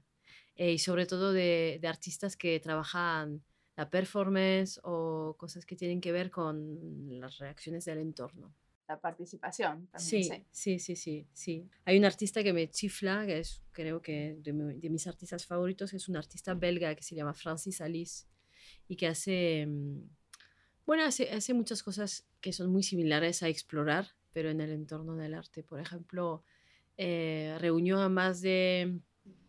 Eh, 0.55 0.73
y 0.73 0.77
sobre 0.77 1.07
todo 1.07 1.33
de, 1.33 1.79
de, 1.81 1.87
artistas 1.87 2.37
que 2.37 2.59
trabajan 2.59 3.43
la 3.75 3.89
performance 3.89 4.79
o 4.83 5.35
cosas 5.39 5.65
que 5.65 5.75
tienen 5.75 6.01
que 6.01 6.11
ver 6.11 6.29
con 6.29 7.19
las 7.19 7.39
reacciones 7.39 7.85
del 7.85 7.97
entorno 7.97 8.53
participación. 8.99 9.87
sí, 9.95 10.29
sí, 10.51 10.79
sí, 10.79 10.95
sí, 10.95 11.27
sí. 11.31 11.69
Hay 11.85 11.97
un 11.97 12.05
artista 12.05 12.43
que 12.43 12.53
me 12.53 12.69
chifla, 12.69 13.25
que 13.25 13.39
es 13.39 13.61
creo 13.71 14.01
que 14.01 14.35
de, 14.39 14.51
de, 14.51 14.89
mis 14.89 15.07
artistas 15.07 15.45
favoritos, 15.45 15.91
que 15.91 15.97
es 15.97 16.09
un 16.09 16.17
artista 16.17 16.53
belga 16.53 16.93
que 16.95 17.03
se 17.03 17.15
llama 17.15 17.33
Francis 17.33 17.79
Alice 17.81 18.25
y 18.87 18.95
que 18.95 19.07
hace, 19.07 19.65
mm, 19.67 20.09
bueno, 20.85 21.03
hace, 21.05 21.29
hace 21.31 21.53
muchas 21.53 21.83
cosas 21.83 22.27
que 22.41 22.51
son 22.51 22.71
muy 22.71 22.83
similares 22.83 23.43
a 23.43 23.47
explorar, 23.47 24.07
pero 24.33 24.49
en 24.49 24.61
el 24.61 24.71
entorno 24.71 25.15
del 25.15 25.33
arte. 25.33 25.63
Por 25.63 25.79
ejemplo, 25.79 26.43
eh, 26.97 27.55
reunió 27.59 27.99
a 27.99 28.09
más 28.09 28.41
de, 28.41 28.99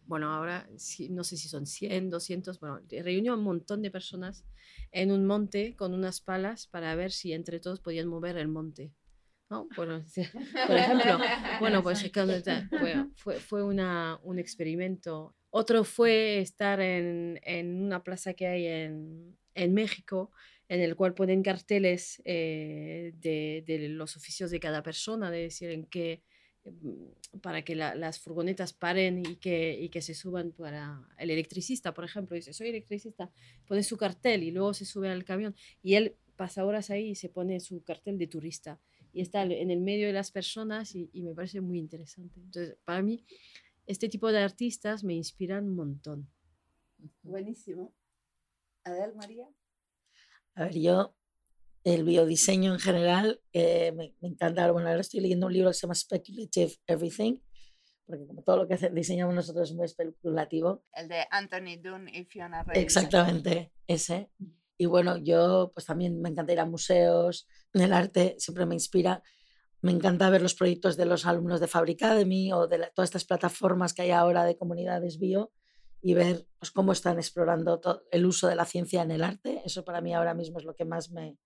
bueno, 0.07 0.31
ahora 0.31 0.69
no 1.11 1.25
sé 1.25 1.37
si 1.37 1.49
son 1.49 1.67
100, 1.67 2.11
200, 2.11 2.61
bueno, 2.61 2.81
reunió 2.91 3.33
a 3.33 3.37
un 3.37 3.45
montón 3.45 3.83
de 3.83 3.91
personas 3.91 4.45
en 4.91 5.11
un 5.11 5.27
monte 5.27 5.75
con 5.77 5.95
unas 5.95 6.21
palas 6.21 6.67
para 6.67 6.95
ver 6.95 7.13
si 7.13 7.33
entre 7.33 7.61
todos 7.61 7.81
podían 7.81 8.09
mover 8.09 8.37
el 8.37 8.49
monte. 8.49 8.93
Por, 10.67 10.77
ejemplo, 10.77 11.19
bueno, 11.61 11.83
pues 11.83 12.11
fue, 13.17 13.39
fue, 13.39 13.63
una, 13.63 14.19
un 14.23 14.39
experimento. 14.39 15.35
Otro 15.51 15.85
fue 15.85 16.39
estar 16.39 16.81
en, 16.81 17.39
en 17.43 17.83
una 17.83 18.03
plaza 18.03 18.35
que 18.35 18.47
hay 18.47 18.67
en, 18.67 19.37
en, 19.55 19.75
México, 19.75 20.31
en 20.69 20.81
el 20.81 20.97
cual 20.97 21.15
ponen 21.15 21.43
carteles 21.43 22.23
eh, 22.25 23.13
de, 23.17 23.63
de, 23.67 23.89
los 23.89 24.17
oficios 24.17 24.51
de 24.51 24.61
cada 24.61 24.83
persona, 24.83 25.31
de 25.31 25.43
decir 25.43 25.71
en 25.71 25.85
qué, 25.85 26.23
mm, 26.65 27.39
para 27.43 27.63
que 27.63 27.75
las 27.75 28.19
furgonetas 28.19 28.73
paren 28.73 29.19
y 29.27 29.37
que, 29.37 29.79
y 29.79 29.91
que 29.91 30.01
se 30.01 30.15
suban 30.15 30.53
para 30.53 31.07
el 31.19 31.31
electricista, 31.31 31.93
por 31.93 32.05
ejemplo, 32.05 32.35
dice, 32.35 32.55
soy 32.55 32.69
electricista, 32.69 33.31
pone 33.67 33.83
su 33.83 33.99
cartel 33.99 34.43
y 34.43 34.51
luego 34.51 34.73
se 34.73 34.87
sube 34.87 35.11
al 35.11 35.25
camión. 35.25 35.55
Y 35.83 35.97
él 35.97 36.17
pasa 36.37 36.65
horas 36.65 36.89
ahí 36.91 37.11
y 37.11 37.15
se 37.15 37.29
pone 37.29 37.61
su 37.61 37.83
cartel 37.85 38.17
de 38.17 38.27
turista 38.27 38.81
y 39.13 39.21
está 39.21 39.43
en 39.43 39.71
el 39.71 39.81
medio 39.81 40.07
de 40.07 40.13
las 40.13 40.31
personas 40.31 40.95
y, 40.95 41.11
me 41.15 41.35
parece 41.35 41.61
muy 41.61 41.79
interesante. 41.79 42.41
Entonces, 42.41 42.77
para 42.85 43.03
mí, 43.03 43.25
este 43.87 44.09
tipo 44.09 44.33
de 44.33 44.39
artistas 44.39 45.05
me 45.05 45.15
inspiran 45.15 45.69
un 45.69 45.77
montón. 45.77 46.31
Buenísimo. 47.23 47.95
Adel, 48.85 49.15
María. 49.15 49.47
A 50.55 50.65
ver, 50.65 50.79
yo, 50.79 51.15
el 51.85 52.05
biodiseño 52.05 52.73
en 52.73 52.81
general, 52.81 53.41
eh, 53.53 53.93
me, 53.93 54.15
encanta. 54.23 54.71
Bueno, 54.73 54.89
ahora 54.89 55.01
estoy 55.01 55.21
leyendo 55.21 55.47
un 55.47 55.53
libro 55.53 55.71
que 55.71 55.75
se 55.75 55.83
llama 55.83 55.95
Speculative 55.95 56.73
Everything, 56.87 57.39
porque 58.07 58.27
como 58.27 58.43
todo 58.43 58.59
lo 58.59 58.69
que 58.69 58.77
diseñamos 58.91 59.35
nosotros 59.35 59.71
es 59.71 59.77
muy 59.77 59.85
especulativo. 59.85 60.85
El 60.95 61.09
de 61.09 61.27
Anthony 61.31 61.77
Dunn 61.83 62.09
y 62.09 62.25
Fiona 62.25 62.63
Reyes. 62.63 62.83
Exactamente, 62.83 63.73
ese. 63.87 64.31
Y 64.83 64.87
bueno, 64.87 65.17
yo 65.17 65.71
pues 65.73 65.87
también 65.87 66.21
me 66.21 66.29
encanta 66.29 66.53
ir 66.53 66.59
a 66.59 66.67
museos, 66.67 67.47
el 67.73 67.93
arte 67.93 68.35
siempre 68.41 68.67
me 68.67 68.75
inspira. 68.75 69.23
Me 69.81 69.93
encanta 69.93 70.29
ver 70.29 70.43
los 70.43 70.55
proyectos 70.55 70.97
de 70.97 71.07
los 71.07 71.25
alumnos 71.25 71.61
de 71.61 71.69
Fabric 71.69 72.03
Academy 72.03 72.53
o 72.53 72.67
de 72.67 72.91
todas 72.93 73.11
estas 73.11 73.25
plataformas 73.25 73.95
que 73.95 74.03
hay 74.03 74.11
ahora 74.11 74.43
de 74.45 74.57
comunidades 74.57 75.21
bio 75.21 75.53
y 76.01 76.15
ver 76.15 76.49
pues, 76.59 76.73
cómo 76.73 76.91
están 76.91 77.19
explorando 77.19 77.81
el 78.11 78.27
uso 78.27 78.49
de 78.49 78.57
la 78.57 78.65
ciencia 78.65 79.03
en 79.03 79.13
el 79.13 79.23
arte. 79.23 79.63
Eso 79.65 79.85
para 79.85 80.01
mí 80.01 80.13
ahora 80.13 80.35
mismo 80.35 80.59
es 80.59 80.65
lo 80.65 80.75
que 80.75 80.85
más 80.85 81.13
me 81.13 81.39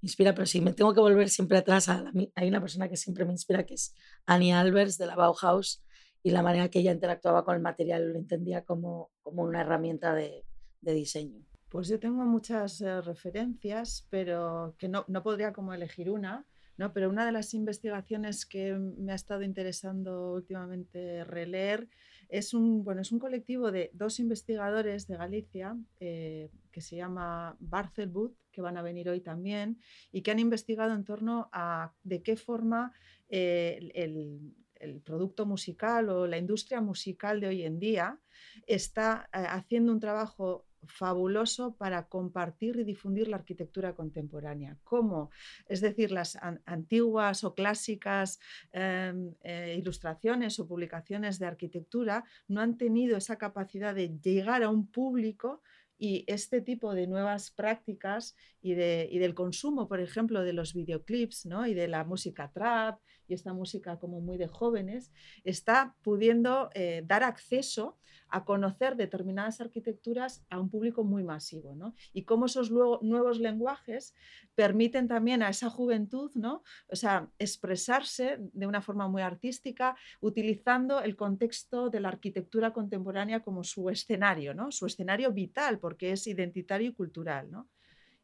inspira. 0.00 0.34
Pero 0.34 0.46
si 0.46 0.60
me 0.60 0.72
tengo 0.72 0.92
que 0.92 1.00
volver 1.00 1.28
siempre 1.28 1.58
atrás, 1.58 1.88
hay 1.88 2.48
una 2.48 2.60
persona 2.60 2.88
que 2.88 2.96
siempre 2.96 3.24
me 3.24 3.30
inspira, 3.30 3.64
que 3.64 3.74
es 3.74 3.94
Annie 4.26 4.50
Albers 4.50 4.98
de 4.98 5.06
la 5.06 5.14
Bauhaus 5.14 5.84
y 6.24 6.32
la 6.32 6.42
manera 6.42 6.68
que 6.68 6.80
ella 6.80 6.90
interactuaba 6.90 7.44
con 7.44 7.54
el 7.54 7.62
material 7.62 8.12
lo 8.12 8.18
entendía 8.18 8.64
como, 8.64 9.12
como 9.22 9.44
una 9.44 9.60
herramienta 9.60 10.16
de 10.16 10.44
diseño. 10.80 11.46
Pues 11.72 11.88
yo 11.88 11.98
tengo 11.98 12.22
muchas 12.26 12.82
eh, 12.82 13.00
referencias, 13.00 14.06
pero 14.10 14.76
que 14.78 14.90
no, 14.90 15.06
no, 15.08 15.22
podría 15.22 15.54
como 15.54 15.72
elegir 15.72 16.10
una, 16.10 16.46
¿no? 16.76 16.92
Pero 16.92 17.08
una 17.08 17.24
de 17.24 17.32
las 17.32 17.54
investigaciones 17.54 18.44
que 18.44 18.74
me 18.74 19.12
ha 19.12 19.14
estado 19.14 19.40
interesando 19.40 20.34
últimamente 20.34 21.24
releer 21.24 21.88
es 22.28 22.52
un, 22.52 22.84
bueno, 22.84 23.00
es 23.00 23.10
un 23.10 23.18
colectivo 23.18 23.72
de 23.72 23.90
dos 23.94 24.20
investigadores 24.20 25.06
de 25.06 25.16
Galicia 25.16 25.74
eh, 25.98 26.50
que 26.72 26.82
se 26.82 26.96
llama 26.96 27.56
Barcelbut, 27.58 28.36
que 28.50 28.60
van 28.60 28.76
a 28.76 28.82
venir 28.82 29.08
hoy 29.08 29.22
también, 29.22 29.80
y 30.12 30.20
que 30.20 30.30
han 30.30 30.40
investigado 30.40 30.92
en 30.92 31.04
torno 31.04 31.48
a 31.54 31.94
de 32.02 32.22
qué 32.22 32.36
forma 32.36 32.92
eh, 33.30 33.90
el, 33.94 34.54
el 34.74 35.00
producto 35.00 35.46
musical 35.46 36.10
o 36.10 36.26
la 36.26 36.36
industria 36.36 36.82
musical 36.82 37.40
de 37.40 37.46
hoy 37.46 37.62
en 37.62 37.78
día 37.78 38.20
está 38.66 39.26
haciendo 39.32 39.90
un 39.90 40.00
trabajo 40.00 40.66
fabuloso 40.86 41.76
para 41.76 42.08
compartir 42.08 42.76
y 42.76 42.84
difundir 42.84 43.28
la 43.28 43.36
arquitectura 43.36 43.94
contemporánea. 43.94 44.76
¿Cómo? 44.84 45.30
Es 45.66 45.80
decir, 45.80 46.12
las 46.12 46.36
antiguas 46.64 47.44
o 47.44 47.54
clásicas 47.54 48.40
em, 48.72 49.34
eh, 49.42 49.76
ilustraciones 49.78 50.58
o 50.58 50.66
publicaciones 50.66 51.38
de 51.38 51.46
arquitectura 51.46 52.24
no 52.48 52.60
han 52.60 52.76
tenido 52.76 53.16
esa 53.16 53.36
capacidad 53.36 53.94
de 53.94 54.18
llegar 54.20 54.62
a 54.62 54.70
un 54.70 54.86
público 54.86 55.62
y 55.98 56.24
este 56.26 56.60
tipo 56.60 56.94
de 56.94 57.06
nuevas 57.06 57.52
prácticas 57.52 58.34
y, 58.60 58.74
de, 58.74 59.08
y, 59.08 59.18
del 59.20 59.34
consumo, 59.34 59.86
por 59.86 60.00
ejemplo, 60.00 60.42
de 60.42 60.52
los 60.52 60.74
videoclips 60.74 61.46
¿no? 61.46 61.64
y 61.64 61.74
de 61.74 61.86
la 61.86 62.02
música 62.02 62.50
trap 62.52 62.98
y 63.28 63.34
esta 63.34 63.52
música 63.52 63.98
como 63.98 64.20
muy 64.20 64.38
de 64.38 64.48
jóvenes, 64.48 65.12
está 65.44 65.96
pudiendo 66.02 66.70
eh, 66.74 67.02
dar 67.06 67.22
acceso 67.22 67.98
a 68.32 68.44
conocer 68.44 68.96
determinadas 68.96 69.60
arquitecturas 69.60 70.44
a 70.48 70.58
un 70.58 70.70
público 70.70 71.04
muy 71.04 71.22
masivo. 71.22 71.74
¿no? 71.74 71.94
Y 72.12 72.24
cómo 72.24 72.46
esos 72.46 72.70
nuevos 72.70 73.38
lenguajes 73.38 74.14
permiten 74.54 75.06
también 75.06 75.42
a 75.42 75.50
esa 75.50 75.68
juventud 75.68 76.30
¿no? 76.34 76.62
o 76.90 76.96
sea, 76.96 77.30
expresarse 77.38 78.38
de 78.40 78.66
una 78.66 78.80
forma 78.80 79.06
muy 79.06 79.22
artística, 79.22 79.96
utilizando 80.20 81.02
el 81.02 81.14
contexto 81.14 81.90
de 81.90 82.00
la 82.00 82.08
arquitectura 82.08 82.72
contemporánea 82.72 83.40
como 83.40 83.64
su 83.64 83.90
escenario, 83.90 84.54
¿no? 84.54 84.72
su 84.72 84.86
escenario 84.86 85.30
vital, 85.32 85.78
porque 85.78 86.12
es 86.12 86.26
identitario 86.26 86.88
y 86.88 86.94
cultural. 86.94 87.50
¿no? 87.50 87.68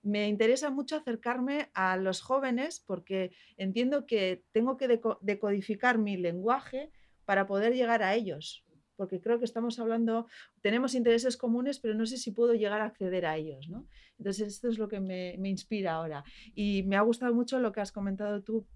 Me 0.02 0.28
interesa 0.28 0.70
mucho 0.70 0.96
acercarme 0.96 1.70
a 1.74 1.96
los 1.96 2.20
jóvenes 2.20 2.82
porque 2.86 3.32
entiendo 3.56 4.06
que 4.06 4.44
tengo 4.52 4.76
que 4.76 5.00
decodificar 5.20 5.98
mi 5.98 6.16
lenguaje 6.16 6.90
para 7.24 7.46
poder 7.46 7.74
llegar 7.74 8.02
a 8.02 8.14
ellos, 8.14 8.64
porque 8.96 9.20
creo 9.20 9.38
que 9.38 9.44
estamos 9.44 9.78
hablando, 9.78 10.26
tenemos 10.60 10.94
intereses 10.94 11.36
comunes, 11.36 11.78
pero 11.78 11.94
no 11.94 12.06
sé 12.06 12.16
si 12.16 12.30
puedo 12.30 12.54
llegar 12.54 12.80
a 12.80 12.86
acceder 12.86 13.26
a 13.26 13.36
ellos. 13.36 13.68
¿no? 13.68 13.86
Entonces, 14.18 14.48
esto 14.48 14.68
es 14.68 14.78
lo 14.78 14.88
que 14.88 15.00
me, 15.00 15.34
inspira 15.48 15.94
ahora. 15.94 16.24
Y 16.54 16.82
me 16.84 16.96
ha 16.96 17.02
gustado 17.02 17.34
mucho 17.34 17.60
lo 17.60 17.72
que 17.72 17.80
has 17.80 17.92
comentado 17.92 18.42
tú 18.42 18.66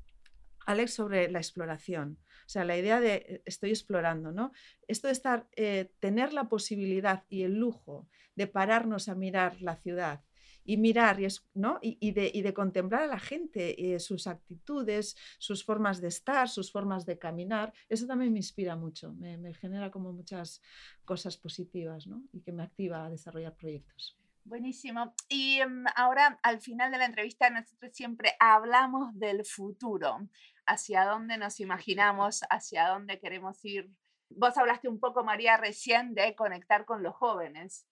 Alex, 0.66 0.94
sobre 0.94 1.28
la 1.30 1.38
exploración. 1.38 2.18
O 2.46 2.48
sea, 2.48 2.64
la 2.64 2.76
idea 2.76 3.00
de 3.00 3.42
estoy 3.46 3.70
explorando, 3.70 4.30
¿no? 4.30 4.52
Esto 4.86 5.08
de 5.08 5.12
estar, 5.12 5.48
eh, 5.56 5.90
tener 5.98 6.32
la 6.32 6.48
posibilidad 6.48 7.24
y 7.28 7.42
el 7.42 7.54
lujo 7.54 8.08
de 8.36 8.46
pararnos 8.46 9.08
a 9.08 9.14
mirar 9.14 9.60
la 9.60 9.76
ciudad 9.76 10.22
y 10.64 10.76
mirar 10.76 11.20
y, 11.20 11.26
¿no? 11.54 11.78
y, 11.82 12.12
de, 12.12 12.30
y 12.32 12.42
de, 12.42 12.54
contemplar 12.54 13.02
a 13.02 13.06
la 13.06 13.18
gente, 13.18 13.94
eh, 13.94 14.00
sus 14.00 14.26
actitudes, 14.26 15.16
sus 15.38 15.64
formas 15.64 16.00
de 16.00 16.08
estar, 16.08 16.48
sus 16.48 16.70
formas 16.70 17.06
de 17.06 17.18
caminar, 17.18 17.72
eso 17.88 18.06
también 18.06 18.32
me 18.32 18.38
inspira 18.38 18.76
mucho, 18.76 19.12
me, 19.14 19.36
me 19.38 19.54
genera 19.54 19.90
como 19.90 20.12
muchas 20.12 20.60
cosas 21.04 21.36
positivas 21.36 22.06
¿no? 22.06 22.22
y 22.32 22.40
que 22.40 22.52
me 22.52 22.62
activa 22.62 23.04
a 23.04 23.10
desarrollar 23.10 23.54
proyectos. 23.54 24.16
Buenísimo. 24.44 25.14
Y 25.28 25.62
um, 25.62 25.84
ahora, 25.94 26.38
al 26.42 26.60
final 26.60 26.90
de 26.90 26.98
la 26.98 27.04
entrevista, 27.04 27.48
nosotros 27.48 27.92
siempre 27.94 28.34
hablamos 28.40 29.16
del 29.18 29.44
futuro, 29.44 30.28
hacia 30.66 31.04
dónde 31.04 31.38
nos 31.38 31.60
imaginamos, 31.60 32.42
hacia 32.50 32.88
dónde 32.88 33.20
queremos 33.20 33.64
ir. 33.64 33.90
Vos 34.30 34.56
hablaste 34.56 34.88
un 34.88 34.98
poco, 34.98 35.22
María, 35.22 35.56
recién 35.58 36.14
de 36.14 36.34
conectar 36.34 36.84
con 36.84 37.02
los 37.02 37.14
jóvenes. 37.14 37.86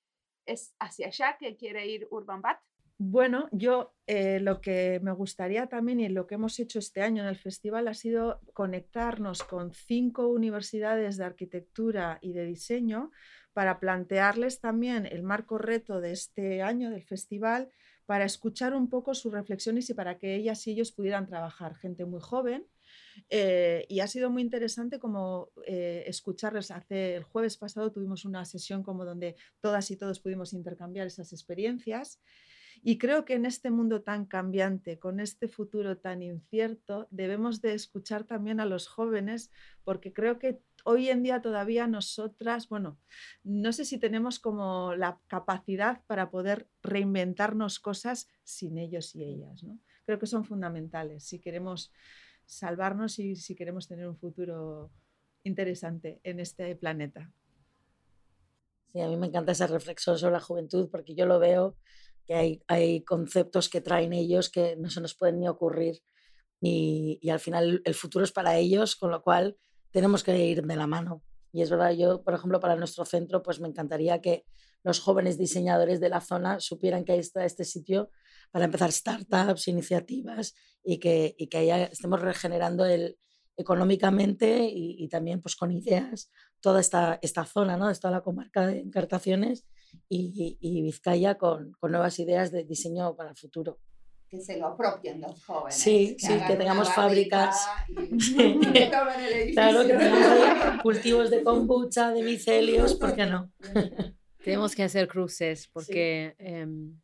¿Es 0.50 0.74
hacia 0.80 1.06
allá 1.06 1.36
que 1.38 1.56
quiere 1.56 1.86
ir 1.86 2.08
Urban 2.10 2.42
Bat? 2.42 2.58
Bueno, 2.98 3.48
yo 3.52 3.94
eh, 4.08 4.40
lo 4.40 4.60
que 4.60 4.98
me 5.00 5.12
gustaría 5.12 5.68
también 5.68 6.00
y 6.00 6.08
lo 6.08 6.26
que 6.26 6.34
hemos 6.34 6.58
hecho 6.58 6.80
este 6.80 7.02
año 7.02 7.22
en 7.22 7.28
el 7.28 7.36
festival 7.36 7.86
ha 7.86 7.94
sido 7.94 8.40
conectarnos 8.52 9.44
con 9.44 9.72
cinco 9.72 10.26
universidades 10.26 11.16
de 11.16 11.24
arquitectura 11.24 12.18
y 12.20 12.32
de 12.32 12.44
diseño 12.44 13.12
para 13.52 13.78
plantearles 13.78 14.60
también 14.60 15.06
el 15.06 15.22
marco 15.22 15.56
reto 15.56 16.00
de 16.00 16.10
este 16.10 16.62
año 16.62 16.90
del 16.90 17.04
festival, 17.04 17.70
para 18.06 18.24
escuchar 18.24 18.74
un 18.74 18.90
poco 18.90 19.14
sus 19.14 19.32
reflexiones 19.32 19.88
y 19.88 19.94
para 19.94 20.18
que 20.18 20.34
ellas 20.34 20.66
y 20.66 20.72
ellos 20.72 20.90
pudieran 20.90 21.28
trabajar. 21.28 21.76
Gente 21.76 22.04
muy 22.06 22.20
joven. 22.20 22.66
Eh, 23.28 23.86
y 23.88 24.00
ha 24.00 24.06
sido 24.06 24.30
muy 24.30 24.42
interesante 24.42 24.98
como 24.98 25.50
eh, 25.66 26.04
escucharles. 26.06 26.70
Hace 26.70 27.16
el 27.16 27.24
jueves 27.24 27.56
pasado 27.56 27.92
tuvimos 27.92 28.24
una 28.24 28.44
sesión 28.44 28.82
como 28.82 29.04
donde 29.04 29.36
todas 29.60 29.90
y 29.90 29.96
todos 29.96 30.20
pudimos 30.20 30.52
intercambiar 30.52 31.06
esas 31.06 31.32
experiencias. 31.32 32.20
Y 32.82 32.98
creo 32.98 33.24
que 33.24 33.34
en 33.34 33.44
este 33.44 33.70
mundo 33.70 34.02
tan 34.02 34.24
cambiante, 34.24 34.98
con 34.98 35.20
este 35.20 35.48
futuro 35.48 35.98
tan 35.98 36.22
incierto, 36.22 37.08
debemos 37.10 37.60
de 37.60 37.74
escuchar 37.74 38.24
también 38.24 38.58
a 38.58 38.64
los 38.64 38.88
jóvenes, 38.88 39.50
porque 39.84 40.14
creo 40.14 40.38
que 40.38 40.62
hoy 40.84 41.10
en 41.10 41.22
día 41.22 41.42
todavía 41.42 41.86
nosotras, 41.86 42.68
bueno, 42.68 42.98
no 43.42 43.72
sé 43.72 43.84
si 43.84 43.98
tenemos 43.98 44.38
como 44.38 44.94
la 44.94 45.20
capacidad 45.26 46.02
para 46.06 46.30
poder 46.30 46.68
reinventarnos 46.82 47.80
cosas 47.80 48.28
sin 48.44 48.78
ellos 48.78 49.14
y 49.14 49.24
ellas, 49.24 49.62
¿no? 49.62 49.78
Creo 50.06 50.18
que 50.18 50.26
son 50.26 50.44
fundamentales 50.44 51.24
si 51.24 51.38
queremos 51.38 51.92
salvarnos 52.50 53.18
y 53.20 53.36
si 53.36 53.54
queremos 53.54 53.86
tener 53.86 54.08
un 54.08 54.16
futuro 54.16 54.90
interesante 55.44 56.20
en 56.24 56.40
este 56.40 56.74
planeta. 56.74 57.32
Sí, 58.88 59.00
a 59.00 59.08
mí 59.08 59.16
me 59.16 59.28
encanta 59.28 59.52
esa 59.52 59.68
reflexión 59.68 60.18
sobre 60.18 60.32
la 60.32 60.40
juventud 60.40 60.88
porque 60.90 61.14
yo 61.14 61.26
lo 61.26 61.38
veo 61.38 61.76
que 62.26 62.34
hay, 62.34 62.62
hay 62.66 63.04
conceptos 63.04 63.68
que 63.68 63.80
traen 63.80 64.12
ellos 64.12 64.50
que 64.50 64.76
no 64.76 64.90
se 64.90 65.00
nos 65.00 65.14
pueden 65.14 65.38
ni 65.38 65.48
ocurrir 65.48 66.02
y, 66.60 67.18
y 67.22 67.30
al 67.30 67.38
final 67.38 67.82
el 67.84 67.94
futuro 67.94 68.24
es 68.24 68.32
para 68.32 68.56
ellos, 68.58 68.96
con 68.96 69.12
lo 69.12 69.22
cual 69.22 69.56
tenemos 69.92 70.24
que 70.24 70.36
ir 70.44 70.66
de 70.66 70.76
la 70.76 70.86
mano. 70.86 71.22
Y 71.52 71.62
es 71.62 71.70
verdad, 71.70 71.92
yo, 71.92 72.22
por 72.22 72.34
ejemplo, 72.34 72.60
para 72.60 72.76
nuestro 72.76 73.04
centro, 73.04 73.42
pues 73.42 73.60
me 73.60 73.68
encantaría 73.68 74.20
que 74.20 74.44
los 74.82 75.00
jóvenes 75.00 75.38
diseñadores 75.38 76.00
de 76.00 76.08
la 76.08 76.20
zona 76.20 76.60
supieran 76.60 77.04
que 77.04 77.12
ahí 77.12 77.20
está 77.20 77.44
este 77.44 77.64
sitio 77.64 78.10
para 78.50 78.64
empezar 78.64 78.92
startups, 78.92 79.68
iniciativas 79.68 80.54
y 80.82 80.98
que, 80.98 81.34
y 81.38 81.48
que 81.48 81.88
estemos 81.90 82.20
regenerando 82.20 82.84
el, 82.84 83.18
económicamente 83.56 84.68
y, 84.72 85.08
también 85.08 85.40
pues 85.40 85.56
con 85.56 85.70
ideas 85.70 86.30
toda 86.60 86.80
esta, 86.80 87.18
esta 87.22 87.44
zona, 87.44 87.76
¿no? 87.76 87.92
toda 87.94 88.12
la 88.12 88.22
comarca 88.22 88.66
de 88.66 88.80
Encartaciones 88.80 89.66
y, 90.08 90.56
y 90.60 90.82
Vizcaya 90.82 91.36
con, 91.36 91.72
con 91.72 91.92
nuevas 91.92 92.18
ideas 92.18 92.50
de 92.52 92.64
diseño 92.64 93.16
para 93.16 93.30
el 93.30 93.36
futuro 93.36 93.78
que 94.30 94.40
se 94.40 94.56
lo 94.58 94.68
apropien 94.68 95.20
los 95.20 95.44
jóvenes. 95.44 95.74
Sí, 95.74 96.16
que 96.16 96.26
sí, 96.26 96.32
que 96.46 96.54
tengamos 96.54 96.88
fábricas. 96.94 97.66
claro, 99.52 99.86
que 99.86 99.94
tengamos 99.94 100.82
cultivos 100.82 101.30
de 101.30 101.42
kombucha, 101.42 102.12
de 102.12 102.22
micelios, 102.22 102.94
¿por 102.94 103.16
qué 103.16 103.26
no? 103.26 103.50
Tenemos 104.44 104.76
que 104.76 104.84
hacer 104.84 105.08
cruces 105.08 105.68
porque 105.72 106.36
em, 106.38 107.00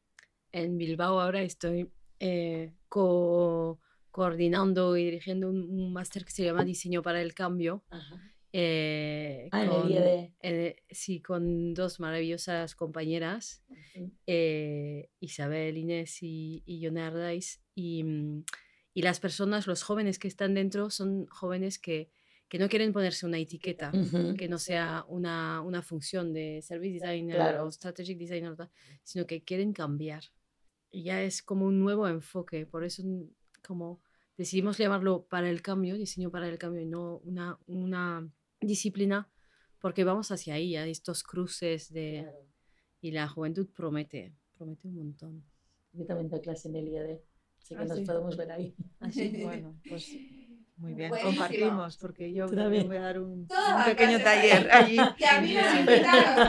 en 0.56 0.78
Bilbao 0.78 1.20
ahora 1.20 1.42
estoy 1.42 1.90
eh, 2.18 2.72
coordinando 2.88 4.96
y 4.96 5.04
dirigiendo 5.04 5.50
un, 5.50 5.92
máster 5.92 6.24
que 6.24 6.30
se 6.30 6.44
llama 6.44 6.64
Diseño 6.64 7.02
para 7.02 7.20
el 7.20 7.34
Cambio. 7.34 7.84
Eh, 8.52 9.50
ah, 9.52 9.66
con, 9.66 9.92
eh, 9.92 10.76
sí, 10.90 11.20
con 11.20 11.74
dos 11.74 12.00
maravillosas 12.00 12.74
compañeras, 12.74 13.62
eh, 14.26 15.10
Isabel, 15.20 15.76
Inés 15.76 16.22
y, 16.22 16.62
y 16.64 16.86
Ardais. 16.86 17.60
Y, 17.74 18.02
mm, 18.04 18.44
y, 18.94 19.02
las 19.02 19.20
personas, 19.20 19.66
los 19.66 19.82
jóvenes 19.82 20.18
que 20.18 20.28
están 20.28 20.54
dentro, 20.54 20.88
son 20.88 21.26
jóvenes 21.26 21.78
que, 21.78 22.08
que 22.48 22.58
no 22.58 22.70
quieren 22.70 22.94
ponerse 22.94 23.26
una 23.26 23.38
etiqueta, 23.38 23.92
que 24.38 24.48
no 24.48 24.58
sea 24.58 25.04
una, 25.08 25.60
una, 25.60 25.82
función 25.82 26.32
de 26.32 26.62
service 26.62 26.94
designer 26.94 27.60
o 27.60 27.70
strategic 27.70 28.18
designer, 28.18 28.56
sino 29.02 29.26
que 29.26 29.44
quieren 29.44 29.74
cambiar. 29.74 30.22
Ya 31.02 31.22
es 31.22 31.42
como 31.42 31.66
un 31.66 31.80
nuevo 31.80 32.08
enfoque, 32.08 32.66
por 32.66 32.84
eso 32.84 33.02
mm, 33.04 33.24
como 33.66 34.00
decidimos 34.36 34.78
llamarlo 34.78 35.26
para 35.26 35.50
el 35.50 35.62
cambio, 35.62 35.96
diseño 35.96 36.30
para 36.30 36.48
el 36.48 36.58
cambio 36.58 36.82
y 36.82 36.86
no 36.86 37.18
una, 37.18 37.58
una 37.66 38.30
disciplina, 38.60 39.30
porque 39.80 40.04
vamos 40.04 40.30
hacia 40.30 40.54
ahí, 40.54 40.76
a 40.76 40.86
estos 40.86 41.22
cruces 41.22 41.92
de... 41.92 42.30
Y 43.00 43.10
la 43.10 43.28
juventud 43.28 43.68
promete, 43.74 44.34
promete 44.56 44.88
un 44.88 44.94
montón. 44.94 45.44
Yo 45.92 46.06
también 46.06 46.28
doy 46.28 46.40
clase 46.40 46.68
en 46.68 46.76
el 46.76 46.88
IAD, 46.88 47.18
así 47.58 47.74
que 47.74 47.82
ah, 47.82 47.84
nos 47.84 48.00
podemos 48.00 48.36
ver 48.36 48.50
ahí. 48.50 48.74
Así, 49.00 49.42
bueno, 49.42 49.78
pues 49.88 50.16
muy 50.76 50.92
bien, 50.92 51.10
compartimos, 51.10 51.96
porque 51.96 52.32
yo 52.32 52.46
también 52.46 52.86
voy 52.86 52.98
a 52.98 53.02
dar 53.02 53.20
un, 53.20 53.40
un 53.40 53.84
pequeño 53.86 54.18
taller 54.18 54.70
allí. 54.70 54.96
Que 55.16 55.26
a 55.26 55.40
mí 55.40 55.54
me 55.54 55.80
invitaron. 55.80 56.48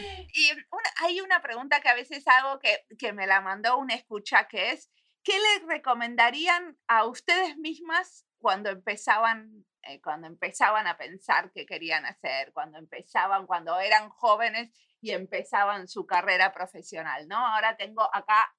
y 0.40 0.50
hay 0.96 1.20
una 1.20 1.42
pregunta 1.42 1.80
que 1.80 1.88
a 1.88 1.94
veces 1.94 2.26
hago 2.26 2.58
que, 2.58 2.86
que 2.98 3.12
me 3.12 3.26
la 3.26 3.40
mandó 3.40 3.76
una 3.78 3.94
escucha, 3.94 4.48
que 4.48 4.70
es, 4.70 4.90
¿qué 5.22 5.34
les 5.38 5.66
recomendarían 5.66 6.78
a 6.88 7.04
ustedes 7.04 7.56
mismas 7.58 8.26
cuando 8.38 8.70
empezaban, 8.70 9.66
eh, 9.82 10.00
cuando 10.00 10.26
empezaban 10.26 10.86
a 10.86 10.96
pensar 10.96 11.52
qué 11.52 11.66
querían 11.66 12.06
hacer, 12.06 12.52
cuando 12.52 12.78
empezaban, 12.78 13.46
cuando 13.46 13.78
eran 13.80 14.08
jóvenes 14.08 14.70
y 15.02 15.10
empezaban 15.10 15.88
su 15.88 16.06
carrera 16.06 16.52
profesional, 16.52 17.28
¿no? 17.28 17.36
Ahora 17.36 17.76
tengo 17.76 18.02
acá 18.14 18.50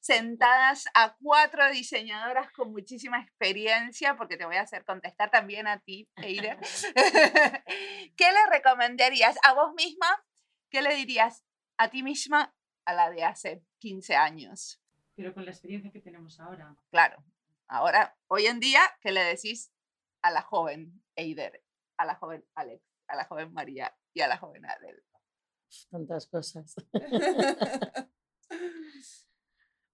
sentadas 0.00 0.84
a 0.94 1.16
cuatro 1.20 1.70
diseñadoras 1.70 2.52
con 2.52 2.70
muchísima 2.70 3.20
experiencia, 3.20 4.16
porque 4.16 4.36
te 4.36 4.44
voy 4.44 4.56
a 4.56 4.62
hacer 4.62 4.84
contestar 4.84 5.30
también 5.30 5.66
a 5.66 5.80
ti, 5.80 6.08
Eider. 6.16 6.58
¿Qué 8.16 8.32
le 8.32 8.46
recomendarías 8.50 9.36
a 9.42 9.54
vos 9.54 9.72
misma? 9.74 10.06
¿Qué 10.70 10.82
le 10.82 10.94
dirías 10.94 11.44
a 11.76 11.90
ti 11.90 12.02
misma 12.02 12.54
a 12.84 12.94
la 12.94 13.10
de 13.10 13.24
hace 13.24 13.64
15 13.78 14.14
años? 14.14 14.80
Pero 15.14 15.34
con 15.34 15.44
la 15.44 15.50
experiencia 15.50 15.90
que 15.90 16.00
tenemos 16.00 16.40
ahora. 16.40 16.74
Claro, 16.90 17.22
Ahora, 17.72 18.16
hoy 18.26 18.46
en 18.46 18.58
día, 18.58 18.80
¿qué 19.00 19.12
le 19.12 19.20
decís 19.20 19.72
a 20.22 20.32
la 20.32 20.42
joven 20.42 21.04
Eider, 21.14 21.62
a 21.98 22.04
la 22.04 22.16
joven 22.16 22.44
Alex, 22.56 22.82
a 23.06 23.14
la 23.14 23.26
joven 23.26 23.52
María 23.52 23.96
y 24.12 24.22
a 24.22 24.28
la 24.28 24.38
joven 24.38 24.66
Adel? 24.66 25.00
Tantas 25.88 26.26
cosas. 26.26 26.74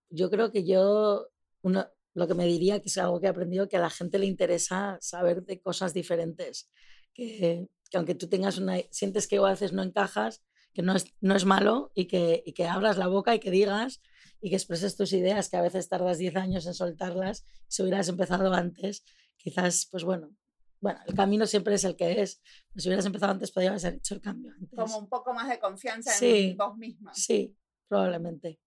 yo 0.09 0.31
creo 0.31 0.51
que 0.53 0.67
yo, 0.67 1.29
uno, 1.61 1.87
lo 2.15 2.27
que 2.27 2.33
me 2.33 2.47
diría, 2.47 2.81
que 2.81 2.89
es 2.89 2.97
algo 2.97 3.21
que 3.21 3.27
he 3.27 3.29
aprendido, 3.29 3.69
que 3.69 3.77
a 3.77 3.81
la 3.81 3.91
gente 3.91 4.19
le 4.19 4.25
interesa 4.25 4.97
saber 5.03 5.43
de 5.43 5.61
cosas 5.61 5.93
diferentes. 5.93 6.71
Que, 7.13 7.69
que 7.91 7.99
aunque 7.99 8.15
tú 8.15 8.27
tengas 8.31 8.57
una, 8.57 8.79
sientes 8.91 9.29
que 9.29 9.37
a 9.37 9.43
veces 9.43 9.75
no 9.75 9.83
encajas, 9.83 10.43
que 10.77 10.83
no 10.83 10.95
es, 10.95 11.07
no 11.23 11.35
es 11.35 11.47
malo 11.47 11.91
y 11.95 12.05
que, 12.05 12.43
y 12.45 12.53
que 12.53 12.67
abras 12.67 12.99
la 12.99 13.07
boca 13.07 13.35
y 13.35 13.41
que 13.41 13.51
digas 13.51 14.03
y 14.43 14.51
que 14.51 14.57
expreses 14.57 14.95
tus 14.95 15.15
ideas, 15.15 15.49
que 15.49 15.57
a 15.57 15.63
veces 15.63 15.89
tardas 15.89 16.19
10 16.19 16.37
años 16.37 16.67
en 16.67 16.75
soltarlas, 16.75 17.47
si 17.67 17.83
hubieras 17.83 18.11
empezado 18.11 18.53
antes, 18.53 19.03
quizás, 19.39 19.89
pues 19.91 20.05
bueno, 20.05 20.37
bueno, 20.83 21.01
el 21.07 21.15
camino 21.15 21.47
siempre 21.47 21.77
es 21.77 21.85
el 21.85 21.97
que 21.97 22.21
es. 22.21 22.43
si 22.77 22.89
hubieras 22.89 23.07
empezado 23.07 23.33
antes, 23.33 23.51
podrías 23.53 23.83
haber 23.87 23.97
hecho 23.97 24.17
el 24.17 24.21
cambio 24.21 24.53
antes. 24.53 24.79
Como 24.79 24.99
un 24.99 25.09
poco 25.09 25.33
más 25.33 25.49
de 25.49 25.59
confianza 25.59 26.13
en 26.21 26.59
vos 26.59 26.77
misma. 26.77 27.15
Sí, 27.15 27.57
probablemente. 27.89 28.61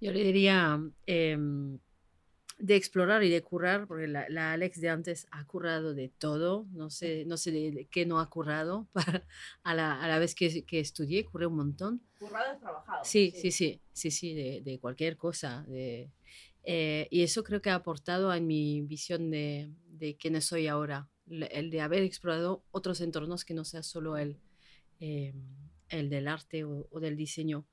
Yo 0.00 0.12
le 0.12 0.24
diría, 0.24 0.76
em, 1.06 1.78
de 2.58 2.76
explorar 2.76 3.22
y 3.22 3.30
de 3.30 3.42
currar, 3.42 3.86
porque 3.86 4.08
la, 4.08 4.52
Alex 4.52 4.80
de 4.80 4.88
antes 4.88 5.26
ha 5.30 5.44
currado 5.46 5.94
de 5.94 6.08
todo, 6.08 6.66
no 6.72 6.90
sé, 6.90 7.24
no 7.26 7.36
sé 7.36 7.50
de, 7.52 7.88
qué 7.90 8.06
no 8.06 8.18
ha 8.18 8.30
currado, 8.30 8.88
a, 9.62 9.74
la, 9.74 10.02
a, 10.02 10.08
la, 10.08 10.18
vez 10.18 10.34
que, 10.34 10.64
que, 10.64 10.80
estudié, 10.80 11.24
curré 11.24 11.46
un 11.46 11.56
montón. 11.56 12.02
Currado 12.18 12.54
es 12.54 12.60
trabajado. 12.60 13.04
Sí, 13.04 13.32
sí, 13.36 13.50
sí, 13.50 13.82
sí, 13.92 14.10
sí, 14.10 14.34
de, 14.34 14.62
de, 14.62 14.78
cualquier 14.78 15.16
cosa. 15.16 15.64
De, 15.68 16.10
Eh, 16.68 17.06
y 17.10 17.22
eso 17.22 17.44
creo 17.44 17.62
que 17.62 17.70
ha 17.70 17.76
aportado 17.76 18.32
a 18.32 18.40
mi 18.40 18.82
visión 18.82 19.30
de, 19.30 19.70
de 19.86 20.16
quién 20.16 20.40
soy 20.42 20.66
ahora, 20.66 21.08
el 21.28 21.70
de 21.70 21.80
haber 21.80 22.02
explorado 22.02 22.64
otros 22.72 23.00
entornos 23.00 23.44
que 23.44 23.54
no 23.54 23.64
sea 23.64 23.84
solo 23.84 24.16
el, 24.16 24.40
eh, 24.98 25.32
el 25.88 26.10
del 26.10 26.26
arte 26.26 26.64
o, 26.64 26.88
o, 26.90 26.98
del 26.98 27.16
diseño. 27.16 27.64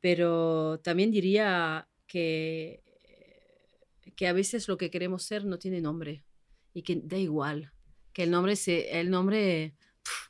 Pero 0.00 0.78
también 0.84 1.10
diría 1.10 1.88
que, 2.06 2.84
que 4.18 4.26
a 4.26 4.32
veces 4.32 4.66
lo 4.66 4.76
que 4.78 4.90
queremos 4.90 5.22
ser 5.22 5.44
no 5.44 5.60
tiene 5.60 5.80
nombre 5.80 6.24
y 6.74 6.82
que 6.82 7.00
da 7.04 7.16
igual, 7.16 7.72
que 8.12 8.24
el 8.24 8.32
nombre, 8.32 8.56
se, 8.56 8.98
el 8.98 9.10
nombre 9.10 9.76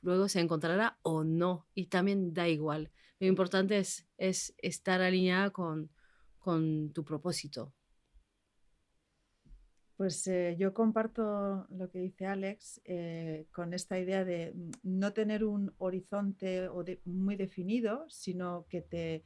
luego 0.03 0.29
se 0.29 0.41
encontrará 0.41 0.99
o 1.01 1.25
no 1.25 1.67
y 1.73 1.87
también 1.87 2.35
da 2.35 2.47
igual. 2.51 2.93
Lo 3.19 3.27
importante 3.27 3.79
es, 3.79 4.07
es 4.19 4.55
estar 4.59 5.01
alineada 5.01 5.49
con, 5.53 5.91
con 6.39 6.93
tu 6.93 7.03
propósito. 7.03 7.73
Pues 9.97 10.27
eh, 10.27 10.55
yo 10.59 10.75
comparto 10.75 11.67
lo 11.71 11.89
que 11.89 12.01
dice 12.01 12.27
Alex 12.27 12.83
eh, 12.85 13.47
con 13.53 13.73
esta 13.73 13.99
idea 13.99 14.23
de 14.23 14.53
mm, 14.55 14.71
no 14.83 15.15
tener 15.15 15.45
un 15.45 15.73
horizonte 15.79 16.69
o 16.69 16.85
muy 17.07 17.37
definido, 17.37 18.05
sino 18.11 18.67
que 18.69 18.83
te, 18.83 19.25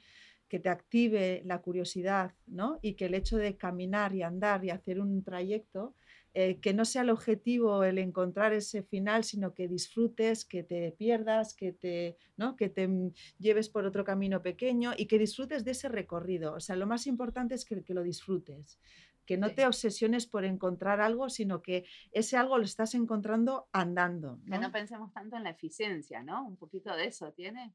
que 0.53 0.61
te 0.61 0.69
active 0.69 1.41
la 1.47 1.63
curiosidad 1.63 2.35
¿no? 2.47 2.79
y 2.83 2.93
que 2.93 3.07
el 3.07 3.15
hecho 3.15 3.39
de 3.39 3.57
caminar 3.57 4.15
y 4.15 4.21
andar 4.21 4.63
y 4.67 4.69
hacer 4.69 5.01
un 5.01 5.25
trayecto, 5.25 5.95
eh, 6.35 6.61
que 6.61 6.75
no 6.75 6.85
sea 6.85 7.01
el 7.01 7.09
objetivo 7.09 7.85
el 7.85 7.97
encontrar 7.97 8.53
ese 8.53 8.83
final, 8.83 9.25
sino 9.25 9.55
que 9.55 9.67
disfrutes, 9.67 10.45
que 10.45 10.63
te 10.63 10.93
pierdas, 10.93 11.55
que 11.55 11.73
te, 11.73 12.19
¿no? 12.37 12.55
que 12.55 12.69
te 12.69 12.87
mm, 12.87 13.15
lleves 13.39 13.71
por 13.71 13.87
otro 13.87 14.05
camino 14.05 14.43
pequeño 14.43 14.93
y 14.95 15.07
que 15.07 15.19
disfrutes 15.19 15.65
de 15.65 15.71
ese 15.71 15.89
recorrido. 15.89 16.53
O 16.53 16.61
sea, 16.61 16.77
lo 16.77 16.87
más 16.87 17.07
importante 17.07 17.55
es 17.55 17.65
que, 17.65 17.83
que 17.83 17.95
lo 17.95 18.03
disfrutes 18.03 18.79
que 19.25 19.39
no 19.39 19.55
te 19.55 19.65
obsesiones 19.67 20.27
por 20.27 20.45
encontrar 20.45 21.01
algo, 21.01 21.31
sino 21.31 21.63
que 21.63 21.87
ese 22.11 22.37
algo 22.37 22.59
lo 22.59 22.65
estás 22.65 22.95
encontrando 22.97 23.69
andando. 23.73 24.41
¿no? 24.45 24.53
Que 24.53 24.59
no 24.59 24.73
pensemos 24.73 25.13
tanto 25.13 25.37
en 25.37 25.45
la 25.45 25.51
eficiencia, 25.51 26.25
¿no? 26.25 26.45
Un 26.45 26.57
poquito 26.57 26.95
de 26.97 27.07
eso 27.07 27.33
tiene. 27.33 27.73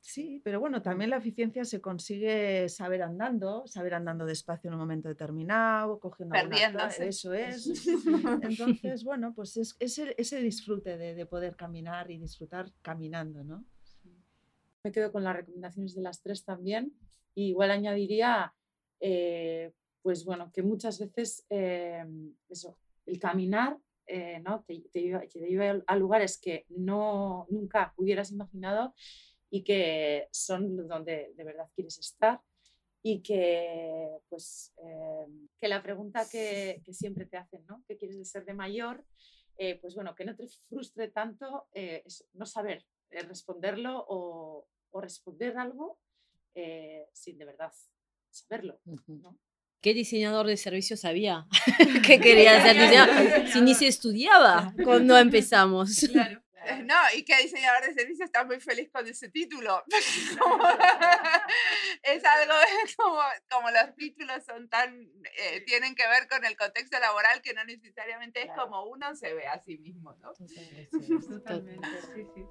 Sí, 0.00 0.40
pero 0.42 0.60
bueno, 0.60 0.80
también 0.80 1.10
la 1.10 1.18
eficiencia 1.18 1.64
se 1.64 1.80
consigue 1.80 2.68
saber 2.68 3.02
andando, 3.02 3.66
saber 3.66 3.94
andando 3.94 4.24
despacio 4.24 4.68
en 4.68 4.74
un 4.74 4.80
momento 4.80 5.08
determinado, 5.08 6.00
cogiendo 6.00 6.32
Perdiéndose. 6.32 7.08
Eso 7.08 7.34
es. 7.34 7.66
Entonces, 8.42 9.04
bueno, 9.04 9.34
pues 9.34 9.56
es, 9.58 9.76
ese, 9.78 10.14
ese 10.16 10.40
disfrute 10.40 10.96
de, 10.96 11.14
de, 11.14 11.26
poder 11.26 11.54
caminar 11.54 12.10
y 12.10 12.18
disfrutar 12.18 12.72
caminando, 12.82 13.44
¿no? 13.44 13.64
Me 14.82 14.90
quedo 14.90 15.12
con 15.12 15.22
las 15.22 15.36
recomendaciones 15.36 15.94
de 15.94 16.02
las 16.02 16.22
tres 16.22 16.44
también. 16.44 16.94
Y 17.34 17.48
igual 17.48 17.70
añadiría, 17.70 18.54
eh, 19.00 19.72
pues 20.02 20.24
bueno, 20.24 20.50
que 20.50 20.62
muchas 20.62 20.98
veces 20.98 21.44
eh, 21.50 22.04
eso, 22.48 22.78
el 23.04 23.18
caminar 23.18 23.76
eh, 24.06 24.40
¿no? 24.40 24.64
te, 24.66 24.82
te, 24.92 25.02
lleva, 25.02 25.20
te, 25.20 25.38
lleva, 25.38 25.82
a 25.86 25.96
lugares 25.96 26.36
que 26.38 26.66
no, 26.70 27.46
nunca 27.48 27.94
hubieras 27.96 28.32
imaginado 28.32 28.92
y 29.50 29.64
que 29.64 30.28
son 30.30 30.88
donde 30.88 31.32
de 31.36 31.44
verdad 31.44 31.68
quieres 31.74 31.98
estar 31.98 32.40
y 33.02 33.22
que 33.22 34.18
pues 34.28 34.72
eh, 34.84 35.26
que 35.60 35.68
la 35.68 35.82
pregunta 35.82 36.26
que, 36.30 36.82
que, 36.84 36.92
siempre 36.92 37.26
te 37.26 37.36
hacen, 37.36 37.64
¿no? 37.66 37.82
¿Qué 37.88 37.96
quieres 37.96 38.18
de 38.18 38.24
ser 38.24 38.44
de 38.44 38.54
mayor? 38.54 39.04
Eh, 39.56 39.78
pues 39.80 39.94
bueno, 39.94 40.14
que 40.14 40.24
no 40.24 40.36
te 40.36 40.46
frustre 40.68 41.08
tanto 41.08 41.66
eh, 41.72 42.02
es 42.04 42.26
no 42.34 42.46
saber 42.46 42.84
responderlo 43.10 44.04
o, 44.08 44.66
o, 44.90 45.00
responder 45.00 45.56
algo 45.58 45.98
sin 47.12 47.38
de 47.38 47.44
verdad 47.44 47.72
saberlo, 48.30 48.80
¿no? 49.06 49.38
¿Qué 49.80 49.94
diseñador 49.94 50.46
de 50.46 50.58
servicios 50.58 51.04
había 51.06 51.46
que 52.06 52.20
quería 52.20 52.62
ser 52.62 52.76
diseñador? 52.76 53.48
Si 53.52 53.60
ni 53.62 53.74
se 53.74 53.86
estudiaba 53.86 54.74
cuando 54.84 55.16
empezamos. 55.16 56.06
Claro. 56.12 56.39
No, 56.84 56.96
y 57.16 57.24
que 57.24 57.38
diseñador 57.38 57.84
de 57.84 57.94
servicios 57.94 58.26
está 58.26 58.44
muy 58.44 58.60
feliz 58.60 58.90
con 58.92 59.06
ese 59.06 59.30
título. 59.30 59.82
es 62.02 62.24
algo 62.24 62.54
como, 62.96 63.20
como 63.50 63.70
los 63.70 63.94
títulos 63.96 64.44
son 64.44 64.68
tan, 64.68 65.08
eh, 65.38 65.62
tienen 65.66 65.94
que 65.94 66.06
ver 66.06 66.28
con 66.28 66.44
el 66.44 66.56
contexto 66.56 66.98
laboral 66.98 67.40
que 67.42 67.54
no 67.54 67.64
necesariamente 67.64 68.42
claro. 68.42 68.52
es 68.52 68.64
como 68.64 68.84
uno 68.84 69.14
se 69.14 69.34
ve 69.34 69.46
a 69.46 69.58
sí 69.60 69.78
mismo, 69.78 70.16
¿no? 70.20 70.32
Totalmente, 71.28 71.88
sí, 72.14 72.26
sí. 72.34 72.44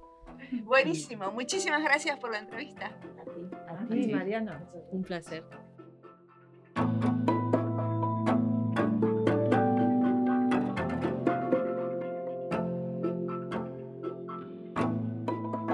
Buenísimo, 0.62 1.30
muchísimas 1.32 1.82
gracias 1.82 2.18
por 2.18 2.30
la 2.30 2.38
entrevista. 2.38 2.86
A 2.86 3.24
ti, 3.24 3.50
a 3.68 3.88
ti 3.88 4.08
Mariano. 4.08 4.70
Un 4.90 5.02
placer. 5.02 5.44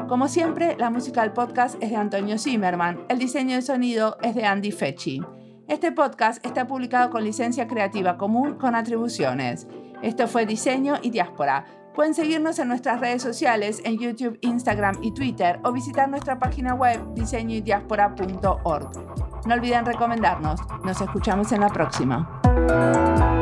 Como 0.08 0.28
siempre, 0.28 0.76
la 0.78 0.90
música 0.90 1.22
del 1.22 1.32
podcast 1.32 1.82
es 1.82 1.90
de 1.90 1.96
Antonio 1.96 2.38
Zimmerman, 2.38 3.04
el 3.08 3.18
diseño 3.18 3.56
de 3.56 3.62
sonido 3.62 4.16
es 4.22 4.36
de 4.36 4.44
Andy 4.44 4.70
Fechi. 4.70 5.20
Este 5.66 5.90
podcast 5.90 6.44
está 6.46 6.68
publicado 6.68 7.10
con 7.10 7.24
licencia 7.24 7.66
creativa 7.66 8.16
común 8.16 8.54
con 8.54 8.76
atribuciones. 8.76 9.66
Esto 10.02 10.28
fue 10.28 10.46
Diseño 10.46 10.94
y 11.02 11.10
Diáspora. 11.10 11.64
Pueden 11.92 12.14
seguirnos 12.14 12.60
en 12.60 12.68
nuestras 12.68 13.00
redes 13.00 13.20
sociales 13.20 13.82
en 13.84 13.98
YouTube, 13.98 14.38
Instagram 14.42 15.02
y 15.02 15.12
Twitter 15.12 15.58
o 15.64 15.72
visitar 15.72 16.08
nuestra 16.08 16.38
página 16.38 16.74
web 16.74 17.00
diseñoydiaspora.org. 17.14 19.46
No 19.46 19.54
olviden 19.54 19.86
recomendarnos. 19.86 20.60
Nos 20.84 21.00
escuchamos 21.00 21.50
en 21.50 21.62
la 21.62 21.68
próxima. 21.68 23.35